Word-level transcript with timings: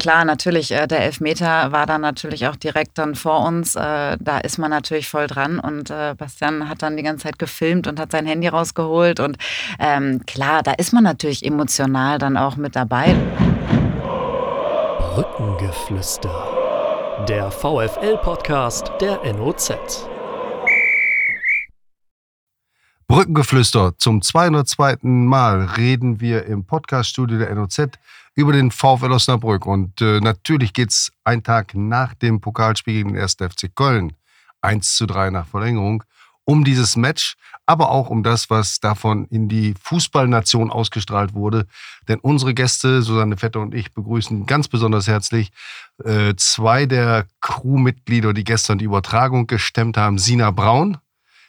klar, 0.00 0.24
natürlich, 0.24 0.72
äh, 0.72 0.88
der 0.88 1.04
Elfmeter 1.04 1.70
war 1.70 1.86
dann 1.86 2.00
natürlich 2.00 2.48
auch 2.48 2.56
direkt 2.56 2.98
dann 2.98 3.14
vor 3.14 3.46
uns. 3.46 3.76
Äh, 3.76 4.16
da 4.18 4.38
ist 4.42 4.58
man 4.58 4.70
natürlich 4.70 5.08
voll 5.08 5.28
dran 5.28 5.60
und 5.60 5.90
äh, 5.90 6.14
Bastian 6.16 6.68
hat 6.68 6.82
dann 6.82 6.96
die 6.96 7.04
ganze 7.04 7.24
Zeit 7.24 7.38
gefilmt 7.38 7.86
und 7.86 8.00
hat 8.00 8.10
sein 8.10 8.26
Handy 8.26 8.48
rausgeholt. 8.48 9.20
Und 9.20 9.36
ähm, 9.78 10.22
klar, 10.26 10.64
da 10.64 10.72
ist 10.72 10.92
man 10.92 11.04
natürlich 11.04 11.44
emotional 11.44 12.18
dann 12.18 12.36
auch 12.36 12.56
mit 12.56 12.74
dabei. 12.74 13.14
Brückengeflüster. 15.14 16.56
Der 17.28 17.50
VFL-Podcast 17.50 18.92
der 19.00 19.20
NOZ. 19.34 20.08
Brückengeflüster. 23.06 23.98
Zum 23.98 24.22
202. 24.22 24.98
Mal 25.02 25.64
reden 25.76 26.20
wir 26.20 26.46
im 26.46 26.64
Podcaststudio 26.64 27.38
der 27.38 27.54
NOZ 27.54 27.90
über 28.34 28.52
den 28.52 28.70
VfL 28.70 29.12
Osnabrück. 29.12 29.66
Und 29.66 30.00
äh, 30.00 30.20
natürlich 30.20 30.72
geht 30.72 30.90
es 30.90 31.12
einen 31.24 31.42
Tag 31.42 31.74
nach 31.74 32.14
dem 32.14 32.40
Pokalspiel 32.40 32.94
gegen 32.94 33.12
den 33.14 33.22
1. 33.22 33.34
FC 33.34 33.74
Köln, 33.74 34.12
1 34.60 34.96
zu 34.96 35.06
3 35.06 35.30
nach 35.30 35.46
Verlängerung, 35.46 36.04
um 36.44 36.64
dieses 36.64 36.96
Match, 36.96 37.36
aber 37.66 37.90
auch 37.90 38.10
um 38.10 38.22
das, 38.22 38.50
was 38.50 38.80
davon 38.80 39.26
in 39.26 39.48
die 39.48 39.74
Fußballnation 39.80 40.70
ausgestrahlt 40.70 41.34
wurde. 41.34 41.66
Denn 42.08 42.18
unsere 42.18 42.54
Gäste, 42.54 43.02
Susanne 43.02 43.36
Vetter 43.36 43.60
und 43.60 43.74
ich, 43.74 43.92
begrüßen 43.92 44.46
ganz 44.46 44.66
besonders 44.66 45.06
herzlich 45.06 45.50
äh, 46.04 46.34
zwei 46.36 46.86
der 46.86 47.26
Crewmitglieder, 47.40 48.32
die 48.32 48.44
gestern 48.44 48.78
die 48.78 48.86
Übertragung 48.86 49.46
gestemmt 49.46 49.96
haben. 49.96 50.18
Sina 50.18 50.50
Braun, 50.50 50.98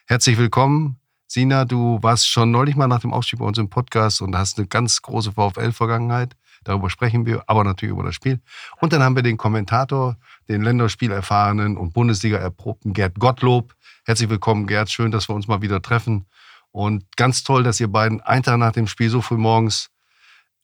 herzlich 0.05 0.37
willkommen. 0.37 0.97
Sina, 1.25 1.63
du 1.63 1.97
warst 2.01 2.27
schon 2.27 2.51
neulich 2.51 2.75
mal 2.75 2.87
nach 2.87 2.99
dem 2.99 3.13
Aufstieg 3.13 3.39
bei 3.39 3.45
uns 3.45 3.57
im 3.57 3.69
Podcast 3.69 4.21
und 4.21 4.35
hast 4.35 4.57
eine 4.57 4.67
ganz 4.67 5.01
große 5.01 5.31
VfL-Vergangenheit. 5.31 6.35
Darüber 6.63 6.89
sprechen 6.89 7.25
wir, 7.25 7.43
aber 7.47 7.63
natürlich 7.63 7.93
über 7.93 8.03
das 8.03 8.15
Spiel. 8.15 8.39
Und 8.79 8.93
dann 8.93 9.01
haben 9.01 9.15
wir 9.15 9.23
den 9.23 9.37
Kommentator, 9.37 10.17
den 10.47 10.61
Länderspielerfahrenen 10.61 11.75
und 11.75 11.93
Bundesliga-erprobten 11.93 12.93
Gerd 12.93 13.19
Gottlob. 13.19 13.73
Herzlich 14.05 14.29
willkommen, 14.29 14.67
Gerd. 14.67 14.91
Schön, 14.91 15.11
dass 15.11 15.27
wir 15.27 15.35
uns 15.35 15.47
mal 15.47 15.61
wieder 15.61 15.81
treffen. 15.81 16.25
Und 16.71 17.05
ganz 17.17 17.43
toll, 17.43 17.63
dass 17.63 17.79
ihr 17.79 17.87
beiden 17.87 18.21
einen 18.21 18.43
Tag 18.43 18.57
nach 18.57 18.71
dem 18.71 18.87
Spiel 18.87 19.09
so 19.09 19.21
früh 19.21 19.37
morgens 19.37 19.89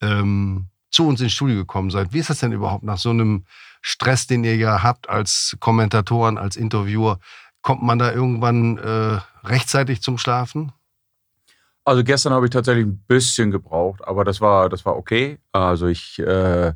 ähm, 0.02 0.70
zu 0.92 1.08
uns 1.08 1.20
ins 1.20 1.34
Studio 1.34 1.56
gekommen 1.56 1.89
seid. 1.89 2.14
Wie 2.14 2.20
ist 2.20 2.30
das 2.30 2.39
denn 2.39 2.52
überhaupt 2.52 2.84
nach 2.84 2.98
so 2.98 3.09
einem 3.09 3.45
Stress, 3.82 4.28
den 4.28 4.44
ihr 4.44 4.56
ja 4.56 4.84
habt 4.84 5.09
als 5.09 5.58
Kommentatoren, 5.59 6.38
als 6.38 6.56
Interviewer? 6.56 7.20
Kommt 7.61 7.84
man 7.84 8.00
da 8.00 8.11
irgendwann 8.11 8.78
äh, 8.78 9.20
rechtzeitig 9.44 10.02
zum 10.02 10.17
Schlafen? 10.17 10.72
Also 11.88 12.03
gestern 12.03 12.33
habe 12.33 12.45
ich 12.45 12.49
tatsächlich 12.49 12.85
ein 12.85 13.02
bisschen 13.07 13.49
gebraucht, 13.49 14.05
aber 14.05 14.25
das 14.25 14.41
war, 14.41 14.67
das 14.67 14.85
war 14.85 14.97
okay. 14.97 15.39
Also 15.53 15.88
ich, 15.88 16.19
äh, 16.19 16.73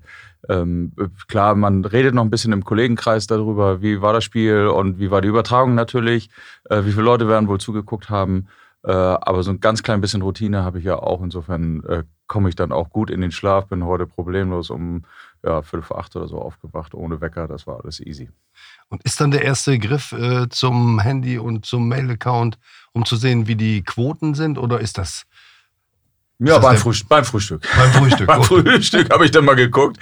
ähm, 0.48 0.94
klar, 1.28 1.54
man 1.56 1.84
redet 1.84 2.14
noch 2.16 2.24
ein 2.24 2.30
bisschen 2.30 2.54
im 2.54 2.64
Kollegenkreis 2.64 3.28
darüber, 3.28 3.82
wie 3.82 4.02
war 4.02 4.14
das 4.14 4.24
Spiel 4.24 4.68
und 4.68 5.00
wie 5.00 5.12
war 5.12 5.20
die 5.20 5.28
Übertragung 5.28 5.76
natürlich, 5.76 6.30
äh, 6.70 6.86
wie 6.86 6.92
viele 6.92 7.04
Leute 7.04 7.28
werden 7.28 7.50
wohl 7.50 7.60
zugeguckt 7.60 8.10
haben. 8.10 8.48
Äh, 8.86 8.94
aber 8.94 9.44
so 9.44 9.52
ein 9.52 9.60
ganz 9.60 9.84
klein 9.84 10.00
bisschen 10.00 10.22
Routine 10.22 10.64
habe 10.64 10.80
ich 10.80 10.86
ja 10.86 10.98
auch. 10.98 11.22
Insofern 11.22 11.84
äh, 11.84 12.04
komme 12.28 12.48
ich 12.48 12.56
dann 12.56 12.72
auch 12.72 12.90
gut 12.90 13.10
in 13.10 13.20
den 13.20 13.32
Schlaf, 13.32 13.68
bin 13.68 13.84
heute 13.84 14.08
problemlos 14.08 14.70
um 14.70 15.04
ja, 15.44 15.62
Viertel 15.62 15.84
vor 15.84 16.00
acht 16.00 16.16
oder 16.16 16.28
so 16.28 16.40
aufgewacht, 16.40 16.94
ohne 16.94 17.22
Wecker. 17.22 17.48
Das 17.48 17.66
war 17.68 17.82
alles 17.82 18.00
easy. 18.00 18.30
Und 18.90 19.04
ist 19.04 19.20
dann 19.20 19.32
der 19.32 19.44
erste 19.44 19.80
Griff 19.80 20.12
äh, 20.12 20.48
zum 20.50 21.00
Handy 21.00 21.38
und 21.38 21.66
zum 21.66 21.88
Mail-Account, 21.88 22.60
um 22.92 23.06
zu 23.06 23.16
sehen, 23.16 23.48
wie 23.48 23.56
die 23.56 23.84
Quoten 23.84 24.36
sind? 24.36 24.58
Oder 24.58 24.80
ist 24.80 24.98
das. 24.98 25.26
Ja, 26.44 26.58
beim, 26.58 26.76
Frühstück, 26.76 27.08
beim 27.08 27.24
Frühstück. 27.24 27.62
Beim 27.78 27.92
Frühstück. 27.92 28.28
beim 28.28 28.44
Frühstück 28.44 29.14
habe 29.14 29.26
ich 29.26 29.32
dann 29.32 29.46
mal 29.46 29.56
geguckt. 29.56 29.98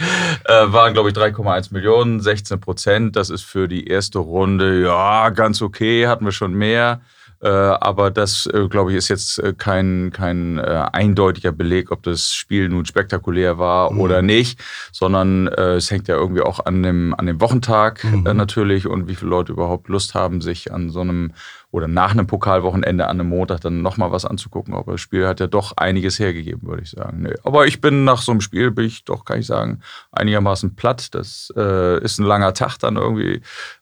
Äh, 0.45 0.71
waren, 0.71 0.93
glaube 0.93 1.09
ich, 1.09 1.15
3,1 1.15 1.73
Millionen, 1.73 2.21
16 2.21 2.61
Prozent. 2.61 3.15
Das 3.17 3.29
ist 3.29 3.43
für 3.43 3.67
die 3.67 3.87
erste 3.87 4.19
Runde, 4.19 4.81
ja, 4.81 5.29
ganz 5.31 5.61
okay. 5.61 6.07
Hatten 6.07 6.23
wir 6.23 6.31
schon 6.31 6.53
mehr. 6.53 7.01
Äh, 7.41 7.47
aber 7.47 8.11
das, 8.11 8.47
äh, 8.47 8.67
glaube 8.67 8.91
ich, 8.91 8.97
ist 8.97 9.07
jetzt 9.07 9.39
äh, 9.39 9.53
kein, 9.57 10.11
kein 10.11 10.59
eindeutiger 10.59 11.51
Beleg, 11.51 11.91
ob 11.91 12.03
das 12.03 12.33
Spiel 12.33 12.69
nun 12.69 12.85
spektakulär 12.85 13.57
war 13.57 13.91
mhm. 13.91 13.99
oder 13.99 14.21
nicht, 14.21 14.59
sondern 14.91 15.47
es 15.47 15.89
hängt 15.91 16.07
ja 16.07 16.15
irgendwie 16.15 16.41
auch 16.41 16.65
an 16.65 16.83
dem, 16.83 17.13
an 17.15 17.25
dem 17.25 17.39
Wochentag 17.41 18.03
mhm. 18.03 18.23
natürlich 18.35 18.87
und 18.87 19.07
wie 19.07 19.15
viele 19.15 19.31
Leute 19.31 19.51
überhaupt 19.51 19.87
Lust 19.87 20.15
haben, 20.15 20.41
sich 20.41 20.71
an 20.73 20.89
so 20.89 21.01
einem 21.01 21.31
oder 21.71 21.87
nach 21.87 22.11
einem 22.11 22.25
Pokalwochenende 22.25 23.07
an 23.07 23.19
einem 23.19 23.29
Montag 23.29 23.61
dann 23.61 23.81
nochmal 23.81 24.11
was 24.11 24.25
anzugucken. 24.25 24.73
Aber 24.73 24.93
das 24.93 25.01
Spiel 25.01 25.27
hat 25.27 25.39
ja 25.39 25.47
doch 25.47 25.77
einiges 25.77 26.17
hergegeben, 26.17 26.67
würde 26.67 26.81
ich 26.81 26.91
sagen. 26.91 27.21
Nee. 27.21 27.35
Aber 27.43 27.67
ich 27.67 27.79
bin 27.79 28.05
nach 28.05 28.21
so 28.21 28.31
einem 28.31 28.41
Spiel, 28.41 28.71
bin 28.71 28.85
ich 28.85 29.05
doch, 29.05 29.23
kann 29.23 29.39
ich 29.39 29.45
sagen, 29.45 29.81
einigermaßen 30.11 30.75
platt. 30.75 31.13
Das 31.13 31.53
äh, 31.55 32.03
ist 32.03 32.19
ein 32.19 32.25
langer 32.25 32.53
Tag 32.53 32.77
dann 32.79 32.95
irgendwie. 32.95 33.41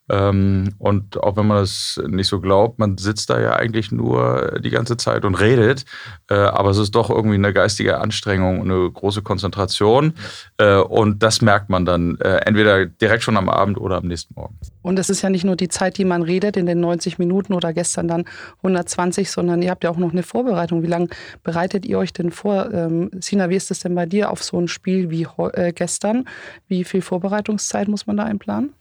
Ähm, 0.09 0.73
und 0.77 1.21
auch 1.21 1.35
wenn 1.35 1.47
man 1.47 1.57
das 1.57 2.01
nicht 2.07 2.27
so 2.27 2.39
glaubt, 2.39 2.79
man 2.79 2.97
sitzt 2.97 3.29
da 3.29 3.39
ja 3.39 3.55
eigentlich 3.55 3.91
nur 3.91 4.59
die 4.61 4.69
ganze 4.69 4.95
Zeit 4.97 5.25
und 5.25 5.35
redet. 5.35 5.85
Äh, 6.29 6.35
aber 6.35 6.69
es 6.69 6.77
ist 6.77 6.95
doch 6.95 7.09
irgendwie 7.09 7.35
eine 7.35 7.53
geistige 7.53 7.99
Anstrengung, 7.99 8.61
eine 8.61 8.89
große 8.89 9.21
Konzentration. 9.21 10.13
Äh, 10.57 10.77
und 10.77 11.23
das 11.23 11.41
merkt 11.41 11.69
man 11.69 11.85
dann 11.85 12.17
äh, 12.19 12.37
entweder 12.45 12.85
direkt 12.85 13.23
schon 13.23 13.37
am 13.37 13.49
Abend 13.49 13.77
oder 13.77 13.97
am 13.97 14.07
nächsten 14.07 14.33
Morgen. 14.35 14.57
Und 14.81 14.97
es 14.99 15.09
ist 15.09 15.21
ja 15.21 15.29
nicht 15.29 15.43
nur 15.43 15.57
die 15.57 15.67
Zeit, 15.67 15.97
die 15.97 16.05
man 16.05 16.21
redet 16.21 16.55
in 16.55 16.65
den 16.65 16.79
90 16.79 17.19
Minuten 17.19 17.53
oder 17.53 17.73
gestern 17.77 18.07
dann 18.07 18.25
120, 18.57 19.31
sondern 19.31 19.61
ihr 19.61 19.69
habt 19.71 19.83
ja 19.83 19.89
auch 19.89 19.97
noch 19.97 20.11
eine 20.11 20.23
Vorbereitung. 20.23 20.83
Wie 20.83 20.87
lange 20.87 21.07
bereitet 21.43 21.85
ihr 21.85 21.97
euch 21.97 22.11
denn 22.11 22.31
vor? 22.31 22.73
Ähm, 22.73 23.11
Sina, 23.21 23.49
wie 23.49 23.55
ist 23.55 23.71
es 23.71 23.79
denn 23.79 23.95
bei 23.95 24.05
dir 24.05 24.31
auf 24.31 24.43
so 24.43 24.59
ein 24.59 24.67
Spiel 24.67 25.09
wie 25.09 25.27
äh, 25.53 25.71
gestern? 25.71 26.25
Wie 26.67 26.83
viel 26.83 27.01
Vorbereitungszeit 27.01 27.87
muss 27.87 28.07
man 28.07 28.17
da 28.17 28.23
einplanen? 28.23 28.73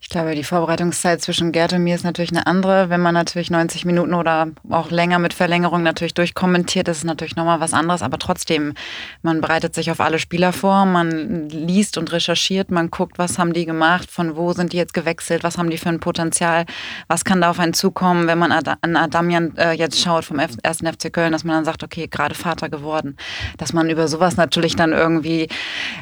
Ich 0.00 0.10
glaube, 0.10 0.34
die 0.34 0.44
Vorbereitungszeit 0.44 1.20
zwischen 1.20 1.52
Gerd 1.52 1.74
und 1.74 1.82
mir 1.82 1.94
ist 1.94 2.02
natürlich 2.04 2.30
eine 2.30 2.46
andere. 2.46 2.88
Wenn 2.88 3.02
man 3.02 3.12
natürlich 3.12 3.50
90 3.50 3.84
Minuten 3.84 4.14
oder 4.14 4.48
auch 4.70 4.90
länger 4.90 5.18
mit 5.18 5.34
Verlängerung 5.34 5.82
natürlich 5.82 6.14
durchkommentiert, 6.14 6.88
ist 6.88 6.98
es 6.98 7.04
natürlich 7.04 7.36
nochmal 7.36 7.60
was 7.60 7.74
anderes. 7.74 8.00
Aber 8.00 8.18
trotzdem, 8.18 8.72
man 9.20 9.42
bereitet 9.42 9.74
sich 9.74 9.90
auf 9.90 10.00
alle 10.00 10.18
Spieler 10.18 10.54
vor, 10.54 10.86
man 10.86 11.50
liest 11.50 11.98
und 11.98 12.10
recherchiert, 12.10 12.70
man 12.70 12.90
guckt, 12.90 13.18
was 13.18 13.38
haben 13.38 13.52
die 13.52 13.66
gemacht, 13.66 14.10
von 14.10 14.34
wo 14.34 14.54
sind 14.54 14.72
die 14.72 14.78
jetzt 14.78 14.94
gewechselt, 14.94 15.42
was 15.44 15.58
haben 15.58 15.68
die 15.68 15.76
für 15.76 15.90
ein 15.90 16.00
Potenzial, 16.00 16.64
was 17.08 17.24
kann 17.26 17.42
da 17.42 17.50
auf 17.50 17.58
einen 17.58 17.74
zukommen, 17.74 18.28
wenn 18.28 18.38
man 18.38 18.50
an 18.50 18.96
Adamian 18.96 19.56
äh, 19.58 19.72
jetzt 19.72 20.00
schaut 20.00 20.24
vom 20.24 20.38
ersten 20.38 20.86
FC 20.86 21.12
Köln, 21.12 21.32
dass 21.32 21.44
man 21.44 21.56
dann 21.56 21.64
sagt, 21.66 21.82
okay, 21.84 22.08
gerade 22.08 22.34
Vater 22.34 22.70
geworden. 22.70 23.18
Dass 23.58 23.74
man 23.74 23.90
über 23.90 24.08
sowas 24.08 24.38
natürlich 24.38 24.74
dann 24.74 24.92
irgendwie 24.92 25.48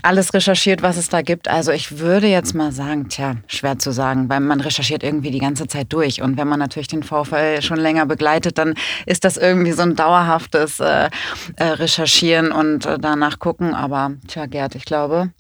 alles 0.03 0.32
recherchiert, 0.32 0.82
was 0.82 0.97
es 0.97 1.09
da 1.09 1.22
gibt. 1.22 1.48
Also 1.48 1.72
ich 1.72 1.98
würde 1.98 2.28
jetzt 2.28 2.54
mal 2.54 2.70
sagen, 2.70 3.09
tja, 3.09 3.34
schwer 3.48 3.66
zu 3.75 3.91
sagen, 3.91 4.28
weil 4.28 4.41
man 4.41 4.60
recherchiert 4.60 5.03
irgendwie 5.03 5.31
die 5.31 5.38
ganze 5.38 5.66
Zeit 5.66 5.93
durch. 5.93 6.22
Und 6.22 6.37
wenn 6.37 6.49
man 6.49 6.59
natürlich 6.59 6.88
den 6.88 7.03
VfL 7.03 7.62
schon 7.62 7.78
länger 7.78 8.06
begleitet, 8.06 8.59
dann 8.59 8.75
ist 9.06 9.25
das 9.25 9.37
irgendwie 9.37 9.72
so 9.72 9.82
ein 9.82 9.97
dauerhaftes 9.97 10.81
äh, 10.81 11.10
äh, 11.56 11.65
Recherchieren 11.65 12.53
und 12.53 12.87
äh, 12.87 12.99
danach 12.99 13.38
gucken. 13.38 13.75
Aber 13.75 14.12
tja, 14.28 14.47
Gerd, 14.47 14.75
ich 14.75 14.84
glaube, 14.84 15.31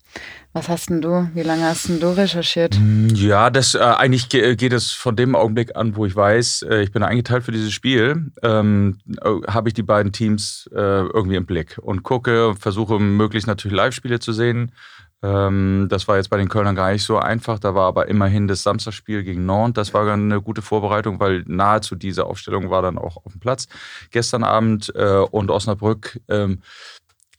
was 0.56 0.70
hast 0.70 0.88
denn 0.88 1.02
du? 1.02 1.28
Wie 1.34 1.42
lange 1.42 1.64
hast 1.64 1.88
denn 1.90 2.00
du 2.00 2.16
recherchiert? 2.16 2.78
Mm, 2.80 3.08
ja, 3.14 3.50
das 3.50 3.74
äh, 3.74 3.78
eigentlich 3.78 4.30
geht 4.30 4.72
es 4.72 4.90
von 4.90 5.14
dem 5.14 5.36
Augenblick 5.36 5.76
an, 5.76 5.96
wo 5.96 6.06
ich 6.06 6.16
weiß, 6.16 6.62
äh, 6.62 6.82
ich 6.82 6.92
bin 6.92 7.02
eingeteilt 7.02 7.44
für 7.44 7.52
dieses 7.52 7.72
Spiel, 7.72 8.32
ähm, 8.42 8.98
äh, 9.22 9.30
habe 9.48 9.68
ich 9.68 9.74
die 9.74 9.82
beiden 9.82 10.12
Teams 10.12 10.68
äh, 10.72 10.78
irgendwie 10.78 11.36
im 11.36 11.44
Blick 11.44 11.78
und 11.82 12.02
gucke, 12.04 12.54
versuche 12.58 12.98
möglichst 12.98 13.46
natürlich 13.46 13.76
Live-Spiele 13.76 14.18
zu 14.18 14.32
sehen, 14.32 14.72
ähm, 15.22 15.88
das 15.90 16.06
war 16.08 16.16
jetzt 16.16 16.28
bei 16.28 16.36
den 16.36 16.48
Kölnern 16.48 16.76
gar 16.76 16.92
nicht 16.92 17.02
so 17.02 17.18
einfach. 17.18 17.58
Da 17.58 17.74
war 17.74 17.86
aber 17.86 18.08
immerhin 18.08 18.48
das 18.48 18.62
Samstagsspiel 18.62 19.22
gegen 19.24 19.46
Nantes. 19.46 19.88
Das 19.88 19.94
war 19.94 20.10
eine 20.10 20.40
gute 20.42 20.62
Vorbereitung, 20.62 21.20
weil 21.20 21.42
nahezu 21.46 21.96
diese 21.96 22.26
Aufstellung 22.26 22.70
war 22.70 22.82
dann 22.82 22.98
auch 22.98 23.16
auf 23.24 23.32
dem 23.32 23.40
Platz. 23.40 23.66
Gestern 24.10 24.44
Abend 24.44 24.92
äh, 24.94 25.18
und 25.30 25.50
Osnabrück. 25.50 26.20
Ähm, 26.28 26.60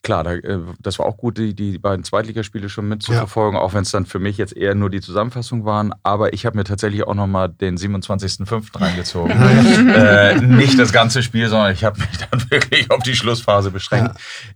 klar, 0.04 0.26
äh, 0.26 0.60
das 0.80 1.00
war 1.00 1.06
auch 1.06 1.18
gut, 1.18 1.38
die, 1.38 1.54
die 1.54 1.78
beiden 1.78 2.04
Zweitligaspiele 2.04 2.70
schon 2.70 2.88
mitzuverfolgen, 2.88 3.58
ja. 3.58 3.62
auch 3.62 3.74
wenn 3.74 3.84
es 3.84 3.92
dann 3.92 4.06
für 4.06 4.20
mich 4.20 4.38
jetzt 4.38 4.56
eher 4.56 4.76
nur 4.76 4.90
die 4.90 5.02
Zusammenfassung 5.02 5.66
waren. 5.66 5.94
Aber 6.04 6.34
ich 6.34 6.46
habe 6.46 6.58
mir 6.58 6.64
tatsächlich 6.64 7.06
auch 7.06 7.16
nochmal 7.16 7.50
den 7.50 7.78
27.05. 7.78 8.80
reingezogen. 8.80 9.32
äh, 9.90 10.36
nicht 10.42 10.80
das 10.80 10.92
ganze 10.92 11.24
Spiel, 11.24 11.48
sondern 11.50 11.72
ich 11.72 11.84
habe 11.84 12.00
mich 12.00 12.18
dann 12.32 12.50
wirklich 12.50 12.90
auf 12.92 13.04
die 13.04 13.16
Schlussphase 13.16 13.72
beschränkt. 13.72 14.16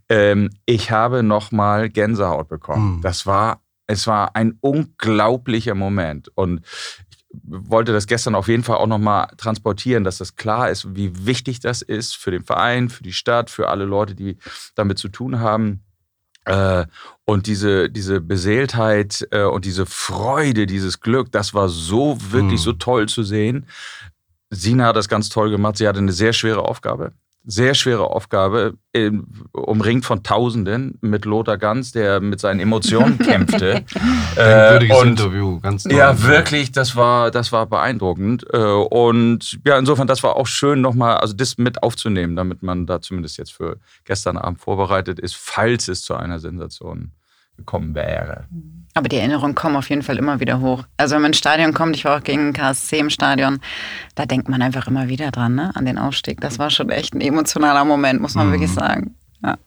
Ja. 0.10 0.18
Ähm, 0.18 0.50
ich 0.66 0.92
habe 0.92 1.24
nochmal 1.24 1.90
Gänsehaut 1.90 2.48
bekommen. 2.48 2.98
Mhm. 2.98 3.02
Das 3.02 3.26
war, 3.26 3.62
es 3.88 4.08
war 4.08 4.36
ein 4.36 4.58
unglaublicher 4.62 5.76
Moment. 5.76 6.30
Und 6.36 6.62
wollte 7.44 7.94
das 7.94 8.08
gestern 8.08 8.36
auf 8.36 8.48
jeden 8.48 8.64
Fall 8.64 8.78
auch 8.78 8.88
nochmal 8.88 9.28
transportieren, 9.38 10.04
dass 10.04 10.18
das 10.18 10.36
klar 10.36 10.70
ist, 10.70 10.96
wie 10.96 11.26
wichtig 11.26 11.60
das 11.60 11.82
ist 11.82 12.16
für 12.16 12.32
den 12.32 12.44
Verein, 12.44 12.90
für 12.90 13.04
die 13.04 13.14
Stadt, 13.14 13.50
für 13.50 13.70
alle 13.70 13.86
Leute, 13.86 14.16
die 14.16 14.38
damit 14.76 14.98
zu 14.98 15.10
tun 15.10 15.40
haben. 15.40 15.84
Äh, 16.46 16.86
und 17.26 17.48
diese, 17.48 17.90
diese 17.90 18.20
Beseeltheit 18.20 19.28
äh, 19.32 19.44
und 19.44 19.66
diese 19.66 19.86
Freude, 19.86 20.66
dieses 20.66 21.00
Glück, 21.00 21.32
das 21.32 21.54
war 21.54 21.70
so 21.70 22.18
wirklich 22.32 22.60
mhm. 22.62 22.64
so 22.64 22.74
toll 22.74 23.08
zu 23.08 23.24
sehen. 23.24 23.68
Sina 24.50 24.88
hat 24.88 24.96
das 24.96 25.08
ganz 25.08 25.30
toll 25.30 25.50
gemacht. 25.50 25.78
Sie 25.78 25.88
hatte 25.88 26.00
eine 26.00 26.12
sehr 26.12 26.34
schwere 26.34 26.64
Aufgabe. 26.64 27.14
Sehr 27.44 27.74
schwere 27.74 28.12
Aufgabe, 28.12 28.76
umringt 29.52 30.06
von 30.06 30.22
Tausenden 30.22 30.98
mit 31.02 31.26
Lothar 31.26 31.58
Ganz, 31.58 31.92
der 31.92 32.20
mit 32.20 32.40
seinen 32.40 32.60
Emotionen 32.60 33.18
kämpfte. 33.20 33.84
Ein 34.36 34.82
äh, 34.82 35.02
Interview, 35.02 35.60
ganz 35.60 35.84
toll. 35.84 35.94
Ja, 35.94 36.22
wirklich, 36.24 36.72
das 36.72 36.96
war, 36.96 37.32
das 37.32 37.52
war 37.52 37.66
beeindruckend. 37.66 38.46
Äh, 38.54 38.58
und 38.58 39.60
ja, 39.66 39.78
insofern, 39.78 40.08
das 40.08 40.24
war 40.24 40.36
auch 40.36 40.48
schön 40.48 40.82
nochmal, 40.82 41.18
also 41.18 41.34
das 41.34 41.58
mit 41.58 41.82
aufzunehmen, 41.82 42.36
damit 42.36 42.62
man 42.62 42.86
da 42.86 43.02
zumindest 43.02 43.38
jetzt 43.38 43.54
für 43.54 43.78
gestern 44.06 44.38
Abend 44.38 44.60
vorbereitet 44.60 45.20
ist, 45.20 45.36
falls 45.36 45.88
es 45.88 46.02
zu 46.02 46.16
einer 46.16 46.40
Sensation 46.40 47.12
gekommen 47.62 47.96
wäre. 47.96 48.46
Aber 48.94 49.08
die 49.08 49.18
Erinnerungen 49.18 49.56
kommen 49.56 49.78
auf 49.78 49.90
jeden 49.90 50.02
Fall 50.02 50.18
immer 50.18 50.40
wieder 50.40 50.60
hoch. 50.60 50.84
Also 50.98 51.16
wenn 51.16 51.22
man 51.22 51.30
ins 51.30 51.38
Stadion 51.38 51.74
kommt, 51.74 51.96
ich 51.96 52.04
war 52.04 52.18
auch 52.18 52.24
gegen 52.24 52.52
KSC 52.52 53.00
im 53.00 53.10
Stadion, 53.10 53.60
da 54.16 54.26
denkt 54.26 54.50
man 54.50 54.62
einfach 54.62 54.88
immer 54.88 55.08
wieder 55.08 55.32
dran, 55.32 55.56
ne? 55.56 55.72
an 55.76 55.86
den 55.86 55.98
Aufstieg. 55.98 56.42
Das 56.42 56.60
war 56.60 56.70
schon 56.70 56.90
echt 56.90 57.14
ein 57.14 57.22
emotionaler 57.22 57.86
Moment, 57.86 58.22
muss 58.22 58.36
man 58.36 58.48
mhm. 58.48 58.52
wirklich 58.52 58.72
sagen. 58.72 59.16
Ja. 59.44 59.58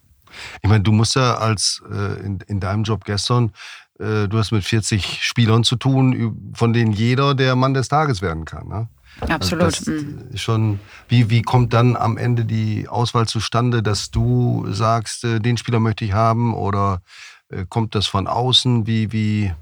Ich 0.62 0.69
meine, 0.69 0.82
du 0.82 0.93
musst 0.93 1.14
ja 1.14 1.37
als 1.37 1.82
äh, 1.91 2.20
in, 2.20 2.38
in 2.46 2.61
deinem 2.61 2.82
Job 2.82 3.05
gestern, 3.05 3.52
äh, 3.99 4.29
du 4.29 4.37
hast 4.37 4.52
mit 4.52 4.64
40 4.64 5.23
Spielern 5.23 5.64
zu 5.64 5.76
tun, 5.76 6.52
von 6.55 6.75
denen 6.75 6.93
jeder 6.93 7.35
der 7.35 7.56
Mann 7.56 7.73
des 7.73 7.88
Tages 7.88 8.20
werden 8.20 8.44
kann. 8.44 8.69
Ne? 8.69 8.88
Absolut. 9.20 9.64
Also 9.64 9.91
mhm. 9.91 10.37
schon, 10.37 10.81
wie, 11.08 11.31
wie 11.31 11.43
kommt 11.43 11.73
dann 11.73 11.96
am 11.96 12.19
Ende 12.19 12.44
die 12.44 12.88
Auswahl 12.88 13.26
zustande, 13.26 13.82
dass 13.82 14.11
du 14.11 14.67
sagst, 14.69 15.25
äh, 15.25 15.41
den 15.41 15.56
Spieler 15.56 15.81
möchte 15.81 16.05
ich 16.05 16.12
haben 16.12 16.55
oder 16.55 16.96
äh, 16.96 17.33
kommt 17.68 17.94
das 17.94 18.06
von 18.06 18.26
außen? 18.26 18.86
Wie, 18.86 19.12
wie, 19.12 19.52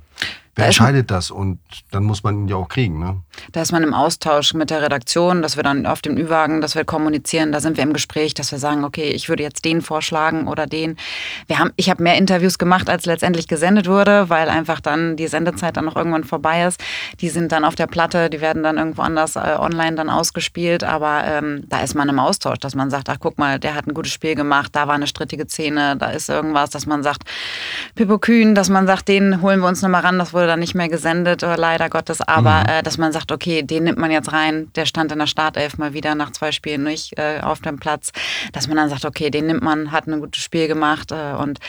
Wer 0.55 0.67
entscheidet 0.67 1.11
das? 1.11 1.31
Und 1.31 1.61
dann 1.93 2.05
muss 2.05 2.23
man 2.25 2.43
ihn 2.43 2.49
ja 2.49 2.57
auch 2.57 2.69
kriegen, 2.69 2.99
ne? 2.99 3.23
Da 3.53 3.63
ist 3.63 3.73
man 3.73 3.83
im 3.83 3.95
Austausch 3.95 4.53
mit 4.53 4.69
der 4.69 4.83
Redaktion, 4.83 5.41
dass 5.41 5.57
wir 5.57 5.63
dann 5.63 5.87
auf 5.87 6.03
dem 6.03 6.19
Ü-Wagen, 6.19 6.61
dass 6.61 6.75
wir 6.75 6.85
kommunizieren, 6.85 7.53
da 7.53 7.61
sind 7.61 7.79
wir 7.79 7.85
im 7.85 7.95
Gespräch, 7.95 8.35
dass 8.35 8.53
wir 8.53 8.59
sagen, 8.59 8.85
okay, 8.85 9.11
ich 9.11 9.31
würde 9.31 9.43
jetzt 9.43 9.65
den 9.65 9.81
vorschlagen 9.81 10.49
oder 10.49 10.67
den. 10.67 10.99
Wir 11.47 11.59
haben, 11.59 11.71
ich 11.77 11.89
habe 11.89 12.03
mehr 12.03 12.17
Interviews 12.17 12.59
gemacht, 12.59 12.91
als 12.91 13.07
letztendlich 13.07 13.49
gesendet 13.49 13.89
wurde, 13.89 14.29
weil 14.29 14.51
einfach 14.51 14.81
dann 14.81 15.17
die 15.17 15.27
Sendezeit 15.27 15.79
dann 15.79 15.87
noch 15.87 15.97
irgendwann 15.97 16.25
vorbei 16.25 16.67
ist. 16.67 16.83
Die 17.21 17.31
sind 17.31 17.51
dann 17.51 17.65
auf 17.65 17.75
der 17.75 17.87
Platte, 17.87 18.29
die 18.29 18.43
werden 18.43 18.63
dann 18.63 18.77
irgendwo 18.77 19.01
anders 19.01 19.37
äh, 19.37 19.57
online 19.59 19.97
dann 19.97 20.11
ausgespielt, 20.11 20.85
aber 20.85 21.25
ähm, 21.25 21.65
da 21.69 21.81
ist 21.81 21.95
man 21.95 22.11
im 22.11 22.19
Austausch, 22.19 22.59
dass 22.59 22.75
man 22.75 22.91
sagt, 22.91 23.09
ach 23.09 23.17
guck 23.19 23.39
mal, 23.39 23.59
der 23.59 23.75
hat 23.75 23.87
ein 23.87 23.95
gutes 23.95 24.13
Spiel 24.13 24.35
gemacht, 24.35 24.73
da 24.75 24.87
war 24.87 24.97
eine 24.97 25.07
strittige 25.07 25.47
Szene, 25.47 25.97
da 25.97 26.11
ist 26.11 26.29
irgendwas, 26.29 26.69
dass 26.69 26.85
man 26.85 27.03
sagt, 27.03 27.23
Pippo 27.95 28.19
Kühn, 28.19 28.55
dass 28.55 28.69
man 28.69 28.87
sagt, 28.87 29.09
den 29.09 29.41
holen 29.41 29.61
wir 29.61 29.69
uns 29.69 29.81
nochmal 29.81 30.03
ran, 30.03 30.19
das 30.19 30.35
wurde 30.35 30.42
wurde 30.43 30.49
dann 30.49 30.61
nicht 30.61 30.75
mehr 30.75 30.89
gesendet, 30.89 31.45
äh, 31.45 31.55
leider 31.55 31.89
Gottes. 31.89 32.21
Aber 32.21 32.61
mhm. 32.61 32.69
äh, 32.69 32.83
dass 32.83 32.99
man 32.99 33.13
sagt, 33.13 33.31
okay, 33.31 33.63
den 33.63 33.85
nimmt 33.85 33.99
man 33.99 34.11
jetzt 34.11 34.33
rein, 34.33 34.71
der 34.75 34.87
stand 34.87 35.13
in 35.13 35.21
der 35.21 35.29
Startelf 35.29 35.79
mal 35.79 35.95
wieder 35.95 36.17
nach 36.17 36.33
zwei 36.33 36.51
Spielen 36.51 36.83
nicht 36.83 37.17
äh, 37.17 37.41
auf 37.41 37.61
dem 37.61 37.79
Platz. 37.79 38.11
Dass 38.53 38.67
man 38.67 38.77
dann 38.77 38.89
sagt, 38.89 39.05
okay, 39.05 39.31
den 39.31 39.47
nimmt 39.47 39.63
man, 39.63 39.93
hat 39.93 40.09
ein 40.09 40.21
gutes 40.21 40.43
Spiel 40.43 40.67
gemacht 40.67 41.13
äh, 41.13 41.35
und 41.35 41.61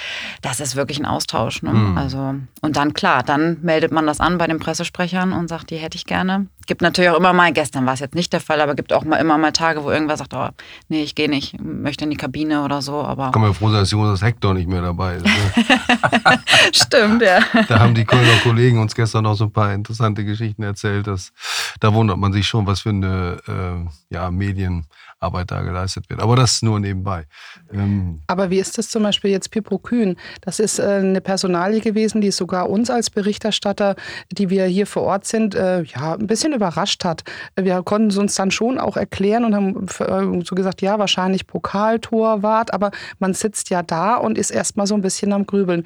das 0.42 0.60
ist 0.60 0.76
wirklich 0.76 1.00
ein 1.00 1.06
Austausch. 1.06 1.62
Ne? 1.62 1.72
Mhm. 1.72 1.98
Also, 1.98 2.36
und 2.62 2.76
dann 2.76 2.94
klar, 2.94 3.22
dann 3.22 3.60
meldet 3.62 3.92
man 3.92 4.08
das 4.08 4.20
an 4.20 4.40
bei 4.40 4.48
den 4.48 4.60
Pressesprechern 4.60 5.34
und 5.34 5.48
sagt, 5.48 5.70
die 5.70 5.78
hätte 5.78 5.96
ich 5.96 6.06
gerne. 6.06 6.48
Gibt 6.66 6.82
natürlich 6.82 7.10
auch 7.12 7.18
immer 7.18 7.34
mal, 7.34 7.52
gestern 7.52 7.86
war 7.86 7.94
es 7.94 8.00
jetzt 8.00 8.16
nicht 8.16 8.32
der 8.32 8.40
Fall, 8.40 8.62
aber 8.62 8.76
gibt 8.76 8.94
auch 8.94 9.04
mal 9.04 9.18
immer 9.18 9.38
mal 9.38 9.52
Tage, 9.52 9.84
wo 9.84 9.92
irgendwer 9.92 10.18
sagt, 10.18 10.34
oh, 10.34 10.50
nee, 10.88 11.04
ich 11.04 11.16
gehe 11.16 11.30
nicht, 11.30 11.60
möchte 11.62 12.06
in 12.06 12.10
die 12.10 12.18
Kabine 12.18 12.64
oder 12.64 12.82
so. 12.82 13.02
Aber 13.02 13.32
kann 13.32 13.42
man 13.42 13.54
froh 13.54 13.70
sein, 13.70 13.82
dass 13.82 13.92
Jonas 13.92 14.22
Hector 14.22 14.54
nicht 14.54 14.70
mehr 14.70 14.82
dabei 14.82 15.16
ist. 15.16 15.26
Ne? 15.26 15.32
Stimmt, 16.74 17.22
ja. 17.22 17.40
Da 17.68 17.80
haben 17.80 17.94
die 17.94 18.06
Kölner 18.06 18.38
Kollegen 18.44 18.80
uns 18.80 18.96
gestern 18.96 19.26
auch 19.26 19.36
so 19.36 19.46
ein 19.46 19.52
paar 19.52 19.74
interessante 19.74 20.24
Geschichten 20.24 20.64
erzählt. 20.64 21.08
Dass, 21.08 21.34
da 21.80 21.94
wundert 21.94 22.18
man 22.18 22.34
sich 22.34 22.48
schon, 22.48 22.66
was 22.66 22.82
für 22.82 22.90
eine 22.90 23.38
äh, 23.48 24.14
ja, 24.14 24.32
Medien 24.32 24.88
Arbeit 25.24 25.52
da 25.52 25.62
geleistet 25.62 26.10
wird. 26.10 26.22
Aber 26.22 26.36
das 26.36 26.62
nur 26.62 26.80
nebenbei. 26.80 27.26
Ähm 27.72 28.22
Aber 28.28 28.50
wie 28.50 28.60
ist 28.60 28.78
das 28.78 28.90
zum 28.90 29.04
Beispiel 29.04 29.32
jetzt 29.32 29.52
Pippo 29.52 29.80
Kühn? 29.80 30.16
Das 30.42 30.60
ist 30.60 30.80
äh, 30.80 30.84
eine 30.84 31.22
Personalie 31.22 31.82
gewesen, 31.82 32.22
die 32.22 32.32
sogar 32.32 32.70
uns 32.70 32.90
als 32.90 33.10
Berichterstatter, 33.10 33.96
die 34.32 34.50
wir 34.50 34.66
hier 34.66 34.88
vor 34.88 35.04
Ort 35.04 35.26
sind, 35.26 35.56
äh, 35.56 35.84
ja, 35.84 36.14
ein 36.14 36.28
bisschen 36.28 36.54
überrascht 36.54 37.04
hat. 37.06 37.24
Wir 37.56 37.82
konnten 37.84 38.10
es 38.10 38.18
uns 38.18 38.36
dann 38.36 38.52
schon 38.52 38.78
auch 38.78 38.98
erklären 38.98 39.46
und 39.46 39.56
haben 39.56 39.88
äh, 40.00 40.46
so 40.46 40.56
gesagt, 40.56 40.82
ja, 40.82 41.00
wahrscheinlich 41.00 41.48
Pokaltorwart, 41.48 42.74
aber 42.74 42.92
man 43.20 43.34
sitzt 43.34 43.70
ja 43.70 43.84
da 43.84 44.16
und 44.16 44.38
ist 44.38 44.52
erstmal 44.52 44.88
so 44.88 44.96
ein 44.96 45.02
bisschen 45.02 45.34
am 45.34 45.46
Grübeln. 45.46 45.84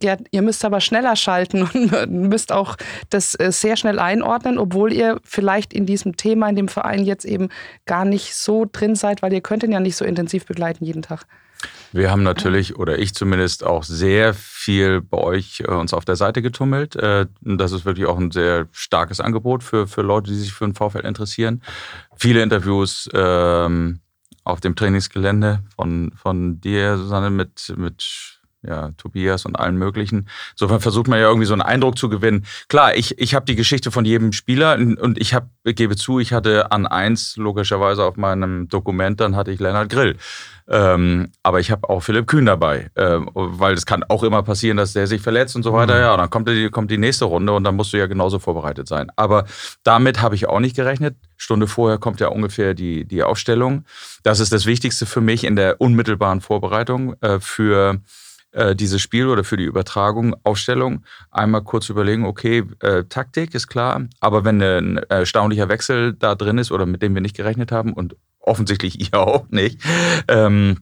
Gerd, 0.00 0.22
ihr 0.30 0.42
müsst 0.42 0.64
aber 0.64 0.80
schneller 0.80 1.16
schalten 1.16 1.62
und 1.74 2.10
müsst 2.10 2.52
auch 2.52 2.76
das 3.10 3.34
äh, 3.38 3.52
sehr 3.52 3.76
schnell 3.76 3.98
einordnen, 3.98 4.58
obwohl 4.58 4.92
ihr 4.92 5.20
vielleicht 5.24 5.72
in 5.72 5.86
diesem 5.86 6.16
Thema, 6.16 6.48
in 6.48 6.56
dem 6.56 6.68
Verein 6.68 7.04
jetzt 7.04 7.24
eben 7.24 7.48
gar 7.86 8.04
nicht 8.04 8.34
so 8.34 8.66
drin 8.70 8.94
seid, 8.94 9.22
weil 9.22 9.32
ihr 9.32 9.40
könnt 9.40 9.62
ihn 9.62 9.72
ja 9.72 9.80
nicht 9.80 9.96
so 9.96 10.04
intensiv 10.04 10.46
begleiten 10.46 10.84
jeden 10.84 11.02
Tag. 11.02 11.26
Wir 11.92 12.10
haben 12.10 12.22
natürlich, 12.22 12.76
oder 12.76 12.98
ich 12.98 13.14
zumindest, 13.14 13.64
auch 13.64 13.84
sehr 13.84 14.34
viel 14.34 15.00
bei 15.00 15.18
euch 15.18 15.60
äh, 15.60 15.70
uns 15.70 15.92
auf 15.92 16.04
der 16.04 16.16
Seite 16.16 16.42
getummelt. 16.42 16.96
Äh, 16.96 17.26
das 17.40 17.72
ist 17.72 17.84
wirklich 17.84 18.06
auch 18.06 18.18
ein 18.18 18.30
sehr 18.30 18.66
starkes 18.72 19.20
Angebot 19.20 19.62
für, 19.62 19.86
für 19.86 20.02
Leute, 20.02 20.30
die 20.30 20.38
sich 20.38 20.52
für 20.52 20.64
den 20.64 20.74
VfL 20.74 21.06
interessieren. 21.06 21.62
Viele 22.16 22.42
Interviews 22.42 23.08
ähm, 23.12 24.00
auf 24.44 24.60
dem 24.60 24.74
Trainingsgelände 24.74 25.62
von, 25.76 26.12
von 26.16 26.60
dir, 26.60 26.96
Susanne, 26.96 27.30
mit, 27.30 27.72
mit 27.76 28.31
ja, 28.62 28.90
Tobias 28.96 29.44
und 29.44 29.56
allen 29.56 29.76
möglichen. 29.76 30.28
Insofern 30.52 30.80
versucht 30.80 31.08
man 31.08 31.18
ja 31.18 31.26
irgendwie 31.26 31.46
so 31.46 31.54
einen 31.54 31.62
Eindruck 31.62 31.98
zu 31.98 32.08
gewinnen. 32.08 32.44
Klar, 32.68 32.94
ich, 32.94 33.18
ich 33.18 33.34
habe 33.34 33.44
die 33.44 33.56
Geschichte 33.56 33.90
von 33.90 34.04
jedem 34.04 34.32
Spieler 34.32 34.74
und 34.76 35.18
ich 35.18 35.34
hab, 35.34 35.48
gebe 35.64 35.96
zu, 35.96 36.18
ich 36.18 36.32
hatte 36.32 36.70
an 36.70 36.86
eins 36.86 37.36
logischerweise 37.36 38.04
auf 38.04 38.16
meinem 38.16 38.68
Dokument, 38.68 39.20
dann 39.20 39.36
hatte 39.36 39.50
ich 39.50 39.60
Lennart 39.60 39.88
Grill. 39.88 40.16
Ähm, 40.68 41.30
aber 41.42 41.60
ich 41.60 41.70
habe 41.70 41.88
auch 41.88 42.00
Philipp 42.00 42.26
Kühn 42.28 42.46
dabei, 42.46 42.90
ähm, 42.96 43.28
weil 43.34 43.74
es 43.74 43.84
kann 43.84 44.04
auch 44.04 44.22
immer 44.22 44.42
passieren, 44.42 44.76
dass 44.76 44.92
der 44.92 45.06
sich 45.06 45.20
verletzt 45.20 45.56
und 45.56 45.64
so 45.64 45.72
weiter. 45.72 45.94
Mhm. 45.94 46.00
Ja, 46.00 46.16
dann 46.16 46.30
kommt 46.30 46.48
die, 46.48 46.70
kommt 46.70 46.90
die 46.90 46.98
nächste 46.98 47.24
Runde 47.24 47.52
und 47.52 47.64
dann 47.64 47.74
musst 47.74 47.92
du 47.92 47.98
ja 47.98 48.06
genauso 48.06 48.38
vorbereitet 48.38 48.86
sein. 48.86 49.10
Aber 49.16 49.44
damit 49.82 50.22
habe 50.22 50.34
ich 50.34 50.48
auch 50.48 50.60
nicht 50.60 50.76
gerechnet. 50.76 51.16
Stunde 51.36 51.66
vorher 51.66 51.98
kommt 51.98 52.20
ja 52.20 52.28
ungefähr 52.28 52.74
die, 52.74 53.04
die 53.04 53.24
Aufstellung. 53.24 53.84
Das 54.22 54.38
ist 54.38 54.52
das 54.52 54.64
Wichtigste 54.64 55.04
für 55.04 55.20
mich 55.20 55.44
in 55.44 55.56
der 55.56 55.80
unmittelbaren 55.80 56.40
Vorbereitung 56.40 57.20
äh, 57.20 57.40
für 57.40 58.00
äh, 58.52 58.74
dieses 58.74 59.00
Spiel 59.00 59.28
oder 59.28 59.44
für 59.44 59.56
die 59.56 59.64
Übertragung, 59.64 60.36
Aufstellung, 60.44 61.04
einmal 61.30 61.62
kurz 61.62 61.88
überlegen, 61.88 62.24
okay, 62.24 62.64
äh, 62.80 63.04
Taktik 63.04 63.54
ist 63.54 63.66
klar, 63.66 64.06
aber 64.20 64.44
wenn 64.44 64.62
ein 64.62 64.96
erstaunlicher 65.08 65.68
Wechsel 65.68 66.14
da 66.14 66.34
drin 66.34 66.58
ist 66.58 66.70
oder 66.70 66.86
mit 66.86 67.02
dem 67.02 67.14
wir 67.14 67.22
nicht 67.22 67.36
gerechnet 67.36 67.72
haben 67.72 67.92
und 67.92 68.16
offensichtlich 68.38 69.00
ihr 69.12 69.18
auch 69.18 69.48
nicht, 69.48 69.80
ähm, 70.28 70.78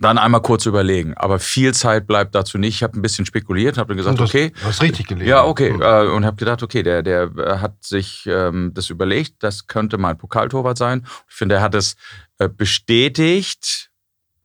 dann 0.00 0.16
einmal 0.16 0.40
kurz 0.40 0.64
überlegen. 0.64 1.12
Aber 1.16 1.38
viel 1.38 1.74
Zeit 1.74 2.06
bleibt 2.06 2.34
dazu 2.34 2.56
nicht. 2.56 2.76
Ich 2.76 2.82
habe 2.82 2.98
ein 2.98 3.02
bisschen 3.02 3.26
spekuliert, 3.26 3.76
habe 3.76 3.94
gesagt, 3.94 4.18
das, 4.18 4.30
okay. 4.30 4.52
Du 4.58 4.64
hast 4.64 4.80
richtig 4.80 5.06
gelesen. 5.06 5.28
Ja, 5.28 5.44
okay. 5.44 5.68
Äh, 5.68 6.08
und 6.08 6.24
habe 6.24 6.36
gedacht, 6.36 6.62
okay, 6.62 6.82
der, 6.82 7.02
der 7.02 7.30
hat 7.60 7.84
sich 7.84 8.26
ähm, 8.26 8.72
das 8.72 8.88
überlegt, 8.88 9.42
das 9.42 9.66
könnte 9.66 9.98
mein 9.98 10.16
Pokaltorwart 10.16 10.78
sein. 10.78 11.06
Ich 11.28 11.34
finde, 11.34 11.56
er 11.56 11.60
hat 11.60 11.74
es 11.74 11.96
äh, 12.38 12.48
bestätigt 12.48 13.90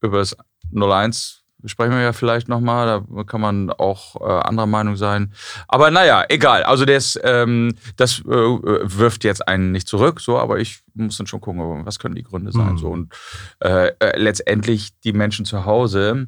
über 0.01 0.17
das 0.17 0.35
0-1 0.73 1.44
sprechen 1.65 1.93
wir 1.93 2.01
ja 2.01 2.13
vielleicht 2.13 2.47
nochmal, 2.47 3.03
da 3.09 3.23
kann 3.23 3.41
man 3.41 3.69
auch 3.71 4.15
äh, 4.21 4.47
anderer 4.47 4.67
Meinung 4.67 4.95
sein. 4.95 5.33
Aber 5.67 5.91
naja, 5.91 6.23
egal. 6.29 6.63
Also 6.63 6.85
das, 6.85 7.19
ähm, 7.23 7.75
das 7.95 8.19
äh, 8.19 8.25
wirft 8.25 9.23
jetzt 9.23 9.47
einen 9.47 9.71
nicht 9.71 9.87
zurück, 9.87 10.21
so, 10.21 10.37
aber 10.37 10.59
ich 10.59 10.81
muss 10.93 11.17
dann 11.17 11.27
schon 11.27 11.41
gucken, 11.41 11.85
was 11.85 11.99
können 11.99 12.15
die 12.15 12.23
Gründe 12.23 12.51
sein. 12.51 12.73
Mhm. 12.73 12.77
So. 12.77 12.87
Und 12.89 13.13
äh, 13.59 13.87
äh 13.99 14.17
letztendlich 14.17 14.99
die 15.01 15.13
Menschen 15.13 15.45
zu 15.45 15.65
Hause, 15.65 16.27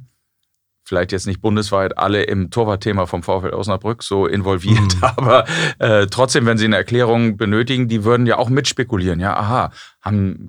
vielleicht 0.87 1.11
jetzt 1.11 1.27
nicht 1.27 1.41
bundesweit 1.41 1.97
alle 1.97 2.23
im 2.23 2.49
Torwartthema 2.49 3.05
vom 3.07 3.21
VfL 3.21 3.53
Osnabrück 3.53 4.03
so 4.03 4.25
involviert, 4.25 4.95
mhm. 4.95 5.03
aber 5.17 5.45
äh, 5.79 6.07
trotzdem, 6.07 6.45
wenn 6.45 6.57
sie 6.57 6.65
eine 6.65 6.77
Erklärung 6.77 7.35
benötigen, 7.35 7.89
die 7.89 8.05
würden 8.05 8.25
ja 8.25 8.37
auch 8.37 8.47
mitspekulieren. 8.49 9.19
Ja, 9.19 9.35
aha, 9.35 9.71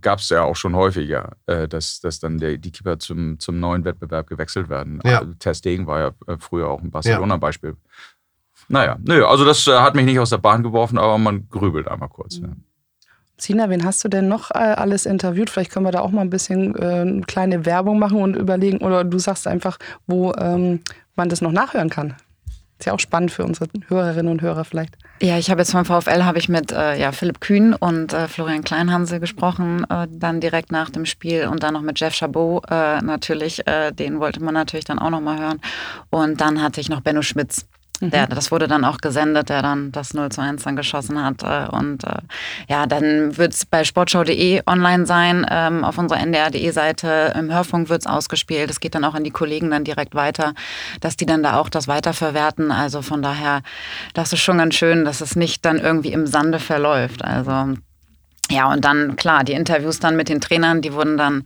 gab 0.01 0.21
es 0.21 0.29
ja 0.29 0.43
auch 0.43 0.55
schon 0.55 0.77
häufiger, 0.77 1.33
äh, 1.47 1.67
dass, 1.67 2.01
dass 2.01 2.21
dann 2.21 2.39
der, 2.39 2.57
die 2.57 2.71
Keeper 2.71 3.01
zum, 3.01 3.41
zum 3.41 3.59
neuen 3.59 3.85
Wettbewerb 3.85 4.29
gewechselt 4.29 4.69
werden. 4.69 5.01
Ja. 5.05 5.19
Also, 5.19 5.33
Ter 5.41 5.55
Stegen 5.55 5.89
war 5.89 5.99
ja 5.99 6.11
äh, 6.33 6.37
früher 6.39 6.69
auch 6.69 6.81
ein 6.81 6.93
Barcelona-Beispiel. 6.93 7.75
Naja, 8.69 8.97
nö, 9.03 9.25
also 9.25 9.45
das 9.45 9.67
äh, 9.67 9.79
hat 9.79 9.97
mich 9.97 10.05
nicht 10.05 10.21
aus 10.21 10.31
der 10.31 10.39
Bahn 10.39 10.63
geworfen, 10.63 10.99
aber 10.99 11.19
man 11.19 11.49
grübelt 11.49 11.89
einmal 11.89 12.11
kurz. 12.11 12.39
Mhm. 12.39 12.45
Ja. 12.45 12.53
Sina, 13.41 13.71
wen 13.71 13.85
hast 13.85 14.03
du 14.05 14.09
denn 14.09 14.29
noch 14.29 14.51
äh, 14.51 14.59
alles 14.59 15.07
interviewt? 15.07 15.49
Vielleicht 15.49 15.71
können 15.71 15.87
wir 15.87 15.93
da 15.93 16.01
auch 16.01 16.11
mal 16.11 16.23
ein 16.23 16.31
bisschen 16.31 16.75
äh, 16.75 17.21
kleine 17.27 17.65
Werbung 17.65 17.99
machen 17.99 18.21
und 18.21 18.35
überlegen, 18.35 18.79
oder 18.79 19.05
du 19.05 19.19
sagst 19.19 19.47
einfach, 19.47 19.79
wo 20.07 20.33
ähm, 20.35 20.81
man 21.15 21.29
das 21.29 21.41
noch 21.41 21.53
nachhören 21.53 21.89
kann. 21.89 22.15
Ist 22.79 22.87
ja 22.87 22.93
auch 22.93 23.01
spannend 23.01 23.33
für 23.33 23.45
unsere 23.45 23.69
Hörerinnen 23.89 24.31
und 24.31 24.41
Hörer 24.41 24.65
vielleicht. 24.65 24.97
Ja, 25.21 25.37
ich 25.37 25.51
habe 25.51 25.61
jetzt 25.61 25.73
vom 25.73 25.85
VfL 25.85 26.25
habe 26.25 26.39
ich 26.39 26.49
mit 26.49 26.71
äh, 26.71 26.99
ja, 26.99 27.11
Philipp 27.11 27.41
Kühn 27.41 27.75
und 27.75 28.13
äh, 28.13 28.29
Florian 28.29 28.63
Kleinhanse 28.63 29.19
gesprochen, 29.19 29.85
äh, 29.91 30.07
dann 30.09 30.41
direkt 30.41 30.71
nach 30.71 30.91
dem 30.91 31.05
Spiel 31.05 31.49
und 31.49 31.65
dann 31.65 31.75
noch 31.75 31.83
mit 31.83 31.99
Jeff 31.99 32.15
Chabot 32.15 32.65
äh, 32.71 33.01
natürlich, 33.01 33.67
äh, 33.67 33.91
den 33.93 34.21
wollte 34.21 34.43
man 34.43 34.55
natürlich 34.55 34.85
dann 34.85 35.01
auch 35.01 35.11
noch 35.11 35.21
mal 35.21 35.41
hören 35.41 35.61
und 36.11 36.41
dann 36.41 36.63
hatte 36.63 36.81
ich 36.81 36.89
noch 36.89 37.01
Benno 37.01 37.23
Schmitz. 37.23 37.67
Der, 38.01 38.29
das 38.29 38.53
wurde 38.53 38.69
dann 38.69 38.85
auch 38.85 38.99
gesendet, 38.99 39.49
der 39.49 39.63
dann 39.63 39.91
das 39.91 40.15
0 40.15 40.29
zu 40.31 40.41
1 40.41 40.63
dann 40.63 40.77
geschossen 40.77 41.23
hat. 41.23 41.43
Äh, 41.43 41.69
und 41.75 42.05
äh, 42.05 42.19
ja, 42.69 42.87
dann 42.87 43.37
wird 43.37 43.55
es 43.55 43.67
bei 43.67 43.83
sportschau.de 43.83 44.63
online 44.67 45.05
sein, 45.07 45.45
ähm, 45.51 45.85
auf 45.85 45.99
unserer 45.99 46.21
ndr.de-Seite. 46.21 47.35
Im 47.37 47.53
Hörfunk 47.53 47.89
wird 47.89 48.03
es 48.03 48.07
ausgespielt. 48.07 48.71
Es 48.71 48.81
geht 48.81 48.95
dann 48.95 49.05
auch 49.05 49.15
an 49.15 49.25
die 49.25 49.31
Kollegen 49.31 49.71
dann 49.71 49.85
direkt 49.85 50.15
weiter, 50.15 50.55
dass 51.01 51.17
die 51.17 51.27
dann 51.27 51.43
da 51.43 51.59
auch 51.59 51.69
das 51.69 51.89
weiterverwerten. 51.89 52.71
Also 52.71 53.03
von 53.03 53.21
daher, 53.21 53.63
das 54.15 54.33
ist 54.33 54.41
schon 54.41 54.59
ganz 54.59 54.75
schön, 54.75 55.05
dass 55.05 55.21
es 55.21 55.35
nicht 55.35 55.65
dann 55.65 55.79
irgendwie 55.79 56.13
im 56.13 56.27
Sande 56.27 56.61
verläuft. 56.61 57.25
Also 57.25 57.75
ja, 58.51 58.73
und 58.73 58.85
dann, 58.85 59.17
klar, 59.17 59.45
die 59.45 59.53
Interviews 59.53 60.01
dann 60.01 60.17
mit 60.17 60.29
den 60.29 60.41
Trainern, 60.41 60.81
die 60.81 60.95
wurden 60.95 61.19
dann 61.19 61.45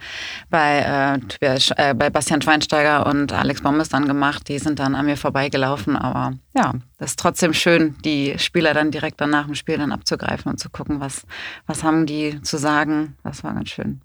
bei, 0.50 1.18
äh, 1.40 1.59
äh, 1.76 1.94
bei 1.94 2.11
Bastian 2.11 2.40
Schweinsteiger 2.40 3.06
und 3.06 3.32
Alex 3.32 3.61
Bommes 3.62 3.88
dann 3.88 4.06
gemacht. 4.06 4.49
Die 4.49 4.59
sind 4.59 4.78
dann 4.78 4.94
an 4.94 5.06
mir 5.06 5.16
vorbeigelaufen. 5.16 5.97
Aber 5.97 6.35
ja, 6.54 6.73
das 6.99 7.11
ist 7.11 7.18
trotzdem 7.18 7.54
schön, 7.54 7.97
die 8.04 8.38
Spieler 8.38 8.73
dann 8.73 8.92
direkt 8.92 9.21
dann 9.21 9.30
nach 9.30 9.47
dem 9.47 9.56
Spiel 9.56 9.78
dann 9.78 9.90
abzugreifen 9.90 10.50
und 10.50 10.59
zu 10.59 10.71
gucken, 10.71 11.00
was, 11.00 11.26
was 11.66 11.82
haben 11.82 12.06
die 12.06 12.40
zu 12.42 12.56
sagen. 12.56 13.16
Das 13.25 13.42
war 13.42 13.52
ganz 13.52 13.71
schön. 13.71 14.00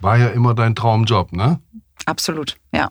War 0.00 0.18
ja 0.18 0.28
immer 0.28 0.54
dein 0.54 0.74
Traumjob, 0.74 1.32
ne? 1.32 1.60
Absolut, 2.04 2.56
ja. 2.72 2.90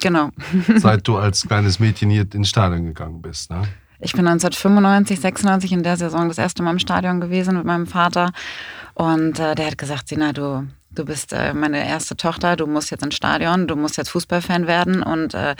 Genau. 0.00 0.30
Seit 0.76 1.08
du 1.08 1.16
als 1.16 1.46
kleines 1.46 1.78
Mädchen 1.78 2.10
hier 2.10 2.26
ins 2.34 2.50
Stadion 2.50 2.84
gegangen 2.84 3.22
bist, 3.22 3.50
ne? 3.50 3.62
Ich 4.04 4.12
bin 4.14 4.26
1995, 4.26 5.20
96 5.20 5.72
in 5.72 5.82
der 5.84 5.96
Saison 5.96 6.26
das 6.26 6.36
erste 6.36 6.64
Mal 6.64 6.72
im 6.72 6.80
Stadion 6.80 7.20
gewesen 7.20 7.56
mit 7.56 7.64
meinem 7.64 7.86
Vater. 7.86 8.32
Und 8.94 9.38
äh, 9.38 9.54
der 9.54 9.66
hat 9.66 9.78
gesagt, 9.78 10.08
Sina, 10.08 10.32
du 10.32 10.66
du 10.94 11.04
bist 11.04 11.32
äh, 11.32 11.54
meine 11.54 11.86
erste 11.86 12.16
Tochter, 12.16 12.56
du 12.56 12.66
musst 12.66 12.90
jetzt 12.90 13.04
ins 13.04 13.14
Stadion, 13.14 13.66
du 13.66 13.76
musst 13.76 13.96
jetzt 13.96 14.10
Fußballfan 14.10 14.66
werden. 14.66 15.02
Und 15.02 15.34
äh, 15.34 15.54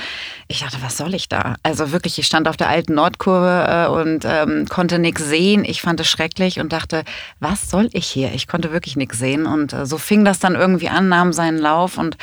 ich 0.49 0.61
dachte, 0.61 0.79
was 0.83 0.97
soll 0.97 1.15
ich 1.15 1.29
da? 1.29 1.55
Also 1.63 1.93
wirklich, 1.93 2.19
ich 2.19 2.27
stand 2.27 2.49
auf 2.49 2.57
der 2.57 2.69
alten 2.69 2.95
Nordkurve 2.95 3.67
äh, 3.69 3.87
und 3.89 4.25
ähm, 4.25 4.67
konnte 4.69 4.99
nichts 4.99 5.25
sehen. 5.25 5.65
Ich 5.65 5.83
fand 5.83 6.01
es 6.01 6.09
schrecklich 6.09 6.61
und 6.61 6.73
dachte, 6.73 7.05
was 7.41 7.71
soll 7.71 7.89
ich 7.93 8.07
hier? 8.07 8.33
Ich 8.35 8.47
konnte 8.47 8.73
wirklich 8.73 8.97
nichts 8.97 9.19
sehen. 9.19 9.47
Und 9.47 9.73
äh, 9.73 9.87
so 9.87 9.99
fing 9.99 10.25
das 10.25 10.39
dann 10.39 10.55
irgendwie 10.55 10.89
an, 10.89 11.09
nahm 11.09 11.33
seinen 11.33 11.59
Lauf 11.59 11.99
und 11.99 12.17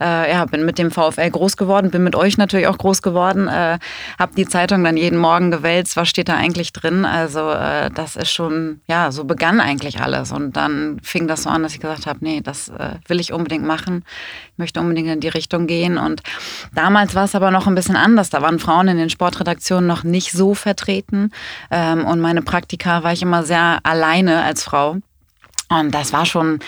äh, 0.00 0.30
ja, 0.30 0.44
bin 0.44 0.64
mit 0.64 0.78
dem 0.78 0.90
VfL 0.90 1.30
groß 1.30 1.56
geworden, 1.56 1.90
bin 1.90 2.04
mit 2.04 2.14
euch 2.14 2.36
natürlich 2.36 2.66
auch 2.66 2.78
groß 2.78 3.02
geworden, 3.02 3.48
äh, 3.48 3.78
habe 4.18 4.34
die 4.36 4.46
Zeitung 4.46 4.84
dann 4.84 4.96
jeden 4.96 5.18
Morgen 5.18 5.50
gewälzt, 5.50 5.96
was 5.96 6.08
steht 6.08 6.28
da 6.28 6.34
eigentlich 6.34 6.72
drin? 6.72 7.04
Also 7.04 7.50
äh, 7.50 7.90
das 7.90 8.16
ist 8.16 8.30
schon, 8.30 8.80
ja, 8.88 9.10
so 9.10 9.24
begann 9.24 9.60
eigentlich 9.60 10.00
alles. 10.00 10.32
Und 10.32 10.56
dann 10.56 11.00
fing 11.02 11.26
das 11.26 11.44
so 11.44 11.50
an, 11.50 11.62
dass 11.62 11.74
ich 11.74 11.80
gesagt 11.80 12.06
habe, 12.06 12.18
nee, 12.22 12.40
das 12.50 12.68
äh, 12.68 12.96
will 13.06 13.20
ich 13.20 13.32
unbedingt 13.32 13.64
machen. 13.64 14.04
Ich 14.52 14.58
möchte 14.58 14.80
unbedingt 14.80 15.08
in 15.08 15.20
die 15.20 15.28
Richtung 15.28 15.66
gehen. 15.66 15.98
Und 15.98 16.22
damals 16.74 17.14
war 17.14 17.24
es 17.24 17.34
aber 17.34 17.50
noch 17.50 17.66
ein 17.66 17.74
bisschen 17.74 17.96
anders. 17.96 18.30
Da 18.30 18.42
waren 18.42 18.58
Frauen 18.58 18.88
in 18.88 18.98
den 18.98 19.10
Sportredaktionen 19.10 19.86
noch 19.86 20.02
nicht 20.04 20.32
so 20.32 20.54
vertreten. 20.54 21.30
Ähm, 21.70 22.04
und 22.04 22.20
meine 22.20 22.42
Praktika 22.42 23.02
war 23.02 23.12
ich 23.12 23.22
immer 23.22 23.44
sehr 23.44 23.78
alleine 23.84 24.42
als 24.42 24.64
Frau. 24.64 24.96
Und 25.70 25.92
das 25.92 26.12
war 26.12 26.26
schon 26.26 26.58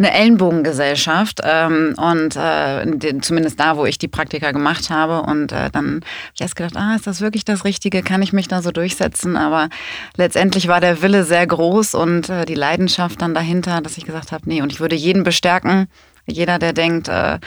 eine 0.00 0.12
Ellenbogengesellschaft. 0.12 1.40
Ähm, 1.44 1.94
und 1.96 2.34
äh, 2.34 3.20
zumindest 3.20 3.60
da, 3.60 3.76
wo 3.76 3.86
ich 3.86 3.98
die 3.98 4.08
Praktika 4.08 4.50
gemacht 4.50 4.90
habe. 4.90 5.22
Und 5.22 5.52
äh, 5.52 5.70
dann 5.70 5.86
habe 5.86 6.00
ich 6.34 6.40
erst 6.40 6.56
gedacht, 6.56 6.76
ah, 6.76 6.96
ist 6.96 7.06
das 7.06 7.20
wirklich 7.20 7.44
das 7.44 7.64
Richtige? 7.64 8.02
Kann 8.02 8.20
ich 8.20 8.32
mich 8.32 8.48
da 8.48 8.60
so 8.60 8.72
durchsetzen? 8.72 9.36
Aber 9.36 9.68
letztendlich 10.16 10.66
war 10.66 10.80
der 10.80 11.02
Wille 11.02 11.22
sehr 11.22 11.46
groß 11.46 11.94
und 11.94 12.28
äh, 12.28 12.44
die 12.46 12.56
Leidenschaft 12.56 13.22
dann 13.22 13.32
dahinter, 13.32 13.80
dass 13.80 13.96
ich 13.96 14.04
gesagt 14.04 14.32
habe, 14.32 14.48
nee, 14.48 14.60
und 14.60 14.72
ich 14.72 14.80
würde 14.80 14.96
jeden 14.96 15.22
bestärken, 15.22 15.86
jeder, 16.26 16.58
der 16.58 16.72
denkt, 16.72 17.08
äh, 17.08 17.38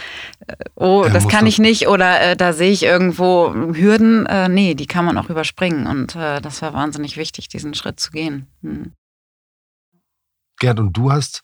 oh, 0.76 1.06
das 1.12 1.28
kann 1.28 1.46
ich 1.46 1.60
nicht 1.60 1.88
oder 1.88 2.22
äh, 2.22 2.36
da 2.36 2.54
sehe 2.54 2.72
ich 2.72 2.84
irgendwo 2.84 3.54
Hürden, 3.54 4.26
äh, 4.26 4.50
nee, 4.50 4.76
die 4.76 4.88
kann 4.88 5.06
man 5.06 5.18
auch 5.18 5.30
überspringen. 5.30 5.88
Und 5.88 6.16
äh, 6.16 6.42
das 6.42 6.62
war 6.62 6.74
wahnsinnig 6.74 7.18
wichtig, 7.18 7.48
diesen 7.48 7.74
Schritt 7.74 8.00
zu 8.00 8.12
gehen. 8.12 8.48
Hm. 8.64 8.94
Gerd, 10.62 10.80
und 10.80 10.96
du 10.96 11.12
hast 11.12 11.42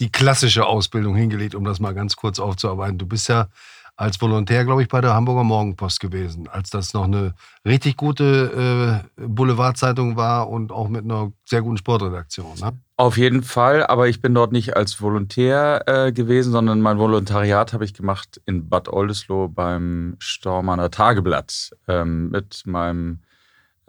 die 0.00 0.10
klassische 0.10 0.64
Ausbildung 0.66 1.14
hingelegt, 1.14 1.54
um 1.54 1.64
das 1.64 1.80
mal 1.80 1.94
ganz 1.94 2.16
kurz 2.16 2.38
aufzuarbeiten. 2.38 2.96
Du 2.96 3.06
bist 3.06 3.28
ja 3.28 3.48
als 3.96 4.20
Volontär, 4.20 4.64
glaube 4.64 4.82
ich, 4.82 4.88
bei 4.88 5.00
der 5.00 5.14
Hamburger 5.14 5.44
Morgenpost 5.44 6.00
gewesen, 6.00 6.48
als 6.48 6.70
das 6.70 6.94
noch 6.94 7.04
eine 7.04 7.34
richtig 7.66 7.96
gute 7.96 9.02
äh, 9.18 9.26
Boulevardzeitung 9.26 10.16
war 10.16 10.48
und 10.48 10.72
auch 10.72 10.88
mit 10.88 11.04
einer 11.04 11.32
sehr 11.44 11.60
guten 11.60 11.76
Sportredaktion. 11.76 12.58
Ne? 12.60 12.72
Auf 12.96 13.16
jeden 13.16 13.42
Fall, 13.42 13.84
aber 13.84 14.08
ich 14.08 14.22
bin 14.22 14.32
dort 14.32 14.52
nicht 14.52 14.76
als 14.76 15.00
Volontär 15.00 15.82
äh, 15.86 16.12
gewesen, 16.12 16.52
sondern 16.52 16.80
mein 16.80 16.98
Volontariat 16.98 17.72
habe 17.72 17.84
ich 17.84 17.94
gemacht 17.94 18.40
in 18.46 18.68
Bad 18.68 18.88
Oldesloe 18.88 19.48
beim 19.48 20.16
Stormanner 20.20 20.90
Tageblatt 20.90 21.72
ähm, 21.86 22.30
mit 22.30 22.62
meinem 22.64 23.20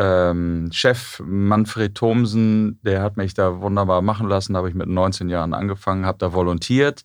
ähm, 0.03 0.69
Chef 0.72 1.22
Manfred 1.25 1.95
Thomsen, 1.95 2.79
der 2.83 3.01
hat 3.01 3.15
mich 3.15 3.33
da 3.33 3.62
wunderbar 3.62 4.01
machen 4.01 4.27
lassen. 4.27 4.53
Da 4.53 4.57
habe 4.57 4.69
ich 4.69 4.75
mit 4.75 4.88
19 4.88 5.29
Jahren 5.29 5.53
angefangen, 5.53 6.05
habe 6.05 6.17
da 6.17 6.33
volontiert. 6.33 7.03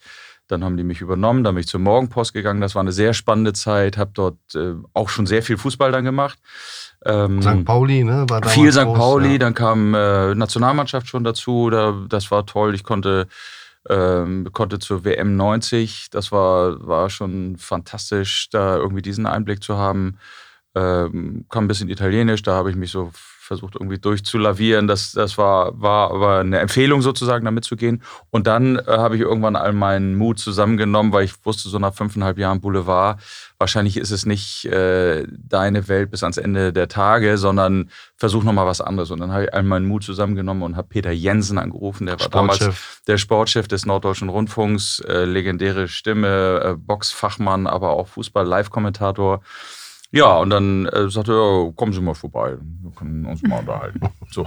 Dann 0.49 0.65
haben 0.65 0.79
die 0.79 0.83
mich 0.83 1.03
übernommen, 1.03 1.45
dann 1.45 1.55
bin 1.55 1.61
ich 1.61 1.69
zur 1.69 1.81
Morgenpost 1.81 2.33
gegangen. 2.33 2.63
Das 2.63 2.75
war 2.75 2.81
eine 2.81 2.93
sehr 2.93 3.13
spannende 3.13 3.53
Zeit, 3.53 3.99
habe 3.99 4.11
dort 4.15 4.39
äh, 4.55 4.75
auch 4.95 5.11
schon 5.11 5.27
sehr 5.27 5.43
viel 5.43 5.59
Fußball 5.59 5.93
dann 5.93 6.05
gemacht. 6.05 6.39
Ähm, 7.05 7.43
St. 7.43 7.65
Pauli, 7.65 8.03
ne? 8.03 8.25
War 8.29 8.43
viel 8.49 8.73
St. 8.73 8.85
Pauli, 8.85 9.33
ja. 9.33 9.39
dann 9.39 9.55
kam 9.55 9.95
äh, 9.95 10.35
Nationalmannschaft 10.35 11.07
schon 11.07 11.23
dazu. 11.23 11.69
Da, 11.71 11.95
das 12.09 12.31
war 12.31 12.47
toll. 12.47 12.75
Ich 12.75 12.83
konnte, 12.83 13.29
ähm, 13.91 14.49
konnte 14.53 14.79
zur 14.79 15.05
WM 15.05 15.37
90. 15.37 16.09
Das 16.11 16.33
war, 16.33 16.85
war 16.85 17.11
schon 17.11 17.57
fantastisch, 17.59 18.49
da 18.51 18.77
irgendwie 18.77 19.03
diesen 19.03 19.27
Einblick 19.27 19.63
zu 19.63 19.77
haben 19.77 20.17
ähm, 20.79 21.47
kann 21.49 21.65
ein 21.65 21.69
bisschen 21.69 21.89
Italienisch, 21.89 22.43
da 22.43 22.55
habe 22.55 22.71
ich 22.71 22.77
mich 22.77 22.91
so 22.91 23.11
versucht 23.49 23.77
irgendwie 23.77 23.99
durchzulavieren. 23.99 24.87
Das, 24.87 25.13
das 25.13 25.39
war, 25.39 25.81
war 25.81 26.11
aber 26.11 26.39
eine 26.41 26.59
Empfehlung 26.59 27.01
sozusagen, 27.01 27.47
da 27.47 27.51
mitzugehen. 27.51 28.03
Und 28.31 28.47
dann 28.47 28.77
äh, 28.77 28.83
habe 28.87 29.17
ich 29.17 29.23
irgendwann 29.23 29.57
all 29.57 29.73
meinen 29.73 30.17
Mut 30.17 30.39
zusammengenommen, 30.39 31.13
weil 31.13 31.25
ich 31.25 31.33
wusste, 31.45 31.71
so 31.71 31.79
nach 31.79 31.95
fünfeinhalb 31.95 32.39
Jahren 32.39 32.61
Boulevard, 32.61 33.21
wahrscheinlich 33.57 33.97
ist 33.97 34.11
es 34.11 34.27
nicht 34.27 34.67
äh, 34.67 35.27
deine 35.31 35.89
Welt 35.89 36.11
bis 36.11 36.23
ans 36.23 36.37
Ende 36.37 36.75
der 36.75 36.89
Tage, 36.89 37.39
sondern 37.39 37.91
versuch 38.17 38.45
nochmal 38.45 38.67
was 38.67 38.83
anderes. 38.83 39.11
Und 39.11 39.21
dann 39.21 39.33
habe 39.33 39.45
ich 39.45 39.55
all 39.55 39.63
meinen 39.63 39.89
Mut 39.89 40.05
zusammengenommen 40.05 40.63
und 40.63 40.77
habe 40.77 40.89
Peter 40.89 41.11
Jensen 41.11 41.57
angerufen, 41.57 42.07
der 42.07 42.21
war 42.21 42.29
damals 42.29 42.69
der 43.07 43.17
Sportchef 43.17 43.67
des 43.67 43.87
Norddeutschen 43.87 44.29
Rundfunks, 44.29 45.01
äh, 45.01 45.25
legendäre 45.25 45.89
Stimme, 45.89 46.61
äh, 46.63 46.75
Boxfachmann, 46.75 47.67
aber 47.67 47.91
auch 47.91 48.09
Fußball-Live-Kommentator. 48.09 49.41
Ja, 50.11 50.39
und 50.39 50.51
dann 50.51 50.87
äh, 50.87 51.11
sagte 51.11 51.33
er, 51.33 51.73
kommen 51.75 51.93
Sie 51.93 52.01
mal 52.01 52.15
vorbei, 52.15 52.57
wir 52.83 52.91
können 52.93 53.27
uns 53.27 53.43
mal 53.43 53.61
unterhalten. 53.61 54.01
So. 54.31 54.45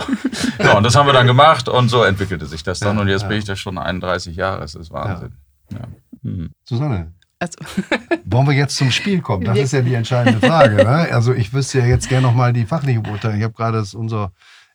Ja, 0.60 0.78
und 0.78 0.84
das 0.84 0.96
haben 0.96 1.08
wir 1.08 1.14
dann 1.14 1.26
gemacht 1.26 1.68
und 1.68 1.90
so 1.90 2.04
entwickelte 2.04 2.46
sich 2.46 2.62
das 2.62 2.80
dann. 2.80 2.98
Ja, 2.98 3.02
und 3.02 3.08
jetzt 3.08 3.24
ja. 3.24 3.28
bin 3.30 3.40
ich 3.40 3.46
da 3.46 3.56
schon 3.56 3.80
31 3.80 4.36
Jahre, 4.36 4.62
das 4.62 4.76
ist 4.76 4.92
Wahnsinn. 4.92 5.34
Ja. 5.72 5.80
Mhm. 6.22 6.52
Susanne, 6.64 7.12
also. 7.40 7.58
wollen 8.26 8.48
wir 8.48 8.54
jetzt 8.54 8.78
zum 8.78 8.92
Spiel 8.92 9.22
kommen? 9.22 9.44
Das 9.44 9.58
ist 9.58 9.74
ja 9.74 9.82
die 9.82 9.96
entscheidende 9.96 10.40
Frage. 10.40 10.76
Ne? 10.76 11.08
Also 11.12 11.34
ich 11.34 11.52
wüsste 11.52 11.80
ja 11.80 11.86
jetzt 11.86 12.08
gerne 12.08 12.28
nochmal 12.28 12.54
die 12.54 12.66
fachliche 12.66 13.02
Beurteilung. 13.02 13.40
Ich 13.40 13.44
habe 13.44 13.56
gerade 13.56 13.84
unser 13.96 14.32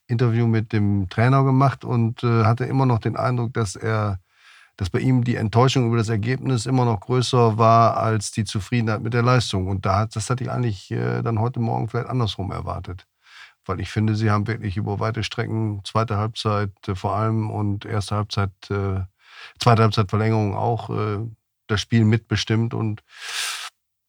Interview 0.08 0.48
mit 0.48 0.72
dem 0.72 1.08
Trainer 1.08 1.44
gemacht 1.44 1.84
und 1.84 2.24
äh, 2.24 2.44
hatte 2.44 2.64
immer 2.64 2.84
noch 2.84 2.98
den 2.98 3.16
Eindruck, 3.16 3.54
dass 3.54 3.76
er 3.76 4.18
dass 4.76 4.90
bei 4.90 4.98
ihm 4.98 5.24
die 5.24 5.36
Enttäuschung 5.36 5.86
über 5.86 5.96
das 5.96 6.08
Ergebnis 6.08 6.66
immer 6.66 6.84
noch 6.84 7.00
größer 7.00 7.56
war 7.56 7.96
als 7.96 8.30
die 8.30 8.44
Zufriedenheit 8.44 9.00
mit 9.00 9.14
der 9.14 9.22
Leistung. 9.22 9.68
Und 9.68 9.86
da, 9.86 10.06
das 10.06 10.28
hatte 10.28 10.44
ich 10.44 10.50
eigentlich 10.50 10.90
äh, 10.90 11.22
dann 11.22 11.40
heute 11.40 11.60
Morgen 11.60 11.88
vielleicht 11.88 12.08
andersrum 12.08 12.50
erwartet. 12.50 13.06
Weil 13.64 13.80
ich 13.80 13.90
finde, 13.90 14.14
sie 14.14 14.30
haben 14.30 14.46
wirklich 14.46 14.76
über 14.76 15.00
weite 15.00 15.24
Strecken, 15.24 15.80
zweite 15.84 16.18
Halbzeit 16.18 16.72
äh, 16.86 16.94
vor 16.94 17.16
allem 17.16 17.50
und 17.50 17.86
erste 17.86 18.16
Halbzeit, 18.16 18.52
äh, 18.70 19.00
zweite 19.58 19.82
Halbzeit 19.82 20.10
Verlängerung 20.10 20.54
auch 20.54 20.90
äh, 20.90 21.18
das 21.68 21.80
Spiel 21.80 22.04
mitbestimmt. 22.04 22.74
Und 22.74 23.02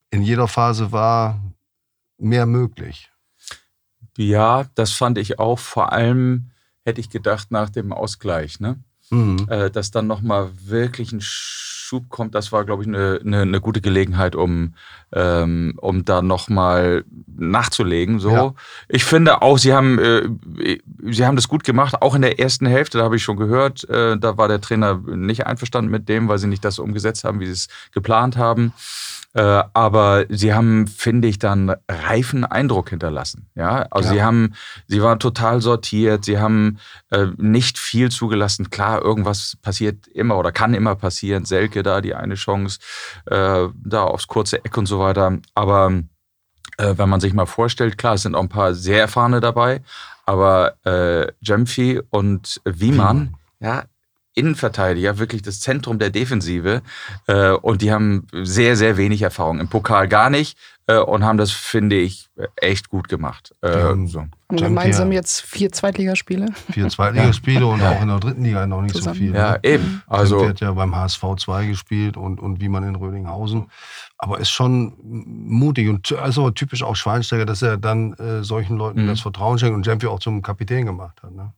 in 0.09 0.21
jeder 0.21 0.49
Phase 0.49 0.91
war 0.91 1.41
mehr 2.17 2.45
möglich. 2.45 3.09
Ja, 4.17 4.65
das 4.75 4.91
fand 4.91 5.17
ich 5.17 5.39
auch. 5.39 5.59
Vor 5.59 5.93
allem 5.93 6.51
hätte 6.83 6.99
ich 6.99 7.09
gedacht 7.09 7.51
nach 7.51 7.69
dem 7.69 7.93
Ausgleich. 7.93 8.59
Ne? 8.59 8.83
Mhm. 9.09 9.47
äh, 9.49 9.69
dass 9.69 9.91
dann 9.91 10.07
nochmal 10.07 10.49
wirklich 10.65 11.11
ein 11.11 11.21
Schub 11.21 12.09
kommt, 12.09 12.35
das 12.35 12.51
war, 12.51 12.65
glaube 12.65 12.83
ich, 12.83 12.87
eine, 12.89 13.21
eine, 13.23 13.41
eine, 13.41 13.61
gute 13.61 13.79
Gelegenheit, 13.79 14.35
um, 14.35 14.73
ähm, 15.13 15.73
um 15.77 16.03
da 16.03 16.21
nochmal 16.21 17.05
nachzulegen. 17.37 18.19
So. 18.19 18.31
Ja. 18.31 18.53
Ich 18.89 19.05
finde 19.05 19.41
auch, 19.41 19.57
sie 19.57 19.73
haben, 19.73 19.97
äh, 19.97 20.79
sie 21.09 21.25
haben 21.25 21.37
das 21.37 21.47
gut 21.47 21.63
gemacht, 21.63 22.01
auch 22.01 22.13
in 22.13 22.23
der 22.23 22.39
ersten 22.39 22.65
Hälfte, 22.65 22.97
da 22.97 23.05
habe 23.05 23.15
ich 23.15 23.23
schon 23.23 23.37
gehört, 23.37 23.89
äh, 23.89 24.17
da 24.17 24.37
war 24.37 24.49
der 24.49 24.59
Trainer 24.59 24.95
nicht 24.95 25.47
einverstanden 25.47 25.89
mit 25.89 26.09
dem, 26.09 26.27
weil 26.27 26.39
sie 26.39 26.47
nicht 26.47 26.65
das 26.65 26.77
umgesetzt 26.77 27.23
haben, 27.23 27.39
wie 27.39 27.45
sie 27.45 27.53
es 27.53 27.67
geplant 27.93 28.35
haben. 28.35 28.73
Äh, 29.33 29.63
aber 29.73 30.25
sie 30.29 30.53
haben, 30.53 30.87
finde 30.87 31.27
ich, 31.27 31.37
dann 31.37 31.75
reifen 31.87 32.43
Eindruck 32.43 32.89
hinterlassen. 32.89 33.49
Ja, 33.55 33.85
also 33.91 34.09
ja. 34.09 34.15
sie 34.15 34.23
haben, 34.23 34.53
sie 34.87 35.01
waren 35.01 35.19
total 35.19 35.61
sortiert, 35.61 36.25
sie 36.25 36.39
haben 36.39 36.79
äh, 37.11 37.27
nicht 37.37 37.77
viel 37.77 38.09
zugelassen. 38.09 38.69
Klar, 38.69 39.01
irgendwas 39.01 39.57
passiert 39.61 40.07
immer 40.07 40.37
oder 40.37 40.51
kann 40.51 40.73
immer 40.73 40.95
passieren. 40.95 41.45
Selke 41.45 41.83
da 41.83 42.01
die 42.01 42.15
eine 42.15 42.35
Chance, 42.35 42.79
äh, 43.25 43.67
da 43.75 44.03
aufs 44.03 44.27
kurze 44.27 44.63
Eck 44.65 44.77
und 44.77 44.87
so 44.87 44.99
weiter. 44.99 45.37
Aber 45.53 45.91
äh, 46.77 46.93
wenn 46.97 47.09
man 47.09 47.19
sich 47.19 47.33
mal 47.33 47.45
vorstellt, 47.45 47.97
klar, 47.97 48.15
es 48.15 48.23
sind 48.23 48.35
auch 48.35 48.41
ein 48.41 48.49
paar 48.49 48.73
sehr 48.73 49.01
erfahrene 49.01 49.39
dabei, 49.39 49.81
aber 50.25 50.75
äh, 50.85 51.31
Jemfi 51.41 52.01
und 52.09 52.61
Wiemann, 52.65 53.35
ja, 53.59 53.85
Innenverteidiger, 54.37 55.17
wirklich 55.17 55.41
das 55.41 55.59
Zentrum 55.59 55.99
der 55.99 56.09
Defensive. 56.11 56.81
Äh, 57.27 57.51
und 57.51 57.81
die 57.81 57.91
haben 57.91 58.27
sehr, 58.31 58.75
sehr 58.75 58.97
wenig 58.97 59.21
Erfahrung. 59.23 59.59
Im 59.59 59.67
Pokal 59.67 60.07
gar 60.07 60.29
nicht 60.29 60.57
äh, 60.85 60.97
und 60.97 61.23
haben 61.25 61.37
das, 61.37 61.51
finde 61.51 61.95
ich, 61.97 62.29
echt 62.55 62.89
gut 62.89 63.09
gemacht. 63.09 63.53
Äh, 63.61 63.93
so. 64.05 64.25
Und 64.49 64.61
gemeinsam 64.61 65.11
jetzt 65.11 65.41
vier 65.41 65.71
Zweitligaspiele. 65.71 66.45
Vier 66.71 66.87
Zweitligaspiele 66.89 67.65
und 67.65 67.81
auch 67.81 68.01
in 68.01 68.07
der 68.07 68.19
dritten 68.19 68.43
Liga 68.43 68.65
noch 68.67 68.81
nicht 68.81 68.95
Zusammen. 68.95 69.15
so 69.15 69.19
viel. 69.19 69.35
Ja, 69.35 69.51
ne? 69.53 69.59
eben. 69.63 70.03
Also 70.07 70.37
Also, 70.37 70.49
hat 70.49 70.59
ja 70.61 70.71
beim 70.71 70.95
HSV 70.95 71.23
2 71.37 71.65
gespielt 71.65 72.15
und, 72.15 72.39
und 72.39 72.61
wie 72.61 72.69
man 72.69 72.83
in 72.83 72.95
Rödinghausen. 72.95 73.69
Aber 74.19 74.39
ist 74.39 74.49
schon 74.49 74.93
mutig 75.03 75.89
und 75.89 76.11
also 76.13 76.49
typisch 76.51 76.83
auch 76.83 76.95
Schweinsteiger, 76.95 77.45
dass 77.45 77.61
er 77.61 77.77
dann 77.77 78.13
äh, 78.13 78.43
solchen 78.43 78.77
Leuten 78.77 79.03
Mhm. 79.03 79.07
das 79.09 79.21
Vertrauen 79.21 79.59
schenkt 79.59 79.75
und 79.75 79.85
Jemfi 79.85 80.07
auch 80.07 80.19
zum 80.19 80.41
Kapitän 80.41 80.85
gemacht 80.85 81.21
hat. 81.23 81.31
Ne? 81.33 81.51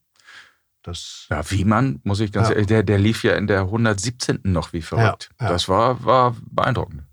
Das, 0.83 1.27
ja, 1.29 1.41
Wiemann, 1.51 1.99
muss 2.03 2.19
ich 2.21 2.31
ganz 2.31 2.47
Ja. 2.47 2.53
ehrlich, 2.53 2.67
der, 2.67 2.83
der 2.83 2.97
lief 2.97 3.23
ja 3.23 3.33
in 3.35 3.47
der 3.47 3.61
117. 3.61 4.39
noch 4.43 4.71
wie 4.73 4.81
verrückt. 4.81 5.29
Ja, 5.39 5.47
ja. 5.47 5.51
Das 5.51 5.67
war, 5.67 6.03
war 6.05 6.35
beeindruckend. 6.49 7.03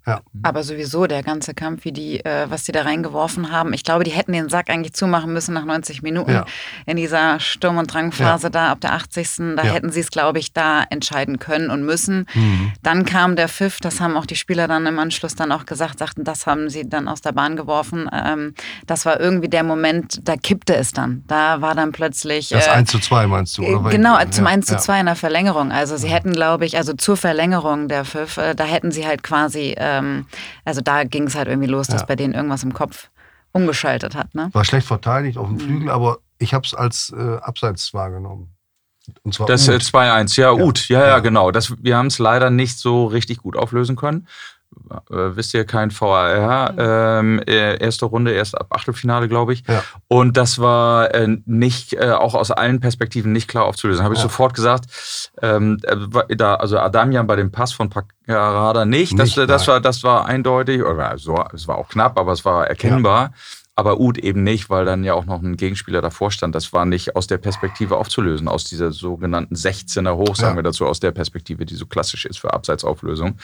Aber 0.43 0.63
sowieso 0.63 1.07
der 1.07 1.23
ganze 1.25 1.53
Kampf, 1.53 1.85
wie 1.85 1.91
die, 1.93 2.25
äh, 2.25 2.47
was 2.49 2.63
die 2.65 2.73
da 2.73 2.83
reingeworfen 2.83 3.51
haben. 3.51 3.73
Ich 3.73 3.83
glaube, 3.83 4.05
die 4.05 4.13
hätten 4.13 4.33
den 4.33 4.49
Sack 4.49 4.71
eigentlich 4.71 4.93
zumachen 4.93 5.33
müssen 5.33 5.53
nach 5.55 5.65
90 5.65 6.03
Minuten 6.03 6.31
Ja. 6.31 6.45
in 6.87 6.97
dieser 6.97 7.41
Sturm- 7.41 7.79
und 7.79 7.93
Drangphase 7.93 8.51
da 8.51 8.71
ab 8.71 8.81
der 8.81 8.93
80. 8.93 9.57
Da 9.57 9.65
Ja. 9.65 9.73
hätten 9.73 9.91
sie 9.91 10.01
es, 10.01 10.11
glaube 10.11 10.39
ich, 10.39 10.53
da 10.53 10.85
entscheiden 10.91 11.39
können 11.41 11.71
und 11.71 11.85
müssen. 11.85 12.27
Mhm. 12.35 12.73
Dann 12.83 13.05
kam 13.05 13.35
der 13.35 13.49
Pfiff, 13.49 13.81
das 13.81 14.01
haben 14.01 14.17
auch 14.17 14.27
die 14.27 14.37
Spieler 14.37 14.69
dann 14.69 14.87
im 14.87 14.99
Anschluss 14.99 15.35
dann 15.35 15.51
auch 15.51 15.67
gesagt, 15.67 15.99
sagten, 15.99 16.23
das 16.23 16.47
haben 16.47 16.71
sie 16.71 16.89
dann 16.89 17.09
aus 17.09 17.21
der 17.21 17.33
Bahn 17.33 17.57
geworfen. 17.57 18.09
Ähm, 18.13 18.55
das 18.87 19.07
war 19.07 19.19
irgendwie 19.19 19.49
der 19.49 19.65
Moment, 19.65 20.21
da 20.29 20.37
kippte 20.37 20.77
es 20.77 20.93
dann. 20.93 21.25
Da 21.27 21.61
war 21.61 21.75
dann 21.75 21.91
plötzlich. 21.93 22.51
das 22.51 22.69
äh, 22.69 22.71
1 22.71 22.91
zu 22.93 23.01
2 23.01 23.27
meinst 23.27 23.59
du? 23.59 23.63
äh, 23.65 23.75
Oder? 23.75 23.91
Genau, 23.91 24.17
Ja, 24.19 24.31
zum 24.31 24.47
1 24.47 24.67
zu 24.67 24.75
ja. 24.75 24.79
2 24.79 25.01
in 25.01 25.07
der 25.07 25.17
Verlängerung. 25.17 25.73
Also 25.73 25.97
sie 25.97 26.09
hätten, 26.09 26.33
glaube 26.33 26.65
ich, 26.65 26.77
also 26.77 26.93
zur 26.93 27.17
Verlängerung 27.17 27.89
der 27.89 28.05
Pfiff, 28.05 28.37
äh, 28.37 28.55
da 28.55 28.63
hätten 28.65 28.93
sie 28.93 29.05
halt 29.07 29.23
quasi, 29.25 29.75
ähm, 29.99 30.26
also 30.65 30.81
da 30.81 31.05
ging 31.05 31.25
es 31.25 31.35
halt 31.35 31.49
irgendwie 31.49 31.69
los, 31.69 31.87
dass 31.87 32.03
Ja. 32.03 32.07
bei 32.07 32.17
denen 32.17 32.35
irgendwas 32.35 32.62
im 32.62 32.73
Kopf 32.73 33.09
umgeschaltet 33.53 34.15
hat. 34.15 34.35
Ne? 34.35 34.50
War 34.53 34.65
schlecht 34.65 34.87
verteidigt 34.87 35.37
Mhm. 35.37 35.43
auf 35.43 35.49
dem 35.49 35.61
Flügel, 35.61 35.91
aber 35.91 36.19
ich 36.38 36.53
habe 36.55 36.67
es 36.67 36.75
als 36.75 37.12
äh, 37.17 37.37
Abseits 37.38 37.95
wahrgenommen. 37.95 38.53
Und 39.23 39.35
zwar 39.35 39.47
Das 39.47 39.69
äh, 39.69 39.75
Uth. 39.76 39.83
2-1, 39.83 40.37
ja, 40.37 40.53
Ja. 40.53 40.73
Ja, 40.88 41.00
ja, 41.00 41.07
Ja. 41.09 41.19
genau. 41.21 41.50
Das, 41.53 41.73
wir 41.83 41.97
haben 41.97 42.07
es 42.09 42.19
leider 42.19 42.50
nicht 42.50 42.79
so 42.79 43.07
richtig 43.07 43.38
gut 43.38 43.57
auflösen 43.57 43.95
können. 43.97 44.26
Äh, 45.11 45.37
wisst 45.37 45.55
ihr, 45.55 45.65
kein 45.65 45.91
VAR. 45.91 46.75
Ähm, 46.79 47.41
äh, 47.47 47.77
erste 47.79 48.07
Runde, 48.07 48.33
erst 48.33 48.57
ab 48.59 48.67
Achtelfinale, 48.71 49.29
glaube 49.29 49.53
ich. 49.53 49.65
Ja. 49.67 49.83
Und 50.09 50.37
das 50.37 50.59
war 50.59 51.15
äh, 51.15 51.39
nicht, 51.47 51.95
äh, 51.95 52.11
auch 52.13 52.35
aus 52.35 52.51
allen 52.51 52.81
Perspektiven 52.81 53.33
nicht 53.33 53.49
klar 53.49 53.65
aufzulösen. 53.65 54.05
Habe 54.05 54.15
ich 54.15 54.21
Ja. 54.21 54.25
sofort 54.25 54.55
gesagt, 54.55 54.87
ähm, 55.43 55.79
äh, 55.83 56.37
da, 56.37 56.57
also 56.57 56.79
Adamian 56.79 57.27
bei 57.27 57.37
dem 57.37 57.51
Pass 57.51 57.73
von 57.73 57.91
Paccarada 57.91 58.85
nicht. 58.85 59.19
Das, 59.19 59.37
Nicht, 59.37 59.39
das, 59.51 59.63
nein. 59.67 59.75
war, 59.75 59.81
das 59.81 60.03
war 60.05 60.27
eindeutig, 60.27 60.83
oder 60.83 61.17
so, 61.19 61.43
es 61.55 61.67
war 61.67 61.79
auch 61.79 61.89
knapp, 61.89 62.19
aber 62.19 62.33
es 62.33 62.45
war 62.45 62.67
erkennbar. 62.67 63.33
Aber 63.78 64.00
Uth 64.00 64.16
eben 64.16 64.42
nicht, 64.42 64.71
weil 64.71 64.87
dann 64.87 65.04
ja 65.04 65.12
auch 65.12 65.26
noch 65.26 65.42
ein 65.42 65.56
Gegenspieler 65.59 66.00
davor 66.00 66.30
stand. 66.30 66.54
Das 66.54 66.73
war 66.73 66.87
nicht 66.87 67.14
aus 67.14 67.26
der 67.26 67.37
Perspektive 67.37 67.99
aufzulösen, 67.99 68.49
aus 68.49 68.64
dieser 68.64 68.90
sogenannten 68.90 69.54
16er 69.54 70.16
Hoch, 70.16 70.35
sagen 70.35 70.54
Ja. 70.54 70.61
wir 70.61 70.62
dazu, 70.62 70.87
aus 70.87 70.99
der 70.99 71.12
Perspektive, 71.12 71.66
die 71.66 71.75
so 71.75 71.85
klassisch 71.85 72.25
ist 72.25 72.38
für 72.38 72.54
Abseitsauflösung. 72.54 73.37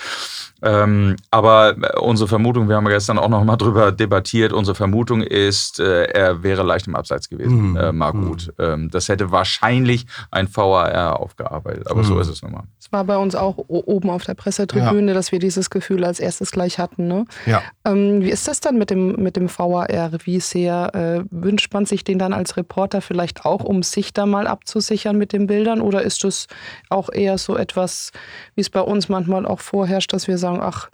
Ähm, 0.62 1.16
aber 1.30 1.76
äh, 1.76 1.98
unsere 1.98 2.28
Vermutung, 2.28 2.68
wir 2.68 2.76
haben 2.76 2.86
ja 2.86 2.92
gestern 2.92 3.18
auch 3.18 3.28
noch 3.28 3.44
mal 3.44 3.56
drüber 3.56 3.92
debattiert, 3.92 4.52
unsere 4.52 4.74
Vermutung 4.74 5.22
ist, 5.22 5.80
äh, 5.80 6.04
er 6.04 6.42
wäre 6.42 6.62
leicht 6.62 6.86
im 6.86 6.94
Abseits 6.96 7.28
gewesen, 7.28 7.70
Mhm. 7.72 7.76
äh, 7.76 7.92
Marc 7.92 8.14
Mhm. 8.14 8.30
Uth. 8.30 8.52
Ähm, 8.58 8.90
das 8.90 9.08
hätte 9.08 9.30
wahrscheinlich 9.32 10.06
ein 10.30 10.48
VAR 10.54 11.20
aufgearbeitet, 11.20 11.88
aber 11.90 12.04
so 12.04 12.14
Mhm. 12.14 12.20
ist 12.20 12.28
es 12.28 12.42
nun 12.42 12.52
mal. 12.52 12.62
Es 12.80 12.90
war 12.92 13.04
bei 13.04 13.16
uns 13.16 13.34
auch 13.34 13.56
oben 13.68 14.08
auf 14.10 14.24
der 14.24 14.34
Pressetribüne, 14.34 15.14
dass 15.14 15.30
wir 15.32 15.38
dieses 15.40 15.68
Gefühl 15.70 16.04
als 16.04 16.20
erstes 16.20 16.50
gleich 16.52 16.78
hatten. 16.78 17.06
Ne? 17.08 17.26
Ja. 17.46 17.62
Ähm, 17.84 18.22
wie 18.22 18.30
ist 18.30 18.48
das 18.48 18.60
dann 18.60 18.78
mit 18.78 18.90
dem, 18.90 19.16
mit 19.22 19.36
dem 19.36 19.48
VAR? 19.48 19.90
Wie 20.24 20.40
sehr 20.40 20.94
äh, 20.94 21.24
wünscht 21.30 21.72
man 21.72 21.86
sich 21.86 22.04
den 22.04 22.18
dann 22.18 22.32
als 22.32 22.56
Reporter 22.56 23.00
vielleicht 23.00 23.44
auch, 23.44 23.64
um 23.64 23.82
sich 23.82 24.12
da 24.12 24.26
mal 24.26 24.46
abzusichern 24.46 25.16
mit 25.16 25.32
den 25.32 25.46
Bildern? 25.46 25.80
Oder 25.80 26.02
ist 26.02 26.24
das 26.24 26.46
auch 26.88 27.10
eher 27.12 27.38
so 27.38 27.56
etwas, 27.56 28.12
wie 28.54 28.60
es 28.60 28.70
bei 28.70 28.80
uns 28.80 29.08
manchmal 29.08 29.46
auch 29.46 29.60
vorherrscht, 29.60 30.12
dass 30.12 30.28
wir 30.28 30.38
sagen, 30.38 30.60
ach, 30.60 30.90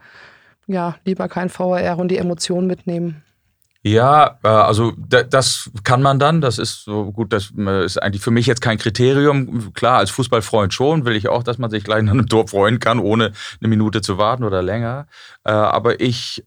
ja, 0.67 0.97
lieber 1.05 1.29
kein 1.29 1.51
VAR 1.51 1.99
und 1.99 2.09
die 2.09 2.19
Emotionen 2.19 2.67
mitnehmen? 2.67 3.23
Ja, 3.83 4.39
äh, 4.43 4.49
also 4.49 4.93
da, 4.99 5.23
das 5.23 5.71
kann 5.85 6.03
man 6.03 6.19
dann. 6.19 6.41
Das 6.41 6.59
ist 6.59 6.85
so 6.85 7.13
gut, 7.13 7.33
das 7.33 7.53
äh, 7.57 7.85
ist 7.85 8.03
eigentlich 8.03 8.23
für 8.23 8.31
mich 8.33 8.47
jetzt 8.47 8.61
kein 8.61 8.77
Kriterium. 8.77 9.73
Klar, 9.73 9.99
als 9.99 10.11
Fußballfreund 10.11 10.75
schon 10.75 11.05
will 11.05 11.15
ich 11.15 11.29
auch, 11.29 11.43
dass 11.43 11.59
man 11.59 11.71
sich 11.71 11.85
gleich 11.85 12.03
nach 12.03 12.13
einem 12.13 12.27
Tor 12.27 12.49
freuen 12.49 12.81
kann, 12.81 12.99
ohne 12.99 13.33
eine 13.61 13.69
Minute 13.69 14.03
zu 14.03 14.19
warten 14.19 14.45
oder 14.45 14.63
länger. 14.63 15.07
Äh, 15.45 15.53
aber 15.53 16.01
ich, 16.01 16.43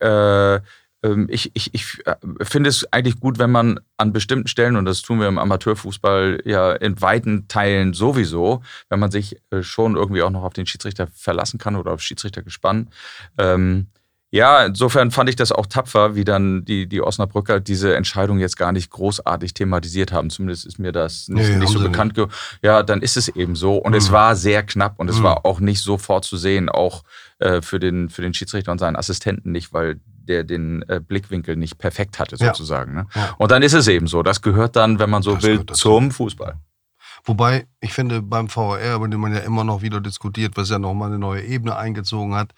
ich, 1.29 1.49
ich, 1.55 1.73
ich 1.73 1.97
äh, 2.05 2.15
finde 2.43 2.69
es 2.69 2.85
eigentlich 2.93 3.19
gut, 3.19 3.39
wenn 3.39 3.49
man 3.51 3.79
an 3.97 4.13
bestimmten 4.13 4.47
Stellen, 4.47 4.75
und 4.75 4.85
das 4.85 5.01
tun 5.01 5.19
wir 5.19 5.27
im 5.27 5.39
Amateurfußball 5.39 6.41
ja 6.45 6.73
in 6.73 7.01
weiten 7.01 7.47
Teilen 7.47 7.93
sowieso, 7.93 8.61
wenn 8.89 8.99
man 8.99 9.09
sich 9.11 9.37
äh, 9.49 9.63
schon 9.63 9.95
irgendwie 9.95 10.21
auch 10.21 10.29
noch 10.29 10.43
auf 10.43 10.53
den 10.53 10.67
Schiedsrichter 10.67 11.07
verlassen 11.13 11.57
kann 11.57 11.75
oder 11.75 11.91
auf 11.93 12.01
Schiedsrichtergespann. 12.01 12.89
Ähm, 13.37 13.87
ja, 14.33 14.63
insofern 14.65 15.11
fand 15.11 15.27
ich 15.29 15.35
das 15.35 15.51
auch 15.51 15.65
tapfer, 15.65 16.15
wie 16.15 16.23
dann 16.23 16.63
die, 16.63 16.87
die 16.87 17.01
Osnabrücker 17.01 17.59
diese 17.59 17.95
Entscheidung 17.97 18.39
jetzt 18.39 18.55
gar 18.55 18.71
nicht 18.71 18.89
großartig 18.89 19.53
thematisiert 19.53 20.13
haben. 20.13 20.29
Zumindest 20.29 20.65
ist 20.65 20.79
mir 20.79 20.93
das 20.93 21.27
nicht, 21.27 21.49
Nee, 21.49 21.57
nicht 21.57 21.73
so 21.73 21.81
bekannt. 21.81 22.13
Ge 22.13 22.27
ja, 22.61 22.81
dann 22.81 23.01
ist 23.01 23.17
es 23.17 23.27
eben 23.27 23.57
so. 23.57 23.75
Und 23.75 23.93
es 23.93 24.07
Mhm. 24.07 24.13
war 24.13 24.35
sehr 24.37 24.63
knapp 24.63 24.99
und 24.99 25.09
es 25.09 25.17
Mhm. 25.19 25.23
war 25.23 25.45
auch 25.45 25.59
nicht 25.59 25.81
sofort 25.81 26.23
zu 26.23 26.37
sehen, 26.37 26.69
auch 26.69 27.03
äh, 27.39 27.61
für, 27.61 27.79
den, 27.79 28.09
für 28.09 28.21
den 28.21 28.33
Schiedsrichter 28.33 28.71
und 28.71 28.77
seinen 28.77 28.95
Assistenten 28.95 29.51
nicht, 29.51 29.73
weil 29.73 29.99
der 30.27 30.43
den 30.43 30.83
äh, 30.87 30.99
Blickwinkel 30.99 31.55
nicht 31.55 31.77
perfekt 31.77 32.19
hatte, 32.19 32.35
Ja. 32.37 32.47
sozusagen. 32.47 32.93
Ne? 32.93 33.07
Ja. 33.15 33.35
Und 33.37 33.51
dann 33.51 33.61
ist 33.63 33.73
es 33.73 33.87
eben 33.87 34.07
so. 34.07 34.23
Das 34.23 34.41
gehört 34.41 34.75
dann, 34.75 34.99
wenn 34.99 35.09
man 35.09 35.21
so 35.21 35.35
Das 35.35 35.43
will, 35.43 35.65
zum 35.65 36.11
Fußball. 36.11 36.55
Wobei, 37.23 37.67
ich 37.79 37.93
finde, 37.93 38.21
beim 38.21 38.49
VR, 38.49 38.95
über 38.95 39.07
den 39.07 39.19
man 39.19 39.33
ja 39.33 39.39
immer 39.39 39.63
noch 39.63 39.81
wieder 39.81 40.01
diskutiert, 40.01 40.53
was 40.57 40.69
ja 40.69 40.79
nochmal 40.79 41.09
eine 41.09 41.19
neue 41.19 41.43
Ebene 41.43 41.75
eingezogen 41.75 42.33
hat, 42.35 42.53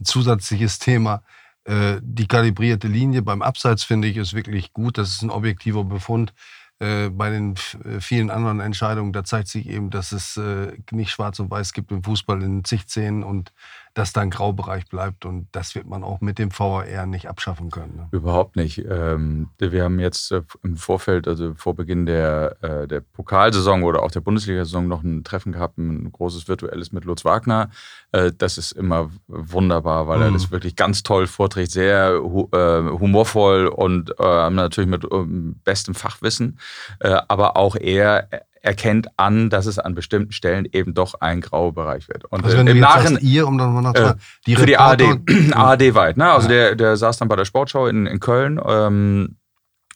ein 0.00 0.04
zusätzliches 0.04 0.78
Thema. 0.78 1.22
Äh, 1.64 2.00
Die 2.02 2.26
kalibrierte 2.28 2.88
Linie 2.88 3.22
beim 3.22 3.40
Abseits 3.40 3.84
finde 3.84 4.08
ich 4.08 4.16
ist 4.18 4.34
wirklich 4.34 4.72
gut. 4.72 4.98
Das 4.98 5.08
ist 5.10 5.22
ein 5.22 5.30
objektiver 5.30 5.84
Befund. 5.84 6.34
Äh, 6.80 7.08
Bei 7.10 7.30
den 7.30 7.54
äh, 7.84 8.00
vielen 8.00 8.30
anderen 8.30 8.60
Entscheidungen, 8.60 9.12
da 9.14 9.24
zeigt 9.24 9.48
sich 9.48 9.66
eben, 9.68 9.88
dass 9.88 10.12
es 10.12 10.36
äh, 10.36 10.76
nicht 10.90 11.10
schwarz 11.10 11.38
und 11.38 11.50
weiß 11.50 11.72
gibt 11.72 11.90
im 11.90 12.02
Fußball 12.02 12.42
in 12.42 12.64
zig 12.64 12.82
Szenen 12.82 13.22
und 13.22 13.52
dass 13.94 14.12
da 14.12 14.20
ein 14.22 14.30
Graubereich 14.30 14.86
bleibt. 14.88 15.24
Und 15.24 15.46
das 15.52 15.74
wird 15.76 15.86
man 15.86 16.02
auch 16.02 16.20
mit 16.20 16.38
dem 16.38 16.50
VR 16.50 17.06
nicht 17.06 17.28
abschaffen 17.28 17.70
können. 17.70 17.94
Ne? 17.96 18.08
Überhaupt 18.10 18.56
nicht. 18.56 18.78
Ähm, 18.78 19.48
wir 19.58 19.84
haben 19.84 20.00
jetzt 20.00 20.32
äh, 20.32 20.42
im 20.64 20.76
Vorfeld, 20.76 21.28
also 21.28 21.54
vor 21.54 21.74
Beginn 21.74 22.04
der, 22.04 22.56
äh, 22.60 22.88
der 22.88 23.00
Pokalsaison 23.00 23.84
oder 23.84 24.02
auch 24.02 24.10
der 24.10 24.20
Bundesliga-Saison 24.20 24.88
noch 24.88 25.04
ein 25.04 25.22
Treffen 25.22 25.52
gehabt, 25.52 25.78
ein 25.78 26.10
großes 26.10 26.48
virtuelles 26.48 26.90
mit 26.90 27.04
Lutz 27.04 27.24
Wagner. 27.24 27.70
Äh, 28.10 28.32
das 28.36 28.58
ist 28.58 28.72
immer 28.72 29.10
wunderbar, 29.28 30.08
weil 30.08 30.20
er 30.22 30.30
Mhm. 30.30 30.34
das 30.34 30.50
wirklich 30.50 30.74
ganz 30.74 31.04
toll 31.04 31.26
vorträgt, 31.28 31.70
sehr 31.70 32.20
hu 32.20 32.48
humorvoll 32.52 33.66
und 33.68 34.12
natürlich 34.18 34.90
mit 34.90 35.06
ähm, 35.10 35.60
bestem 35.64 35.94
Fachwissen. 35.94 36.58
Aber 37.00 37.56
auch 37.56 37.76
er 37.76 38.28
erkennt 38.64 39.08
an, 39.18 39.50
dass 39.50 39.66
es 39.66 39.78
an 39.78 39.94
bestimmten 39.94 40.32
Stellen 40.32 40.66
eben 40.72 40.94
doch 40.94 41.14
ein 41.20 41.40
grauer 41.40 41.74
Bereich 41.74 42.08
wird. 42.08 42.24
Und 42.24 42.44
Also 42.44 42.56
äh, 42.56 42.60
wenn 42.60 42.66
du 42.66 42.72
im 42.72 42.80
Nachhinein 42.80 43.22
ihr, 43.22 43.46
um 43.46 43.58
dann 43.58 43.72
mal 43.74 43.82
nachzufragen, 43.82 44.20
die 44.46 44.56
für 44.56 44.66
die 44.66 44.76
ARD, 44.78 45.02
ARD 45.52 45.94
weit. 45.94 46.16
Ne? 46.16 46.30
Also 46.30 46.48
Ja. 46.48 46.54
der, 46.54 46.74
der 46.76 46.96
saß 46.96 47.18
dann 47.18 47.28
bei 47.28 47.36
der 47.36 47.44
Sportschau 47.44 47.86
in, 47.86 48.06
in 48.06 48.20
Köln 48.20 48.60
ähm, 48.66 49.36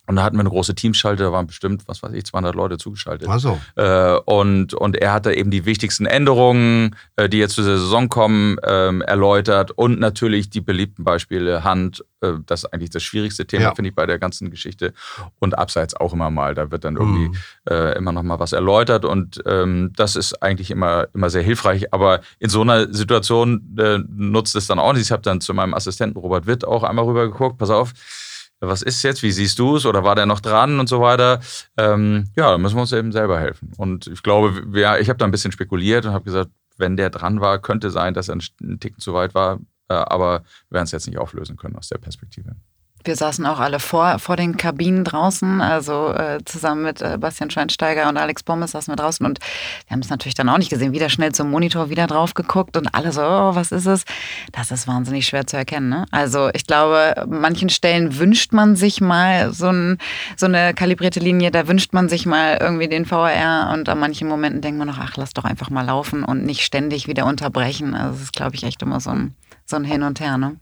und 0.09 0.17
da 0.17 0.25
hatten 0.25 0.37
wir 0.37 0.41
eine 0.41 0.49
große 0.49 0.75
Teamschalte, 0.75 1.23
da 1.23 1.33
waren 1.33 1.47
bestimmt, 1.47 1.83
was 1.87 2.03
weiß 2.03 2.13
ich, 2.15 2.25
200 2.25 2.55
Leute 2.55 2.79
zugeschaltet. 2.79 3.29
Ach 3.31 3.39
so. 3.39 3.61
Äh, 3.77 4.19
und, 4.25 4.75
und 4.75 4.97
er 4.97 5.13
hat 5.13 5.27
da 5.27 5.31
eben 5.31 5.51
die 5.53 5.65
wichtigsten 5.67 6.07
Änderungen, 6.07 6.97
äh, 7.17 7.29
die 7.29 7.39
jetzt 7.39 7.55
zu 7.55 7.63
der 7.63 7.79
Saison 7.79 8.09
kommen, 8.09 8.57
ähm, 8.65 9.03
erläutert 9.03 9.71
und 9.71 10.01
natürlich 10.01 10.51
die 10.51 10.61
beliebten 10.61 11.05
Beispiele 11.05 11.63
Hand, 11.63 12.05
äh, 12.23 12.33
das 12.47 12.65
ist 12.65 12.73
eigentlich 12.73 12.91
das 12.91 13.03
schwierigste 13.03 13.47
Thema, 13.47 13.63
Ja. 13.65 13.75
finde 13.75 13.91
ich, 13.91 13.95
bei 13.95 14.07
der 14.07 14.19
ganzen 14.19 14.51
Geschichte 14.51 14.93
und 15.39 15.57
Abseits 15.59 15.95
auch 15.95 16.13
immer 16.15 16.31
mal. 16.31 16.55
Da 16.55 16.71
wird 16.71 16.85
dann 16.85 16.97
irgendwie 16.97 17.29
Mhm. 17.29 17.35
äh, 17.71 17.97
immer 17.97 18.13
noch 18.13 18.23
mal 18.23 18.39
was 18.41 18.53
erläutert 18.53 19.05
und 19.05 19.43
ähm, 19.47 19.93
das 19.95 20.17
ist 20.17 20.43
eigentlich 20.43 20.71
immer, 20.71 21.09
immer 21.15 21.29
sehr 21.31 21.43
hilfreich. 21.43 21.93
Aber 21.93 22.21
in 22.39 22.49
so 22.49 22.63
einer 22.63 22.93
Situation 22.93 23.77
äh, 23.79 23.99
nutzt 24.09 24.57
es 24.57 24.67
dann 24.67 24.79
auch 24.79 24.95
nicht. 24.95 25.03
Ich 25.03 25.13
habe 25.13 25.23
dann 25.23 25.41
zu 25.43 25.53
meinem 25.55 25.75
Assistenten 25.75 26.19
Robert 26.19 26.47
Witt 26.47 26.65
auch 26.65 26.83
einmal 26.83 27.05
rüber 27.05 27.29
geguckt, 27.29 27.59
pass 27.59 27.71
auf, 27.71 27.93
was 28.61 28.83
ist 28.83 29.03
jetzt, 29.03 29.23
wie 29.23 29.33
siehst 29.33 29.59
du 29.59 29.77
es 29.77 29.87
oder 29.87 30.05
war 30.05 30.15
der 30.15 30.27
noch 30.27 30.41
dran 30.41 30.81
und 30.81 30.89
so 30.89 31.01
weiter. 31.01 31.41
Ähm, 31.77 32.25
ja, 32.37 32.51
da 32.51 32.59
müssen 32.59 32.77
wir 32.77 32.83
uns 32.83 32.93
eben 32.93 33.13
selber 33.13 33.39
helfen. 33.39 33.73
Und 33.77 34.07
ich 34.07 34.23
glaube, 34.23 34.73
wir, 34.73 34.99
ich 35.01 35.09
habe 35.09 35.19
da 35.19 35.25
ein 35.25 35.31
bisschen 35.31 35.53
spekuliert 35.53 36.07
und 36.07 36.13
habe 36.13 36.25
gesagt, 36.25 36.51
wenn 36.77 36.97
der 36.97 37.11
dran 37.11 37.41
war, 37.41 37.59
könnte 37.61 37.91
sein, 37.91 38.15
dass 38.15 38.29
er 38.29 38.39
einen 38.61 38.81
Ticken 38.81 39.01
zu 39.01 39.15
weit 39.15 39.35
war, 39.35 39.61
äh, 39.89 39.95
aber 39.95 40.43
wir 40.69 40.77
werden 40.77 40.85
es 40.85 40.93
jetzt 40.93 41.07
nicht 41.07 41.19
auflösen 41.19 41.57
können 41.57 41.77
aus 41.77 41.89
der 41.89 41.99
Perspektive. 41.99 42.57
Wir 43.05 43.17
saßen 43.17 43.47
auch 43.47 43.61
alle 43.61 43.81
vor, 43.81 44.19
vor 44.19 44.37
den 44.37 44.57
Kabinen 44.57 45.05
draußen, 45.05 45.61
also 45.61 46.13
äh, 46.13 46.39
zusammen 46.45 46.83
mit 46.83 47.01
äh, 47.01 47.17
Bastian 47.19 47.51
Schweinsteiger 47.51 48.09
und 48.09 48.17
Alex 48.17 48.43
Bommes 48.43 48.73
saßen 48.73 48.93
wir 48.93 48.97
draußen 48.97 49.25
und 49.25 49.39
wir 49.87 49.95
haben 49.95 50.01
es 50.01 50.11
natürlich 50.11 50.35
dann 50.35 50.49
auch 50.49 50.59
nicht 50.59 50.71
gesehen. 50.71 50.93
Wieder 50.93 51.09
schnell 51.09 51.33
zum 51.33 51.51
Monitor, 51.51 51.91
wieder 51.91 52.07
drauf 52.07 52.35
geguckt 52.35 52.77
und 52.77 52.95
alle 52.95 53.13
so, 53.13 53.23
oh, 53.23 53.55
was 53.55 53.73
ist 53.73 53.87
es? 53.87 54.05
Das 54.53 54.71
ist 54.71 54.89
wahnsinnig 54.89 55.27
schwer 55.27 55.47
zu 55.47 55.57
erkennen. 55.57 55.89
Ne? 55.89 56.07
Also 56.11 56.51
ich 56.53 56.67
glaube, 56.67 57.27
manchen 57.29 57.69
Stellen 57.69 58.19
wünscht 58.19 58.53
man 58.53 58.77
sich 58.77 59.01
mal 59.01 59.53
so, 59.53 59.69
ein, 59.69 59.99
so 60.37 60.47
eine 60.47 60.75
kalibrierte 60.75 61.21
Linie, 61.21 61.51
da 61.51 61.69
wünscht 61.69 61.93
man 61.93 62.09
sich 62.09 62.27
mal 62.27 62.59
irgendwie 62.61 62.89
den 62.89 63.07
VR 63.07 63.71
und 63.73 63.89
an 63.89 63.99
manchen 63.99 64.29
Momenten 64.29 64.61
denkt 64.61 64.79
man 64.79 64.89
noch, 64.89 64.99
ach, 64.99 65.17
lass 65.17 65.33
doch 65.33 65.45
einfach 65.45 65.71
mal 65.71 65.87
laufen 65.87 66.25
und 66.25 66.45
nicht 66.45 66.63
ständig 66.63 67.07
wieder 67.07 67.27
unterbrechen. 67.27 67.95
Also 67.95 68.13
das 68.13 68.23
ist, 68.23 68.33
glaube 68.33 68.57
ich, 68.57 68.65
echt 68.65 68.83
immer 68.83 69.01
so 69.01 69.11
ein, 69.11 69.35
so 69.65 69.77
ein 69.77 69.85
Hin 69.85 70.03
und 70.03 70.21
Her. 70.21 70.37
Ne? 70.39 70.57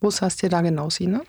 Wo 0.00 0.10
saßt 0.10 0.44
ihr 0.44 0.48
da 0.48 0.60
genau, 0.60 0.90
Sina? 0.90 1.22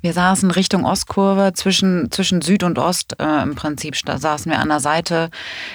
Wir 0.00 0.14
saßen 0.14 0.50
Richtung 0.50 0.86
Ostkurve, 0.86 1.52
zwischen, 1.52 2.10
zwischen 2.10 2.40
Süd 2.40 2.62
und 2.62 2.78
Ost 2.78 3.16
äh, 3.20 3.42
im 3.42 3.54
Prinzip. 3.54 3.94
Da 4.06 4.16
saßen 4.16 4.50
wir 4.50 4.60
an 4.60 4.70
der 4.70 4.80
Seite 4.80 5.28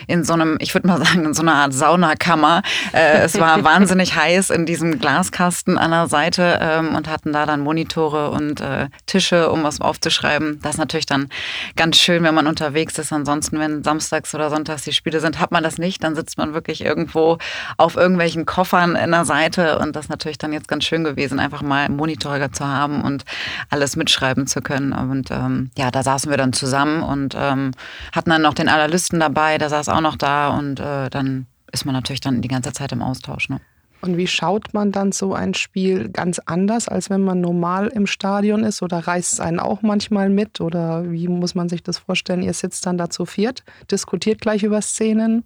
in 0.07 0.23
so 0.23 0.33
einem, 0.33 0.57
ich 0.59 0.73
würde 0.73 0.87
mal 0.87 0.97
sagen, 0.97 1.25
in 1.25 1.35
so 1.35 1.43
einer 1.43 1.53
Art 1.53 1.73
Saunakammer. 1.75 2.63
Äh, 2.91 3.19
es 3.19 3.39
war 3.39 3.63
wahnsinnig 3.63 4.15
heiß 4.15 4.49
in 4.49 4.65
diesem 4.65 4.97
Glaskasten 4.97 5.77
an 5.77 5.91
der 5.91 6.07
Seite 6.07 6.57
ähm, 6.59 6.95
und 6.95 7.07
hatten 7.07 7.33
da 7.33 7.45
dann 7.45 7.59
Monitore 7.59 8.31
und 8.31 8.61
äh, 8.61 8.87
Tische, 9.05 9.51
um 9.51 9.63
was 9.63 9.79
aufzuschreiben. 9.79 10.59
Das 10.63 10.73
ist 10.73 10.79
natürlich 10.79 11.05
dann 11.05 11.29
ganz 11.75 11.97
schön, 11.97 12.23
wenn 12.23 12.33
man 12.33 12.47
unterwegs 12.47 12.97
ist. 12.97 13.13
Ansonsten, 13.13 13.59
wenn 13.59 13.83
samstags 13.83 14.33
oder 14.33 14.49
sonntags 14.49 14.85
die 14.85 14.93
Spiele 14.93 15.19
sind, 15.19 15.39
hat 15.39 15.51
man 15.51 15.63
das 15.63 15.77
nicht. 15.77 16.03
Dann 16.03 16.15
sitzt 16.15 16.39
man 16.39 16.55
wirklich 16.55 16.83
irgendwo 16.83 17.37
auf 17.77 17.95
irgendwelchen 17.95 18.47
Koffern 18.47 18.95
in 18.95 19.11
der 19.11 19.25
Seite 19.25 19.77
und 19.77 19.95
das 19.95 20.05
ist 20.05 20.09
natürlich 20.09 20.39
dann 20.39 20.51
jetzt 20.51 20.67
ganz 20.67 20.83
schön 20.83 21.03
gewesen, 21.03 21.39
einfach 21.39 21.61
mal 21.61 21.89
Monitore 21.89 22.38
Nachfolger 22.39 22.51
zu 22.51 22.65
haben 22.65 23.03
und 23.03 23.25
alles 23.69 23.95
mitschreiben 23.95 24.47
zu 24.47 24.61
können. 24.61 24.93
Und 24.93 25.29
ähm, 25.31 25.71
ja, 25.77 25.91
da 25.91 26.03
saßen 26.03 26.29
wir 26.29 26.37
dann 26.37 26.53
zusammen 26.53 27.03
und 27.03 27.35
ähm, 27.37 27.71
hatten 28.13 28.29
dann 28.29 28.41
noch 28.41 28.53
den 28.53 28.69
Analysten 28.69 29.19
dabei, 29.19 29.57
der 29.57 29.69
saß 29.69 29.89
auch 29.89 30.01
noch 30.01 30.15
da 30.15 30.49
und 30.49 30.79
äh, 30.79 31.09
dann 31.09 31.47
ist 31.71 31.85
man 31.85 31.93
natürlich 31.93 32.21
dann 32.21 32.41
die 32.41 32.47
ganze 32.47 32.73
Zeit 32.73 32.91
im 32.91 33.01
Austausch. 33.01 33.49
Ne? 33.49 33.59
Und 34.01 34.17
wie 34.17 34.27
schaut 34.27 34.73
man 34.73 34.91
dann 34.91 35.11
so 35.11 35.33
ein 35.33 35.53
Spiel 35.53 36.09
ganz 36.09 36.39
anders, 36.39 36.87
als 36.87 37.09
wenn 37.09 37.21
man 37.21 37.41
normal 37.41 37.87
im 37.87 38.07
Stadion 38.07 38.63
ist? 38.63 38.81
Oder 38.81 38.99
reißt 38.99 39.33
es 39.33 39.39
einen 39.39 39.59
auch 39.59 39.81
manchmal 39.81 40.29
mit? 40.29 40.61
Oder 40.61 41.11
wie 41.11 41.27
muss 41.27 41.53
man 41.53 41.67
sich 41.67 41.83
das 41.83 41.97
vorstellen? 41.97 42.41
Ihr 42.41 42.53
sitzt 42.53 42.85
dann 42.85 42.97
da 42.97 43.09
zu 43.09 43.25
viert, 43.25 43.63
diskutiert 43.91 44.39
gleich 44.39 44.63
über 44.63 44.81
Szenen? 44.81 45.43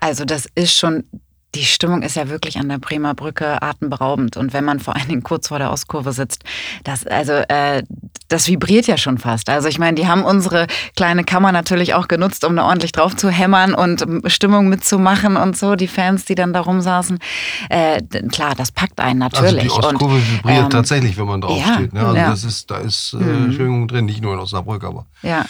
Also 0.00 0.24
das 0.24 0.48
ist 0.54 0.76
schon 0.76 1.04
die 1.54 1.64
Stimmung 1.64 2.02
ist 2.02 2.16
ja 2.16 2.28
wirklich 2.28 2.58
an 2.58 2.68
der 2.68 2.78
Bremer 2.78 3.14
Brücke 3.14 3.60
atemberaubend. 3.60 4.36
Und 4.36 4.52
wenn 4.52 4.64
man 4.64 4.80
vor 4.80 4.96
allen 4.96 5.08
Dingen 5.08 5.22
kurz 5.22 5.48
vor 5.48 5.58
der 5.58 5.70
Ostkurve 5.70 6.12
sitzt, 6.12 6.44
das, 6.84 7.06
also, 7.06 7.32
äh, 7.32 7.82
das 8.28 8.48
vibriert 8.48 8.86
ja 8.86 8.96
schon 8.96 9.18
fast. 9.18 9.50
Also 9.50 9.68
ich 9.68 9.78
meine, 9.78 9.94
die 9.94 10.08
haben 10.08 10.24
unsere 10.24 10.66
kleine 10.96 11.24
Kammer 11.24 11.52
natürlich 11.52 11.92
auch 11.92 12.08
genutzt, 12.08 12.44
um 12.44 12.56
da 12.56 12.64
ordentlich 12.64 12.92
drauf 12.92 13.14
zu 13.14 13.28
hämmern 13.28 13.74
und 13.74 14.06
Stimmung 14.26 14.68
mitzumachen 14.68 15.36
und 15.36 15.56
so. 15.56 15.76
Die 15.76 15.88
Fans, 15.88 16.24
die 16.24 16.34
dann 16.34 16.54
da 16.54 16.60
rumsaßen. 16.60 17.18
Äh, 17.68 18.00
klar, 18.30 18.54
das 18.56 18.72
packt 18.72 19.00
einen 19.00 19.18
natürlich. 19.18 19.64
Also 19.64 19.80
die 19.80 19.86
Ostkurve 19.86 20.14
und, 20.14 20.32
vibriert 20.32 20.64
ähm, 20.64 20.70
tatsächlich, 20.70 21.18
wenn 21.18 21.26
man 21.26 21.42
draufsteht. 21.42 21.66
ja, 21.66 21.74
steht. 21.74 21.92
Ne? 21.92 22.00
Also 22.00 22.16
ja. 22.16 22.30
das 22.30 22.44
ist, 22.44 22.70
da 22.70 22.78
ist 22.78 23.12
äh, 23.12 23.16
mhm. 23.16 23.52
Schwingung 23.52 23.88
drin, 23.88 24.06
nicht 24.06 24.22
nur 24.22 24.32
in 24.32 24.40
Osnabrück, 24.40 24.84
aber. 24.84 25.04
Ja. 25.20 25.44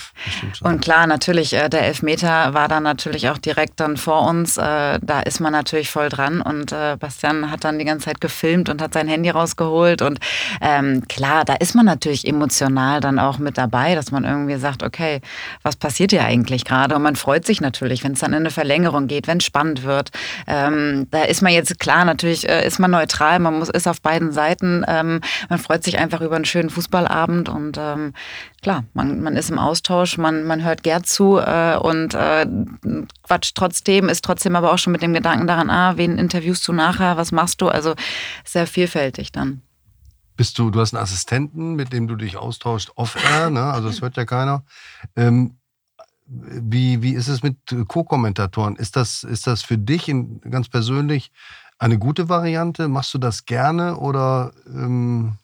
Und 0.62 0.80
klar, 0.82 1.06
natürlich, 1.06 1.52
äh, 1.52 1.68
der 1.68 1.82
Elfmeter 1.86 2.54
war 2.54 2.66
dann 2.66 2.82
natürlich 2.82 3.28
auch 3.30 3.38
direkt 3.38 3.78
dann 3.78 3.96
vor 3.96 4.26
uns. 4.26 4.56
Äh, 4.56 4.98
da 5.00 5.20
ist 5.20 5.38
man 5.38 5.52
natürlich 5.52 5.91
voll 5.92 6.08
dran. 6.08 6.40
Und 6.40 6.72
äh, 6.72 6.96
Bastian 6.98 7.50
hat 7.50 7.64
dann 7.64 7.78
die 7.78 7.84
ganze 7.84 8.06
Zeit 8.06 8.20
gefilmt 8.20 8.68
und 8.68 8.82
hat 8.82 8.94
sein 8.94 9.06
Handy 9.06 9.30
rausgeholt. 9.30 10.02
Und 10.02 10.18
ähm, 10.60 11.02
klar, 11.08 11.44
da 11.44 11.54
ist 11.54 11.74
man 11.74 11.86
natürlich 11.86 12.26
emotional 12.26 13.00
dann 13.00 13.18
auch 13.18 13.38
mit 13.38 13.58
dabei, 13.58 13.94
dass 13.94 14.10
man 14.10 14.24
irgendwie 14.24 14.56
sagt, 14.56 14.82
okay, 14.82 15.20
was 15.62 15.76
passiert 15.76 16.10
hier 16.10 16.24
eigentlich 16.24 16.64
gerade? 16.64 16.96
Und 16.96 17.02
man 17.02 17.16
freut 17.16 17.46
sich 17.46 17.60
natürlich, 17.60 18.02
wenn 18.02 18.12
es 18.12 18.20
dann 18.20 18.32
in 18.32 18.38
eine 18.38 18.50
Verlängerung 18.50 19.06
geht, 19.06 19.26
wenn 19.26 19.38
es 19.38 19.44
spannend 19.44 19.84
wird. 19.84 20.10
Ähm, 20.46 21.06
da 21.10 21.22
ist 21.24 21.42
man 21.42 21.52
jetzt 21.52 21.78
klar, 21.78 22.04
natürlich 22.04 22.48
äh, 22.48 22.66
ist 22.66 22.78
man 22.78 22.90
neutral, 22.90 23.38
man 23.38 23.58
muss, 23.58 23.68
ist 23.68 23.86
auf 23.86 24.00
beiden 24.00 24.32
Seiten. 24.32 24.84
Ähm, 24.88 25.20
man 25.48 25.58
freut 25.58 25.84
sich 25.84 25.98
einfach 25.98 26.20
über 26.20 26.36
einen 26.36 26.44
schönen 26.44 26.70
Fußballabend 26.70 27.48
und 27.48 27.78
ähm, 27.78 28.14
klar, 28.62 28.84
man, 28.94 29.20
man 29.22 29.36
ist 29.36 29.50
im 29.50 29.58
Austausch, 29.58 30.16
man, 30.16 30.44
man 30.44 30.64
hört 30.64 30.82
gern 30.82 31.04
zu 31.04 31.38
äh, 31.38 31.76
und 31.76 32.14
äh, 32.14 32.46
quatscht 33.22 33.56
trotzdem, 33.56 34.08
ist 34.08 34.24
trotzdem 34.24 34.56
aber 34.56 34.72
auch 34.72 34.78
schon 34.78 34.92
mit 34.92 35.02
dem 35.02 35.12
Gedanken 35.12 35.46
daran, 35.46 35.68
ah, 35.68 35.96
wen 35.96 36.16
interviewst 36.16 36.66
du 36.66 36.72
nachher, 36.72 37.16
was 37.16 37.32
machst 37.32 37.60
du? 37.60 37.68
Also 37.68 37.94
sehr 38.44 38.66
vielfältig 38.66 39.32
dann. 39.32 39.62
Bist 40.36 40.58
du, 40.58 40.70
du 40.70 40.80
hast 40.80 40.94
einen 40.94 41.02
Assistenten, 41.02 41.74
mit 41.74 41.92
dem 41.92 42.06
du 42.06 42.16
dich 42.16 42.36
austauscht, 42.36 42.92
off-air, 42.94 43.50
ne? 43.50 43.64
also 43.64 43.88
das 43.88 44.00
hört 44.00 44.16
ja 44.16 44.24
keiner. 44.24 44.64
Ähm, 45.16 45.56
wie, 46.24 47.02
wie 47.02 47.12
ist 47.12 47.28
es 47.28 47.42
mit 47.42 47.56
Co-Kommentatoren? 47.88 48.76
Ist 48.76 48.96
das, 48.96 49.24
ist 49.24 49.46
das 49.46 49.62
für 49.62 49.76
dich 49.76 50.08
in, 50.08 50.40
ganz 50.40 50.68
persönlich 50.68 51.30
eine 51.78 51.98
gute 51.98 52.28
Variante? 52.28 52.88
Machst 52.88 53.12
du 53.12 53.18
das 53.18 53.44
gerne 53.44 53.98
oder 53.98 54.52
ähm 54.66 55.36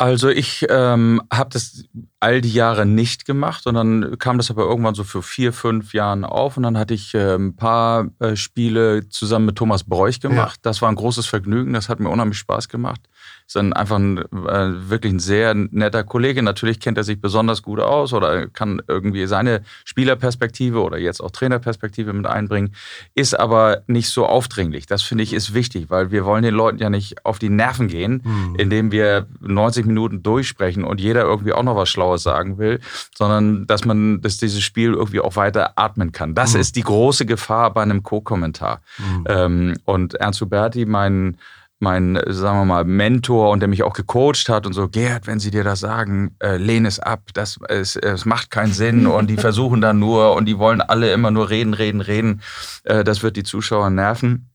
also 0.00 0.30
ich 0.30 0.64
ähm, 0.70 1.20
habe 1.30 1.50
das 1.52 1.84
all 2.20 2.40
die 2.40 2.54
Jahre 2.54 2.86
nicht 2.86 3.26
gemacht 3.26 3.66
und 3.66 3.74
dann 3.74 4.18
kam 4.18 4.38
das 4.38 4.50
aber 4.50 4.62
irgendwann 4.62 4.94
so 4.94 5.04
für 5.04 5.22
vier, 5.22 5.52
fünf 5.52 5.92
Jahren 5.92 6.24
auf 6.24 6.56
und 6.56 6.62
dann 6.62 6.78
hatte 6.78 6.94
ich 6.94 7.12
äh, 7.14 7.34
ein 7.34 7.54
paar 7.54 8.08
äh, 8.18 8.34
Spiele 8.34 9.10
zusammen 9.10 9.44
mit 9.44 9.56
Thomas 9.56 9.84
Bräuch 9.84 10.18
gemacht. 10.18 10.56
Ja. 10.56 10.62
Das 10.62 10.80
war 10.80 10.88
ein 10.88 10.94
großes 10.94 11.26
Vergnügen, 11.26 11.74
das 11.74 11.90
hat 11.90 12.00
mir 12.00 12.08
unheimlich 12.08 12.38
Spaß 12.38 12.70
gemacht 12.70 13.02
ist 13.50 13.56
einfach 13.56 13.96
ein, 13.96 14.18
äh, 14.18 14.90
wirklich 14.90 15.12
ein 15.12 15.18
sehr 15.18 15.54
netter 15.54 16.04
Kollege. 16.04 16.40
Natürlich 16.40 16.78
kennt 16.78 16.98
er 16.98 17.04
sich 17.04 17.20
besonders 17.20 17.62
gut 17.62 17.80
aus 17.80 18.12
oder 18.12 18.46
kann 18.46 18.80
irgendwie 18.86 19.26
seine 19.26 19.62
Spielerperspektive 19.84 20.80
oder 20.80 20.98
jetzt 20.98 21.20
auch 21.20 21.32
Trainerperspektive 21.32 22.12
mit 22.12 22.26
einbringen, 22.26 22.74
ist 23.16 23.38
aber 23.38 23.82
nicht 23.88 24.08
so 24.08 24.26
aufdringlich. 24.26 24.86
Das 24.86 25.02
finde 25.02 25.24
ich 25.24 25.32
ist 25.32 25.52
wichtig, 25.52 25.90
weil 25.90 26.12
wir 26.12 26.24
wollen 26.24 26.44
den 26.44 26.54
Leuten 26.54 26.78
ja 26.78 26.90
nicht 26.90 27.26
auf 27.26 27.40
die 27.40 27.48
Nerven 27.48 27.88
gehen, 27.88 28.22
mhm. 28.24 28.54
indem 28.56 28.92
wir 28.92 29.26
90 29.40 29.84
Minuten 29.84 30.22
durchsprechen 30.22 30.84
und 30.84 31.00
jeder 31.00 31.22
irgendwie 31.22 31.52
auch 31.52 31.64
noch 31.64 31.74
was 31.74 31.88
Schlaues 31.88 32.22
sagen 32.22 32.58
will, 32.58 32.78
sondern 33.16 33.66
dass 33.66 33.84
man, 33.84 34.20
dass 34.20 34.36
dieses 34.36 34.62
Spiel 34.62 34.94
irgendwie 34.94 35.20
auch 35.20 35.34
weiter 35.34 35.72
atmen 35.76 36.12
kann. 36.12 36.36
Das 36.36 36.54
mhm. 36.54 36.60
ist 36.60 36.76
die 36.76 36.82
große 36.82 37.26
Gefahr 37.26 37.74
bei 37.74 37.82
einem 37.82 38.04
Co-Kommentar. 38.04 38.80
Mhm. 38.98 39.24
Ähm, 39.28 39.76
und 39.86 40.14
Ernst 40.14 40.40
Huberti, 40.40 40.86
mein 40.86 41.36
mein, 41.80 42.20
sagen 42.26 42.58
wir 42.58 42.64
mal, 42.64 42.84
Mentor 42.84 43.50
und 43.50 43.60
der 43.60 43.68
mich 43.68 43.82
auch 43.82 43.94
gecoacht 43.94 44.48
hat 44.48 44.66
und 44.66 44.74
so, 44.74 44.88
Gerd, 44.88 45.26
wenn 45.26 45.40
sie 45.40 45.50
dir 45.50 45.64
das 45.64 45.80
sagen, 45.80 46.36
äh, 46.40 46.56
lehn 46.56 46.84
es 46.86 47.00
ab, 47.00 47.30
das 47.32 47.58
es, 47.68 47.96
es 47.96 48.24
macht 48.24 48.50
keinen 48.50 48.72
Sinn 48.72 49.06
und 49.06 49.28
die 49.28 49.36
versuchen 49.36 49.80
dann 49.80 49.98
nur 49.98 50.34
und 50.34 50.44
die 50.44 50.58
wollen 50.58 50.80
alle 50.80 51.12
immer 51.12 51.30
nur 51.30 51.50
reden, 51.50 51.74
reden, 51.74 52.00
reden. 52.00 52.42
Äh, 52.84 53.02
das 53.02 53.22
wird 53.22 53.36
die 53.36 53.42
Zuschauer 53.42 53.90
nerven. 53.90 54.50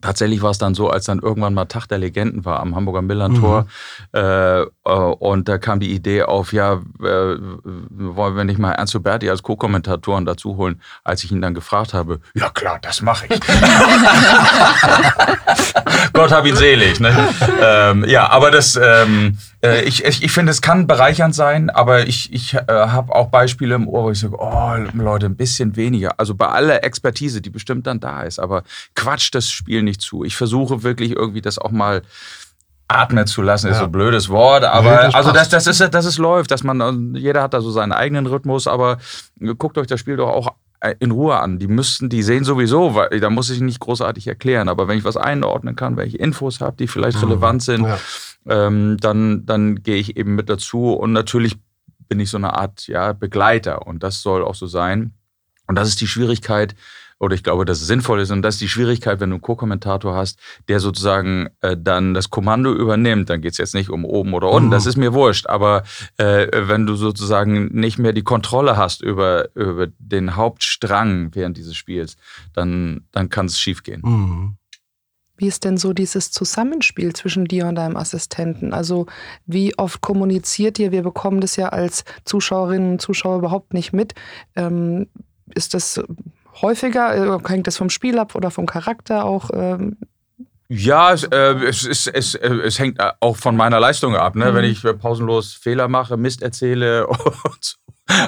Tatsächlich 0.00 0.40
war 0.40 0.50
es 0.50 0.58
dann 0.58 0.74
so, 0.74 0.88
als 0.88 1.04
dann 1.04 1.18
irgendwann 1.18 1.52
mal 1.52 1.66
Tag 1.66 1.86
der 1.86 1.98
Legenden 1.98 2.44
war 2.46 2.60
am 2.60 2.74
Hamburger 2.74 3.02
Millantor 3.02 3.66
mhm. 4.12 4.18
äh, 4.18 4.60
äh, 4.62 4.66
und 4.92 5.48
da 5.48 5.58
kam 5.58 5.80
die 5.80 5.92
Idee 5.92 6.22
auf, 6.22 6.52
ja, 6.52 6.74
äh, 6.74 6.78
wollen 7.02 8.36
wir 8.36 8.44
nicht 8.44 8.58
mal 8.58 8.72
Ernst 8.72 8.94
Huberti 8.94 9.30
als 9.30 9.42
Co-Kommentatoren 9.42 10.24
dazu 10.24 10.56
holen, 10.56 10.80
als 11.04 11.24
ich 11.24 11.32
ihn 11.32 11.40
dann 11.40 11.54
gefragt 11.54 11.94
habe, 11.94 12.20
ja 12.34 12.50
klar, 12.50 12.78
das 12.82 13.02
mache 13.02 13.26
ich. 13.28 13.40
Gott 16.12 16.32
hab 16.32 16.46
ihn 16.46 16.56
selig. 16.56 17.00
Ne? 17.00 17.16
ähm, 17.62 18.04
ja, 18.06 18.28
aber 18.30 18.50
das, 18.50 18.78
ähm, 18.82 19.38
äh, 19.62 19.82
ich, 19.82 20.04
ich, 20.04 20.22
ich 20.22 20.32
finde, 20.32 20.50
es 20.50 20.62
kann 20.62 20.86
bereichernd 20.86 21.34
sein, 21.34 21.70
aber 21.70 22.06
ich, 22.06 22.32
ich 22.32 22.54
äh, 22.54 22.64
habe 22.68 23.14
auch 23.14 23.28
Beispiele 23.28 23.74
im 23.74 23.88
Ohr, 23.88 24.04
wo 24.04 24.10
ich 24.10 24.20
sage, 24.20 24.36
oh 24.38 24.74
Leute, 24.94 25.26
ein 25.26 25.36
bisschen 25.36 25.76
weniger. 25.76 26.14
Also 26.18 26.34
bei 26.34 26.48
aller 26.48 26.84
Expertise, 26.84 27.40
die 27.40 27.50
bestimmt 27.50 27.86
dann 27.86 28.00
da 28.00 28.22
ist, 28.22 28.38
aber 28.38 28.62
quatscht 28.94 29.34
das 29.34 29.50
Spiel 29.50 29.82
nicht 29.82 30.00
zu. 30.00 30.24
Ich 30.24 30.36
versuche 30.36 30.82
wirklich 30.82 31.12
irgendwie 31.12 31.42
das 31.42 31.58
auch 31.58 31.70
mal 31.70 32.02
atmen 32.90 33.26
zu 33.26 33.42
lassen, 33.42 33.68
ist 33.68 33.78
so 33.78 33.84
ein 33.84 33.92
blödes 33.92 34.28
Wort, 34.28 34.64
aber 34.64 34.90
nee, 34.90 35.02
das 35.02 35.14
also 35.14 35.32
das, 35.32 35.48
das 35.48 35.66
ist 35.66 35.80
dass 35.80 36.04
es 36.04 36.18
läuft, 36.18 36.50
dass 36.50 36.64
man 36.64 37.14
jeder 37.14 37.42
hat 37.42 37.54
da 37.54 37.60
so 37.60 37.70
seinen 37.70 37.92
eigenen 37.92 38.26
Rhythmus, 38.26 38.66
aber 38.66 38.98
guckt 39.58 39.78
euch 39.78 39.86
das 39.86 40.00
Spiel 40.00 40.16
doch 40.16 40.28
auch 40.28 40.54
äh, 40.80 40.94
in 40.98 41.10
Ruhe 41.10 41.38
an. 41.38 41.58
Die 41.58 41.68
müssten, 41.68 42.08
die 42.08 42.22
sehen 42.22 42.44
sowieso, 42.44 42.94
weil 42.94 43.20
da 43.20 43.30
muss 43.30 43.50
ich 43.50 43.60
nicht 43.60 43.80
großartig 43.80 44.26
erklären, 44.26 44.68
aber 44.68 44.88
wenn 44.88 44.98
ich 44.98 45.04
was 45.04 45.16
einordnen 45.16 45.76
kann, 45.76 45.96
welche 45.96 46.16
Infos 46.16 46.60
habe, 46.60 46.76
die 46.76 46.88
vielleicht 46.88 47.18
mhm. 47.18 47.28
relevant 47.28 47.62
sind, 47.62 47.86
ja 47.86 47.98
ähm, 48.48 48.96
dann, 49.00 49.44
dann 49.46 49.82
gehe 49.82 49.96
ich 49.96 50.16
eben 50.16 50.34
mit 50.34 50.48
dazu. 50.48 50.92
Und 50.92 51.12
natürlich 51.12 51.56
bin 52.08 52.20
ich 52.20 52.30
so 52.30 52.36
eine 52.36 52.54
Art 52.54 52.86
ja, 52.88 53.12
Begleiter 53.12 53.86
und 53.86 54.02
das 54.02 54.22
soll 54.22 54.44
auch 54.44 54.54
so 54.54 54.66
sein. 54.66 55.14
Und 55.66 55.76
das 55.76 55.88
ist 55.88 56.00
die 56.00 56.08
Schwierigkeit, 56.08 56.74
oder 57.20 57.34
ich 57.34 57.44
glaube, 57.44 57.64
dass 57.66 57.80
es 57.80 57.86
sinnvoll 57.86 58.20
ist. 58.20 58.30
Und 58.30 58.42
das 58.42 58.54
ist 58.54 58.62
die 58.62 58.68
Schwierigkeit, 58.68 59.20
wenn 59.20 59.30
du 59.30 59.34
einen 59.34 59.42
Co-Kommentator 59.42 60.16
hast, 60.16 60.40
der 60.68 60.80
sozusagen 60.80 61.50
äh, 61.60 61.76
dann 61.78 62.14
das 62.14 62.30
Kommando 62.30 62.72
übernimmt. 62.72 63.28
Dann 63.28 63.42
geht 63.42 63.52
es 63.52 63.58
jetzt 63.58 63.74
nicht 63.74 63.90
um 63.90 64.04
oben 64.04 64.32
oder 64.32 64.50
unten, 64.50 64.68
mhm. 64.68 64.72
das 64.72 64.86
ist 64.86 64.96
mir 64.96 65.12
wurscht. 65.12 65.46
Aber 65.46 65.84
äh, 66.16 66.48
wenn 66.52 66.86
du 66.86 66.96
sozusagen 66.96 67.66
nicht 67.66 67.98
mehr 67.98 68.14
die 68.14 68.24
Kontrolle 68.24 68.76
hast 68.78 69.02
über, 69.02 69.54
über 69.54 69.86
den 69.98 70.34
Hauptstrang 70.34 71.34
während 71.34 71.58
dieses 71.58 71.76
Spiels, 71.76 72.16
dann, 72.54 73.02
dann 73.12 73.28
kann 73.28 73.46
es 73.46 73.60
schief 73.60 73.82
gehen. 73.82 74.00
Mhm. 74.02 74.56
Wie 75.36 75.46
ist 75.46 75.64
denn 75.64 75.78
so 75.78 75.92
dieses 75.94 76.30
Zusammenspiel 76.30 77.14
zwischen 77.14 77.46
dir 77.46 77.66
und 77.66 77.74
deinem 77.74 77.96
Assistenten? 77.96 78.74
Also 78.74 79.06
wie 79.46 79.76
oft 79.78 80.02
kommuniziert 80.02 80.78
ihr? 80.78 80.92
Wir 80.92 81.02
bekommen 81.02 81.40
das 81.40 81.56
ja 81.56 81.70
als 81.70 82.04
Zuschauerinnen 82.24 82.92
und 82.92 83.00
Zuschauer 83.00 83.38
überhaupt 83.38 83.72
nicht 83.72 83.94
mit. 83.94 84.14
Ähm, 84.54 85.06
ist 85.54 85.72
das 85.74 86.02
häufiger? 86.62 87.36
Äh, 87.36 87.48
hängt 87.48 87.66
das 87.66 87.76
vom 87.76 87.90
Spiel 87.90 88.18
ab 88.18 88.34
oder 88.34 88.50
vom 88.50 88.66
Charakter 88.66 89.24
auch? 89.24 89.50
Ähm? 89.52 89.96
Ja, 90.68 91.12
es, 91.12 91.24
äh, 91.24 91.54
es, 91.66 91.84
es, 91.84 92.06
es, 92.06 92.34
äh, 92.36 92.48
es, 92.48 92.78
hängt 92.78 93.00
auch 93.20 93.36
von 93.36 93.56
meiner 93.56 93.80
Leistung 93.80 94.14
ab. 94.14 94.36
Ne? 94.36 94.50
Mhm. 94.50 94.54
Wenn 94.54 94.64
ich 94.64 94.82
pausenlos 95.00 95.52
Fehler 95.54 95.88
mache, 95.88 96.16
Mist 96.16 96.42
erzähle 96.42 97.06
und 97.08 97.76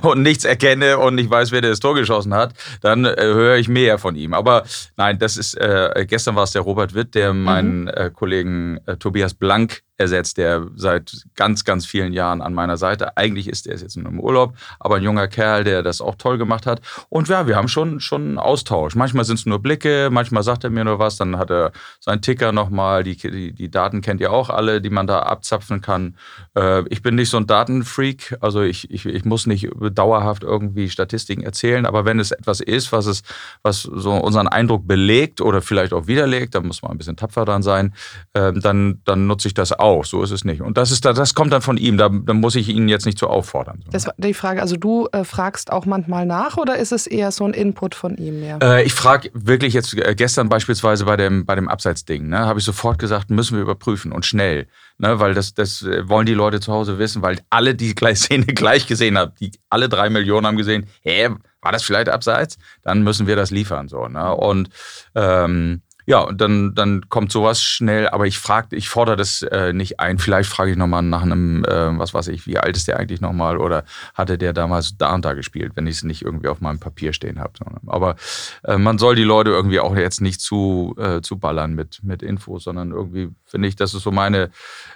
und 0.03 0.23
nichts 0.23 0.45
erkenne 0.45 0.99
und 0.99 1.15
nicht 1.15 1.31
weiß, 1.31 1.53
wer 1.53 1.61
das 1.61 1.81
Tor 1.81 1.95
geschossen 1.95 2.35
hat, 2.35 2.55
dann 2.81 3.05
äh, 3.05 3.15
höre 3.19 3.57
ich 3.57 3.69
mehr 3.69 3.99
von 3.99 4.17
ihm. 4.17 4.35
Aber 4.35 4.65
nein, 4.97 5.19
das 5.19 5.37
ist, 5.37 5.55
äh, 5.55 6.07
gestern 6.09 6.37
war 6.37 6.45
es 6.45 6.53
der 6.53 6.63
Robert 6.63 6.95
Witt, 6.95 7.15
der 7.15 7.33
mhm. 7.33 7.45
meinen 7.45 7.89
äh, 7.89 8.11
Kollegen 8.13 8.79
äh, 8.87 8.97
Tobias 8.97 9.35
Blank 9.35 9.83
ersetzt, 9.99 10.39
der 10.39 10.67
seit 10.75 11.27
ganz, 11.37 11.65
ganz 11.65 11.87
vielen 11.87 12.13
Jahren 12.13 12.43
an 12.43 12.55
meiner 12.55 12.77
Seite. 12.77 13.17
Eigentlich 13.17 13.49
ist 13.49 13.67
er 13.67 13.77
jetzt 13.77 13.97
nur 13.97 14.11
im 14.11 14.21
Urlaub, 14.21 14.55
aber 14.81 14.97
ein 14.97 15.03
junger 15.03 15.29
Kerl, 15.29 15.65
der 15.65 15.83
das 15.83 16.01
auch 16.01 16.17
toll 16.17 16.39
gemacht 16.39 16.67
hat. 16.67 16.81
Und 17.09 17.29
ja, 17.29 17.47
wir 17.47 17.57
haben 17.57 17.69
schon, 17.69 18.01
schon 18.01 18.23
einen 18.23 18.39
Austausch. 18.39 18.95
Manchmal 18.95 19.25
sind 19.25 19.39
es 19.39 19.47
nur 19.47 19.61
Blicke, 19.61 20.09
manchmal 20.11 20.43
sagt 20.43 20.65
er 20.65 20.71
mir 20.71 20.85
nur 20.85 20.99
was, 20.99 21.17
dann 21.17 21.39
hat 21.39 21.51
er 21.51 21.73
seinen 22.01 22.21
Ticker 22.21 22.53
nochmal. 22.53 23.05
Die, 23.05 23.17
die, 23.17 23.53
die 23.53 23.71
Daten 23.71 24.01
kennt 24.01 24.21
ihr 24.21 24.33
auch 24.33 24.51
alle, 24.51 24.81
die 24.81 24.91
man 24.91 25.07
da 25.07 25.21
abzapfen 25.21 25.81
kann. 25.81 26.17
Äh, 26.57 26.87
ich 26.89 27.03
bin 27.03 27.15
nicht 27.15 27.31
so 27.31 27.37
ein 27.37 27.47
Datenfreak, 27.47 28.37
also 28.41 28.63
ich, 28.63 28.91
ich, 28.91 29.07
ich 29.07 29.25
muss 29.25 29.47
nicht 29.47 29.69
dauerhaft 29.93 30.43
irgendwie 30.43 30.91
Statistiken 30.91 31.43
erzählen, 31.43 31.87
aber 31.87 32.05
wenn 32.05 32.19
es 32.19 32.33
etwas 32.33 32.61
ist, 32.61 32.93
was 32.93 33.07
es, 33.07 33.23
was 33.63 33.83
so 33.83 34.13
unseren 34.13 34.49
Eindruck 34.49 34.87
belegt 34.87 35.41
oder 35.41 35.63
vielleicht 35.63 35.93
auch 35.93 36.07
widerlegt, 36.07 36.55
dann 36.55 36.67
muss 36.67 36.83
man 36.83 36.93
ein 36.93 36.99
bisschen 36.99 37.17
tapfer 37.17 37.45
dran 37.45 37.63
sein, 37.63 37.95
äh, 38.33 38.53
dann, 38.53 39.01
dann 39.05 39.27
nutze 39.27 39.49
ich 39.49 39.55
das 39.55 39.73
auch 39.73 39.92
auch, 39.93 40.05
so 40.05 40.23
ist 40.23 40.31
es 40.31 40.45
nicht. 40.45 40.63
Und 40.63 40.77
das, 40.77 40.91
ist, 40.91 41.05
das 41.05 41.35
kommt 41.35 41.53
dann 41.53 41.63
von 41.63 41.77
ihm, 41.77 41.99
da, 41.99 42.09
da 42.09 42.33
muss 42.33 42.55
ich 42.55 42.69
ihn 42.69 42.89
jetzt 42.89 43.07
nicht 43.07 43.19
so 43.19 43.27
auffordern. 43.27 43.85
Das 43.91 44.07
war 44.07 44.15
die 44.17 44.35
Frage, 44.35 44.61
also 44.61 44.77
du 44.77 45.09
äh, 45.13 45.25
fragst 45.25 45.73
auch 45.73 45.87
manchmal 45.87 46.27
nach 46.27 46.57
oder 46.57 46.77
ist 46.77 46.93
es 46.93 47.07
eher 47.07 47.31
so 47.31 47.45
ein 47.45 47.55
Input 47.55 47.95
von 47.95 48.17
ihm 48.17 48.41
mehr? 48.41 48.59
Äh, 48.63 48.85
ich 48.85 48.95
frage 48.95 49.31
wirklich 49.35 49.75
jetzt, 49.75 49.95
äh, 49.95 50.15
gestern 50.15 50.49
beispielsweise 50.49 51.05
bei 51.05 51.17
dem, 51.17 51.45
bei 51.45 51.55
dem 51.55 51.69
Abseitsding, 51.69 52.29
ne, 52.29 52.41
habe 52.41 52.59
ich 52.59 52.65
sofort 52.65 52.99
gesagt, 52.99 53.31
müssen 53.31 53.57
wir 53.57 53.63
überprüfen 53.63 54.13
und 54.13 54.25
schnell. 54.25 54.67
Ne, 54.99 55.19
weil 55.19 55.35
das, 55.35 55.55
das 55.55 55.83
äh, 55.83 56.09
wollen 56.09 56.27
die 56.27 56.35
Leute 56.35 56.61
zu 56.61 56.73
Hause 56.73 56.99
wissen, 56.99 57.23
weil 57.23 57.41
alle 57.51 57.75
die 57.75 57.95
Szene 58.15 58.47
gleich 58.47 58.87
gesehen 58.87 59.19
haben. 59.19 59.33
Die, 59.41 59.53
alle 59.69 59.89
drei 59.89 60.11
Millionen 60.11 60.47
haben 60.47 60.57
gesehen, 60.57 60.87
hä, 61.03 61.31
war 61.61 61.73
das 61.73 61.85
vielleicht 61.85 62.09
abseits? 62.09 62.59
Dann 62.83 63.03
müssen 63.03 63.27
wir 63.27 63.37
das 63.37 63.51
liefern. 63.51 63.89
So, 63.89 64.09
ne? 64.09 64.35
Und 64.35 64.69
ähm, 65.15 65.83
ja, 66.07 66.21
und 66.21 66.41
dann, 66.41 66.75
dann 66.75 67.09
kommt 67.09 67.31
sowas 67.31 67.63
schnell, 67.63 68.09
aber 68.09 68.27
ich 68.27 68.39
frage, 68.39 68.75
ich 68.77 68.89
fordere 68.89 69.17
das 69.17 69.43
äh, 69.43 69.73
nicht 69.73 70.01
ein. 70.01 70.19
Vielleicht 70.19 70.51
frage 70.51 70.73
ich 70.73 70.77
nochmal 70.77 71.03
nach 71.03 71.23
einem, 71.23 71.65
äh, 71.65 71.99
was 71.99 72.13
weiß 72.13 72.29
ich, 72.29 72.47
wie 72.47 72.59
alt 72.59 72.77
ist 72.77 72.89
der 72.89 72.99
eigentlich 72.99 73.21
nochmal 73.21 73.57
oder 73.57 73.85
hatte 74.15 74.39
der 74.39 74.53
damals 74.53 74.97
da 74.97 75.15
und 75.15 75.25
da 75.25 75.35
gespielt, 75.35 75.73
wenn 75.77 75.87
ich 75.87 75.97
es 75.97 76.03
nicht 76.03 76.23
irgendwie 76.23 76.49
auf 76.49 76.61
meinem 76.61 76.81
Papier 76.81 77.13
stehen 77.13 77.39
habe. 77.39 77.53
Aber 77.87 78.17
äh, 78.65 78.79
man 78.79 78.99
soll 78.99 79.15
die 79.15 79.23
Leute 79.23 79.51
irgendwie 79.51 79.81
auch 79.81 79.97
jetzt 79.97 80.21
nicht 80.21 80.41
zu, 80.41 80.95
äh, 80.99 81.21
zu 81.21 81.39
ballern 81.39 81.75
mit, 81.75 82.01
mit 82.03 82.23
Infos, 82.23 82.65
sondern 82.65 82.91
irgendwie 82.91 83.31
finde 83.45 83.69
ich, 83.69 83.77
das 83.77 83.95
ist 83.95 84.03
so 84.03 84.11
meine, 84.11 84.51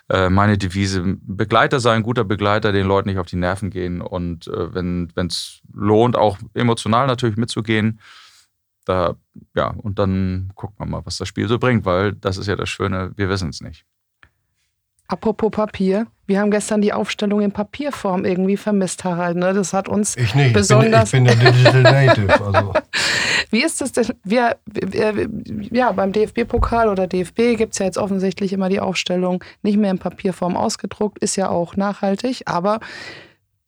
äh, 0.09 0.29
meine 0.29 0.59
Devise. 0.59 1.03
Begleiter 1.23 1.79
sein, 1.81 2.03
guter 2.03 2.25
Begleiter, 2.25 2.73
den 2.73 2.87
Leuten 2.87 3.09
nicht 3.09 3.19
auf 3.19 3.27
die 3.27 3.37
Nerven 3.37 3.71
gehen 3.71 4.01
und 4.01 4.49
äh, 4.49 4.75
wenn 4.75 5.11
es 5.27 5.61
lohnt, 5.73 6.17
auch 6.17 6.39
emotional 6.55 7.07
natürlich 7.07 7.37
mitzugehen 7.37 8.01
da, 8.87 9.17
ja, 9.55 9.69
und 9.69 9.99
dann 9.99 10.51
gucken 10.55 10.77
wir 10.79 10.87
mal, 10.87 11.03
was 11.05 11.19
das 11.19 11.29
Spiel 11.29 11.49
so 11.49 11.59
bringt, 11.59 11.85
weil 11.85 12.13
das 12.13 12.39
ist 12.39 12.47
ja 12.47 12.57
das 12.57 12.69
Schöne, 12.69 13.13
wir 13.17 13.29
wissen 13.29 13.51
es 13.51 13.61
nicht. 13.61 13.85
Apropos 15.09 15.53
Papier, 15.53 16.07
wir 16.27 16.41
haben 16.41 16.51
gestern 16.51 16.81
die 16.81 16.93
Aufstellung 16.93 17.41
in 17.41 17.53
Papierform 17.53 18.25
irgendwie 18.25 18.57
vermisst, 18.57 19.05
Harald. 19.05 19.37
Ne? 19.37 19.55
Das 19.55 19.73
hat 19.73 19.89
uns 19.89 20.17
ich 20.17 20.35
nicht. 20.35 20.53
besonders. 20.53 21.13
Ich 21.13 21.23
bin, 21.23 21.27
ich 21.27 21.33
bin 21.33 21.45
der 21.45 21.53
Digital 21.53 21.83
Native. 21.83 22.45
Also. 22.45 22.73
Wie 23.51 23.63
ist 23.63 23.81
das 23.81 23.93
denn? 23.93 24.09
Wir, 24.25 24.57
wir, 24.67 25.29
ja, 25.71 25.93
beim 25.93 26.13
DFB-Pokal 26.13 26.89
oder 26.89 27.07
DFB 27.07 27.57
gibt 27.57 27.75
es 27.75 27.79
ja 27.79 27.87
jetzt 27.87 27.99
offensichtlich 27.99 28.53
immer 28.53 28.69
die 28.69 28.81
Aufstellung 28.81 29.45
nicht 29.63 29.79
mehr 29.79 29.93
in 29.93 30.01
Papierform 30.01 30.57
ausgedruckt, 30.57 31.19
ist 31.21 31.37
ja 31.37 31.49
auch 31.49 31.77
nachhaltig, 31.77 32.43
aber 32.47 32.81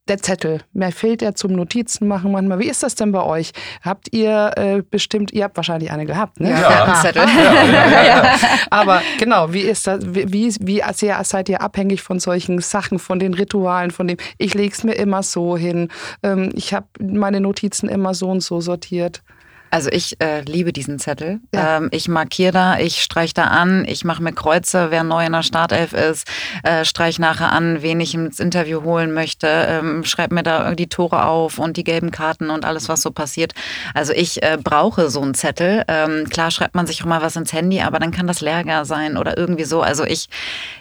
der 0.08 0.18
Zettel. 0.18 0.60
Mir 0.72 0.92
fehlt 0.92 1.20
der 1.20 1.34
zum 1.34 1.52
Notizen 1.52 2.08
machen 2.08 2.32
manchmal. 2.32 2.58
Wie 2.58 2.68
ist 2.68 2.82
das 2.82 2.94
denn 2.94 3.12
bei 3.12 3.22
euch? 3.22 3.52
Habt 3.82 4.12
ihr 4.12 4.52
äh, 4.56 4.82
bestimmt, 4.82 5.32
ihr 5.32 5.44
habt 5.44 5.56
wahrscheinlich 5.56 5.90
eine 5.90 6.06
gehabt, 6.06 6.40
ne? 6.40 6.50
Ja, 6.50 6.86
ja. 6.86 6.94
Zettel. 6.94 7.26
Ja, 7.68 8.04
ja, 8.04 8.34
Aber 8.70 9.02
genau, 9.18 9.52
wie 9.52 9.60
ist 9.60 9.86
das, 9.86 10.00
wie, 10.02 10.54
wie 10.60 10.82
sehr 10.92 11.22
seid 11.24 11.48
ihr 11.48 11.60
abhängig 11.60 12.02
von 12.02 12.18
solchen 12.18 12.60
Sachen, 12.60 12.98
von 12.98 13.18
den 13.18 13.34
Ritualen, 13.34 13.90
von 13.90 14.06
dem, 14.06 14.16
ich 14.38 14.54
lege 14.54 14.72
es 14.72 14.84
mir 14.84 14.94
immer 14.94 15.22
so 15.22 15.56
hin, 15.56 15.88
ähm, 16.22 16.50
ich 16.54 16.74
habe 16.74 16.86
meine 17.00 17.40
Notizen 17.40 17.88
immer 17.88 18.14
so 18.14 18.28
und 18.28 18.40
so 18.40 18.60
sortiert? 18.60 19.22
Also 19.70 19.90
ich 19.90 20.20
äh, 20.20 20.40
liebe 20.42 20.72
diesen 20.72 20.98
Zettel. 20.98 21.40
Ja. 21.54 21.76
Ähm, 21.76 21.88
ich 21.92 22.09
markiere 22.09 22.52
da, 22.52 22.78
ich 22.78 23.02
streiche 23.02 23.35
da 23.35 23.44
an, 23.44 23.85
ich 23.87 24.04
mache 24.04 24.22
mir 24.22 24.33
Kreuze, 24.33 24.90
wer 24.90 25.04
neu 25.04 25.26
in 25.26 25.33
der 25.33 25.42
Startelf 25.42 25.92
ist, 25.92 26.26
äh, 26.62 26.85
streiche 26.85 27.20
nachher 27.20 27.52
an, 27.52 27.83
wen 27.83 28.00
ich 28.00 28.14
ins 28.14 28.40
Interview 28.40 28.83
holen 28.83 29.12
möchte, 29.12 29.46
ähm, 29.46 30.04
schreibe 30.04 30.35
mir 30.35 30.42
da 30.42 30.74
die 30.74 30.88
Tore 30.88 31.24
auf 31.24 31.59
und 31.59 31.76
die 31.76 31.85
gelben 31.85 32.11
Karten 32.11 32.50
und 32.50 32.64
alles, 32.64 32.88
was 32.88 33.02
so 33.02 33.11
passiert. 33.11 33.52
Also 33.94 34.12
ich 34.12 34.42
äh, 34.42 34.57
brauche 34.62 35.11
so 35.11 35.20
einen 35.20 35.35
Zettel. 35.35 35.85
Ähm, 35.88 36.28
klar 36.31 36.50
schreibt 36.50 36.74
man 36.74 36.87
sich 36.87 37.02
auch 37.02 37.07
mal 37.07 37.20
was 37.20 37.37
ins 37.37 37.52
Handy, 37.52 37.81
aber 37.81 37.98
dann 37.98 38.11
kann 38.11 38.26
das 38.26 38.40
Lehrger 38.40 38.85
sein 38.85 39.16
oder 39.16 39.37
irgendwie 39.37 39.64
so. 39.64 39.83
Also 39.83 40.04
ich, 40.04 40.28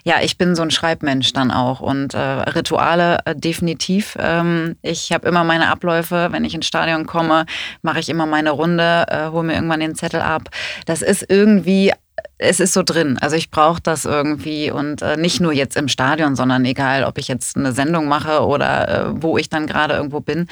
ja, 0.04 0.15
ich 0.21 0.38
bin 0.38 0.56
so 0.56 0.62
ein 0.62 0.71
Schreibmensch 0.71 1.34
dann 1.34 1.52
auch 1.52 1.82
und 1.82 2.13
äh, 2.13 2.19
Rituale 2.19 3.19
äh, 3.26 3.36
definitiv. 3.36 4.17
Ähm, 4.19 4.78
ich 4.82 5.12
habe 5.12 5.28
immer 5.28 5.43
meine 5.43 5.69
Abläufe, 5.69 6.30
wenn 6.32 6.45
ich 6.45 6.56
ins 6.56 6.67
Stadion 6.67 7.06
komme, 7.06 7.45
mache 7.82 8.00
ich 8.00 8.10
immer 8.10 8.26
meine 8.26 8.52
Runde 8.52 8.76
Stunde, 8.77 9.05
äh, 9.09 9.29
hole 9.31 9.43
mir 9.43 9.53
irgendwann 9.53 9.79
den 9.79 9.95
Zettel 9.95 10.21
ab. 10.21 10.49
Das 10.85 11.01
ist 11.01 11.25
irgendwie 11.29 11.91
es 12.39 12.60
ist 12.60 12.73
so 12.73 12.84
drin. 12.84 13.17
Also 13.19 13.36
ich 13.36 13.50
brauche 13.50 13.82
das 13.82 14.06
irgendwie 14.06 14.69
und 14.69 15.02
äh, 15.02 15.17
nicht 15.17 15.41
nur 15.41 15.54
jetzt 15.54 15.76
im 15.76 15.88
Stadion, 15.88 16.36
sondern 16.36 16.65
egal, 16.65 17.04
ob 17.04 17.17
ich 17.17 17.28
jetzt 17.28 17.58
eine 17.58 17.71
Sendung 17.71 18.08
mache 18.08 18.45
oder 18.45 19.08
äh, 19.08 19.21
wo 19.21 19.38
ich 19.38 19.50
dann 19.50 19.65
gerade 19.65 19.95
irgendwo 19.95 20.19
bin. 20.19 20.47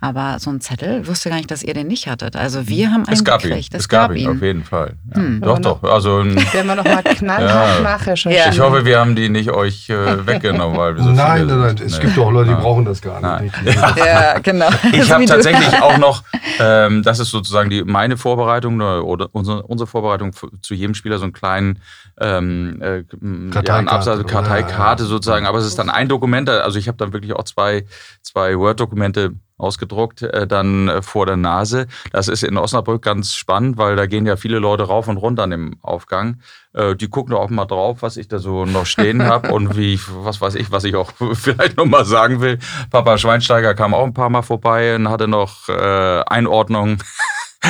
Aber 0.00 0.38
so 0.38 0.50
ein 0.50 0.60
Zettel, 0.60 1.06
wusste 1.06 1.28
gar 1.28 1.36
nicht, 1.36 1.50
dass 1.50 1.62
ihr 1.62 1.74
den 1.74 1.88
nicht 1.88 2.08
hattet. 2.08 2.36
Also 2.36 2.68
wir 2.68 2.90
haben 2.90 3.04
einen 3.04 3.12
es 3.12 3.24
gab 3.24 3.42
gekriegt. 3.42 3.74
Ihn. 3.74 3.76
Es, 3.76 3.84
es 3.84 3.88
gab, 3.88 4.14
ihn, 4.14 4.28
auf 4.28 4.40
jeden 4.40 4.64
Fall. 4.64 4.94
Ja. 5.10 5.16
Hm. 5.16 5.40
Doch, 5.42 5.58
doch. 5.58 5.82
Also 5.82 6.24
werden 6.24 6.66
wir 6.66 6.74
noch 6.74 6.84
mal 6.84 7.02
knallhart 7.02 7.76
ja. 7.76 7.82
nachrecherchieren. 7.82 8.52
Ich 8.52 8.60
hoffe, 8.60 8.86
wir 8.86 8.98
haben 8.98 9.14
die 9.14 9.28
nicht 9.28 9.50
euch 9.50 9.90
äh, 9.90 9.94
weggenommen, 10.26 10.76
weil 10.78 10.96
wir 10.96 11.02
so 11.02 11.10
Nein, 11.10 11.46
nein, 11.46 11.60
nein. 11.60 11.76
Es 11.84 11.98
nee. 11.98 12.06
gibt 12.06 12.18
auch 12.18 12.30
Leute, 12.30 12.50
die 12.50 12.56
brauchen 12.56 12.86
das 12.86 13.02
gar 13.02 13.40
nicht. 13.42 13.54
ja, 13.96 14.38
genau. 14.38 14.68
Ich 14.92 15.10
habe 15.10 15.26
tatsächlich 15.26 15.82
auch 15.82 15.98
noch, 15.98 16.22
ähm, 16.58 17.02
das 17.02 17.18
ist 17.18 17.30
sozusagen 17.30 17.68
die, 17.68 17.84
meine 17.84 18.16
Vorbereitung 18.16 18.80
oder 18.80 19.28
unsere, 19.32 19.62
unsere 19.64 19.86
Vorbereitung 19.86 20.32
zu 20.62 20.74
jedem 20.74 20.94
Spieler 20.94 21.18
so 21.18 21.25
einen 21.26 21.32
kleinen 21.32 21.80
ähm, 22.18 22.80
äh, 22.80 23.04
Karteikarte, 23.50 24.10
ja, 24.10 24.22
Karteikarte 24.22 25.02
ja, 25.04 25.08
sozusagen. 25.08 25.46
Aber 25.46 25.58
es 25.58 25.66
ist 25.66 25.78
dann 25.78 25.90
ein 25.90 26.08
Dokument, 26.08 26.48
also 26.48 26.78
ich 26.78 26.88
habe 26.88 26.98
dann 26.98 27.12
wirklich 27.12 27.34
auch 27.34 27.44
zwei, 27.44 27.84
zwei 28.22 28.58
Word-Dokumente 28.58 29.34
ausgedruckt, 29.58 30.22
äh, 30.22 30.46
dann 30.46 30.88
äh, 30.88 31.02
vor 31.02 31.26
der 31.26 31.36
Nase. 31.36 31.86
Das 32.12 32.28
ist 32.28 32.42
in 32.42 32.58
Osnabrück 32.58 33.02
ganz 33.02 33.34
spannend, 33.34 33.78
weil 33.78 33.96
da 33.96 34.06
gehen 34.06 34.26
ja 34.26 34.36
viele 34.36 34.58
Leute 34.58 34.84
rauf 34.84 35.08
und 35.08 35.16
runter 35.16 35.44
an 35.44 35.50
dem 35.50 35.76
Aufgang. 35.82 36.40
Äh, 36.74 36.94
die 36.94 37.08
gucken 37.08 37.34
auch 37.34 37.48
mal 37.48 37.64
drauf, 37.64 38.02
was 38.02 38.16
ich 38.16 38.28
da 38.28 38.38
so 38.38 38.66
noch 38.66 38.86
stehen 38.86 39.22
habe 39.22 39.50
und 39.52 39.76
wie, 39.76 39.98
was 40.22 40.40
weiß 40.40 40.56
ich, 40.56 40.70
was 40.72 40.84
ich 40.84 40.94
auch 40.96 41.12
vielleicht 41.34 41.76
noch 41.76 41.86
mal 41.86 42.04
sagen 42.04 42.40
will. 42.40 42.58
Papa 42.90 43.16
Schweinsteiger 43.18 43.74
kam 43.74 43.94
auch 43.94 44.04
ein 44.04 44.14
paar 44.14 44.30
Mal 44.30 44.42
vorbei 44.42 44.94
und 44.94 45.08
hatte 45.08 45.28
noch 45.28 45.68
äh, 45.68 46.22
Einordnungen 46.26 46.98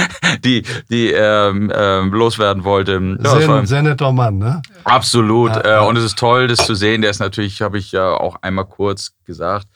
die, 0.44 0.62
die 0.90 1.12
ähm, 1.12 1.72
ähm, 1.74 2.12
loswerden 2.12 2.64
wollte. 2.64 3.00
Ja, 3.22 3.66
sehr 3.66 3.82
netter 3.82 4.12
Mann, 4.12 4.38
ne? 4.38 4.62
Absolut. 4.84 5.54
Ja, 5.56 5.82
äh, 5.82 5.86
und 5.86 5.96
es 5.96 6.04
ist 6.04 6.18
toll, 6.18 6.48
das 6.48 6.66
zu 6.66 6.74
sehen. 6.74 7.02
Der 7.02 7.10
ist 7.10 7.20
natürlich, 7.20 7.62
habe 7.62 7.78
ich 7.78 7.92
ja 7.92 8.10
auch 8.10 8.36
einmal 8.42 8.66
kurz 8.66 9.12
gesagt, 9.24 9.66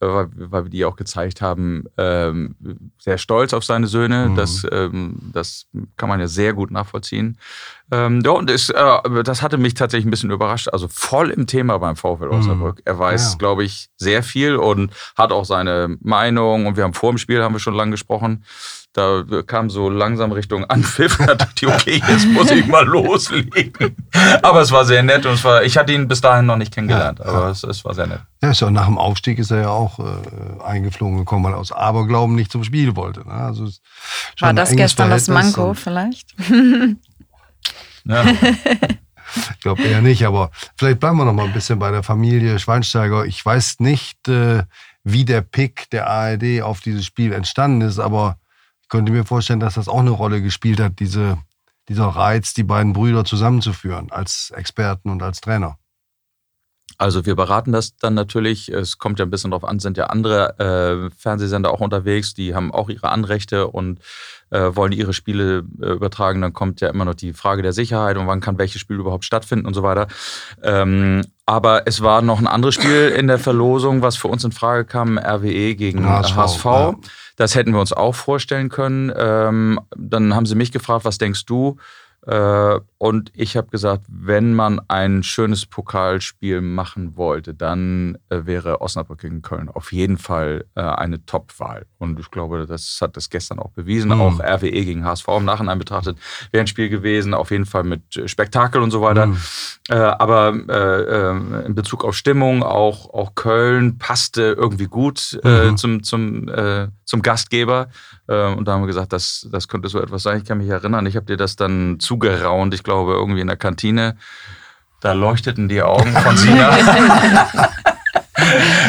äh, 0.00 0.06
weil, 0.06 0.28
weil 0.34 0.64
wir 0.64 0.70
die 0.70 0.84
auch 0.84 0.96
gezeigt 0.96 1.40
haben, 1.40 1.84
ähm, 1.96 2.54
sehr 2.98 3.18
stolz 3.18 3.54
auf 3.54 3.64
seine 3.64 3.86
Söhne. 3.86 4.28
Mhm. 4.28 4.36
Das, 4.36 4.66
ähm, 4.70 5.30
das 5.32 5.66
kann 5.96 6.08
man 6.08 6.20
ja 6.20 6.26
sehr 6.26 6.52
gut 6.52 6.70
nachvollziehen. 6.70 7.38
Ähm, 7.90 8.20
ja, 8.24 8.32
und 8.32 8.50
ist, 8.50 8.70
äh, 8.70 9.22
das 9.24 9.42
hatte 9.42 9.56
mich 9.58 9.74
tatsächlich 9.74 10.06
ein 10.06 10.10
bisschen 10.10 10.30
überrascht. 10.30 10.68
Also 10.68 10.88
voll 10.88 11.30
im 11.30 11.46
Thema 11.46 11.78
beim 11.78 11.96
VfL 11.96 12.28
Osnabrück. 12.28 12.76
Mhm. 12.76 12.82
Er 12.84 12.98
weiß, 12.98 13.32
ja. 13.32 13.38
glaube 13.38 13.64
ich, 13.64 13.88
sehr 13.96 14.22
viel 14.22 14.56
und 14.56 14.92
hat 15.16 15.32
auch 15.32 15.44
seine 15.44 15.96
Meinung. 16.00 16.66
Und 16.66 16.76
wir 16.76 16.84
haben 16.84 16.94
vor 16.94 17.12
dem 17.12 17.18
Spiel, 17.18 17.42
haben 17.42 17.54
wir 17.54 17.60
schon 17.60 17.74
lange 17.74 17.92
gesprochen, 17.92 18.44
da 18.96 19.24
kam 19.46 19.68
so 19.68 19.90
langsam 19.90 20.32
Richtung 20.32 20.64
Anpfiff. 20.64 21.18
Da 21.18 21.34
dachte 21.34 21.66
ich, 21.66 21.68
okay, 21.68 22.02
jetzt 22.08 22.26
muss 22.28 22.50
ich 22.50 22.66
mal 22.66 22.84
loslegen. 22.86 23.94
Aber 24.42 24.60
es 24.62 24.70
war 24.70 24.84
sehr 24.84 25.02
nett 25.02 25.26
und 25.26 25.34
es 25.34 25.44
war, 25.44 25.62
ich 25.64 25.76
hatte 25.76 25.92
ihn 25.92 26.08
bis 26.08 26.20
dahin 26.20 26.46
noch 26.46 26.56
nicht 26.56 26.72
kennengelernt, 26.72 27.18
ja, 27.18 27.26
aber 27.26 27.48
es, 27.50 27.62
es, 27.62 27.84
war 27.84 27.94
sehr 27.94 28.06
nett. 28.06 28.20
Ja, 28.42 28.50
ist 28.50 28.60
ja 28.60 28.70
nach 28.70 28.86
dem 28.86 28.98
Aufstieg 28.98 29.38
ist 29.38 29.50
er 29.50 29.62
ja 29.62 29.68
auch 29.68 29.98
äh, 29.98 30.62
eingeflogen 30.64 31.18
gekommen, 31.18 31.44
weil 31.44 31.52
er 31.52 31.58
aus 31.58 31.72
Aberglauben 31.72 32.34
nicht 32.34 32.50
zum 32.50 32.64
Spiel 32.64 32.96
wollte. 32.96 33.20
Ne? 33.26 33.34
Also 33.34 33.68
war 34.40 34.54
das 34.54 34.74
gestern 34.74 35.10
das 35.10 35.28
Manko 35.28 35.74
vielleicht? 35.74 36.34
Ja. 38.04 38.24
Ich 39.50 39.60
glaube 39.60 39.82
eher 39.82 40.00
nicht, 40.00 40.24
aber 40.24 40.50
vielleicht 40.76 41.00
bleiben 41.00 41.18
wir 41.18 41.24
noch 41.24 41.32
mal 41.32 41.46
ein 41.46 41.52
bisschen 41.52 41.78
bei 41.78 41.90
der 41.90 42.04
Familie 42.04 42.58
Schweinsteiger. 42.58 43.26
Ich 43.26 43.44
weiß 43.44 43.80
nicht, 43.80 44.28
äh, 44.28 44.62
wie 45.02 45.24
der 45.24 45.40
Pick 45.40 45.90
der 45.90 46.08
ARD 46.08 46.62
auf 46.62 46.80
dieses 46.80 47.04
Spiel 47.04 47.32
entstanden 47.32 47.82
ist, 47.82 47.98
aber 47.98 48.38
ich 48.86 48.90
könnte 48.90 49.10
mir 49.10 49.24
vorstellen, 49.24 49.58
dass 49.58 49.74
das 49.74 49.88
auch 49.88 49.98
eine 49.98 50.10
Rolle 50.10 50.40
gespielt 50.40 50.78
hat, 50.78 51.00
diese, 51.00 51.38
dieser 51.88 52.06
Reiz, 52.06 52.54
die 52.54 52.62
beiden 52.62 52.92
Brüder 52.92 53.24
zusammenzuführen 53.24 54.12
als 54.12 54.52
Experten 54.54 55.10
und 55.10 55.24
als 55.24 55.40
Trainer. 55.40 55.76
Also 56.96 57.26
wir 57.26 57.34
beraten 57.34 57.72
das 57.72 57.96
dann 57.96 58.14
natürlich. 58.14 58.68
Es 58.68 58.98
kommt 58.98 59.18
ja 59.18 59.26
ein 59.26 59.30
bisschen 59.30 59.50
darauf 59.50 59.68
an, 59.68 59.80
sind 59.80 59.96
ja 59.96 60.04
andere 60.04 61.10
äh, 61.10 61.10
Fernsehsender 61.18 61.72
auch 61.72 61.80
unterwegs, 61.80 62.32
die 62.32 62.54
haben 62.54 62.72
auch 62.72 62.88
ihre 62.88 63.08
Anrechte 63.08 63.66
und 63.66 63.98
äh, 64.50 64.70
wollen 64.76 64.92
ihre 64.92 65.12
Spiele 65.12 65.64
äh, 65.82 65.90
übertragen. 65.90 66.40
Dann 66.40 66.52
kommt 66.52 66.80
ja 66.80 66.88
immer 66.88 67.04
noch 67.04 67.14
die 67.14 67.32
Frage 67.32 67.62
der 67.62 67.72
Sicherheit 67.72 68.16
und 68.16 68.28
wann 68.28 68.40
kann 68.40 68.56
welches 68.56 68.80
Spiel 68.80 69.00
überhaupt 69.00 69.24
stattfinden 69.24 69.66
und 69.66 69.74
so 69.74 69.82
weiter. 69.82 70.06
Ähm, 70.62 71.22
aber 71.44 71.88
es 71.88 72.02
war 72.02 72.22
noch 72.22 72.38
ein 72.38 72.46
anderes 72.46 72.76
Spiel 72.76 73.12
in 73.16 73.26
der 73.26 73.40
Verlosung, 73.40 74.00
was 74.00 74.16
für 74.16 74.28
uns 74.28 74.44
in 74.44 74.52
Frage 74.52 74.84
kam, 74.84 75.18
RWE 75.18 75.74
gegen 75.74 76.08
HSV. 76.08 76.36
HSV. 76.36 76.64
Ja. 76.64 76.94
Das 77.36 77.54
hätten 77.54 77.72
wir 77.72 77.80
uns 77.80 77.92
auch 77.92 78.14
vorstellen 78.14 78.68
können. 78.68 79.12
Ähm, 79.16 79.80
dann 79.96 80.34
haben 80.34 80.46
sie 80.46 80.54
mich 80.54 80.72
gefragt, 80.72 81.04
was 81.04 81.18
denkst 81.18 81.44
du? 81.46 81.76
Äh, 82.26 82.80
und 82.98 83.30
ich 83.34 83.58
habe 83.58 83.68
gesagt, 83.68 84.06
wenn 84.08 84.54
man 84.54 84.80
ein 84.88 85.22
schönes 85.22 85.66
Pokalspiel 85.66 86.62
machen 86.62 87.14
wollte, 87.16 87.52
dann 87.52 88.16
äh, 88.30 88.46
wäre 88.46 88.80
Osnabrück 88.80 89.20
gegen 89.20 89.42
Köln 89.42 89.68
auf 89.68 89.92
jeden 89.92 90.16
Fall 90.16 90.64
äh, 90.76 90.80
eine 90.80 91.24
Top-Wahl. 91.26 91.84
Und 91.98 92.18
ich 92.18 92.30
glaube, 92.30 92.64
das 92.66 92.98
hat 93.02 93.18
das 93.18 93.28
gestern 93.28 93.58
auch 93.58 93.70
bewiesen. 93.72 94.08
Mhm. 94.08 94.20
Auch 94.22 94.40
RWE 94.40 94.70
gegen 94.70 95.04
HSV 95.04 95.28
im 95.36 95.44
Nachhinein 95.44 95.78
betrachtet 95.78 96.16
wäre 96.52 96.62
ein 96.62 96.66
Spiel 96.66 96.88
gewesen, 96.88 97.34
auf 97.34 97.50
jeden 97.50 97.66
Fall 97.66 97.84
mit 97.84 98.02
Spektakel 98.30 98.80
und 98.80 98.90
so 98.90 99.02
weiter. 99.02 99.26
Mhm. 99.26 99.36
aber 99.88 100.54
in 101.66 101.74
Bezug 101.74 102.04
auf 102.04 102.16
Stimmung, 102.16 102.62
auch, 102.62 103.12
auch 103.12 103.34
Köln 103.34 103.98
passte 103.98 104.54
irgendwie 104.56 104.86
gut 104.86 105.38
mhm. 105.42 105.76
zum, 105.76 106.02
zum, 106.02 106.50
zum 107.04 107.22
Gastgeber. 107.22 107.88
und 108.26 108.64
da 108.64 108.72
haben 108.72 108.82
wir 108.82 108.86
gesagt, 108.86 109.12
das, 109.12 109.48
das 109.50 109.68
könnte 109.68 109.88
so 109.88 110.00
etwas 110.00 110.22
sein. 110.22 110.38
Ich 110.38 110.44
kann 110.44 110.58
mich 110.58 110.68
erinnern, 110.68 111.06
ich 111.06 111.16
habe 111.16 111.26
dir 111.26 111.36
das 111.36 111.56
dann 111.56 111.98
zugeraunt. 111.98 112.74
Ich 112.74 112.82
glaube, 112.86 113.12
irgendwie 113.12 113.42
in 113.42 113.48
der 113.48 113.58
Kantine. 113.58 114.16
Da 115.02 115.12
leuchteten 115.12 115.68
die 115.68 115.82
Augen 115.82 116.10
von 116.12 116.36
Sina. 116.38 116.70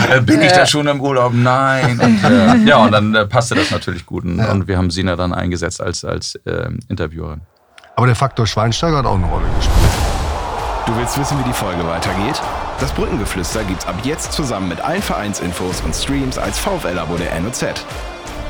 Äh, 0.10 0.22
bin 0.22 0.42
ich 0.42 0.52
da 0.52 0.66
schon 0.66 0.88
im 0.88 1.02
Urlaub? 1.02 1.34
Nein. 1.34 2.00
Und, 2.00 2.24
äh, 2.24 2.56
ja, 2.66 2.78
und 2.78 2.92
dann 2.92 3.14
äh, 3.16 3.26
passte 3.26 3.56
das 3.56 3.72
natürlich 3.72 4.06
gut. 4.06 4.24
Und, 4.24 4.40
ja. 4.40 4.52
und, 4.52 4.68
wir 4.68 4.78
haben 4.78 4.92
Sina 4.92 5.16
dann 5.16 5.34
eingesetzt 5.34 5.82
als, 5.82 6.06
als 6.06 6.36
äh, 6.46 6.70
Interviewerin. 6.88 7.42
Aber 7.96 8.06
der 8.06 8.16
Faktor 8.16 8.46
Schweinsteiger 8.46 8.98
hat 8.98 9.06
auch 9.06 9.16
eine 9.16 9.26
Rolle 9.26 9.48
gespielt. 9.58 9.76
Du 10.86 10.96
willst 10.96 11.20
wissen, 11.20 11.38
wie 11.40 11.44
die 11.44 11.54
Folge 11.54 11.86
weitergeht? 11.86 12.42
Das 12.80 12.92
Brückengeflüster 12.94 13.64
gibt's 13.64 13.86
ab 13.86 13.96
jetzt 14.04 14.32
zusammen 14.32 14.70
mit 14.70 14.80
allen 14.80 15.02
Vereinsinfos 15.02 15.82
und 15.82 15.94
Streams 15.94 16.38
als 16.38 16.60
VfL-Abo 16.60 17.18
der 17.18 17.40
NOZ. 17.42 17.66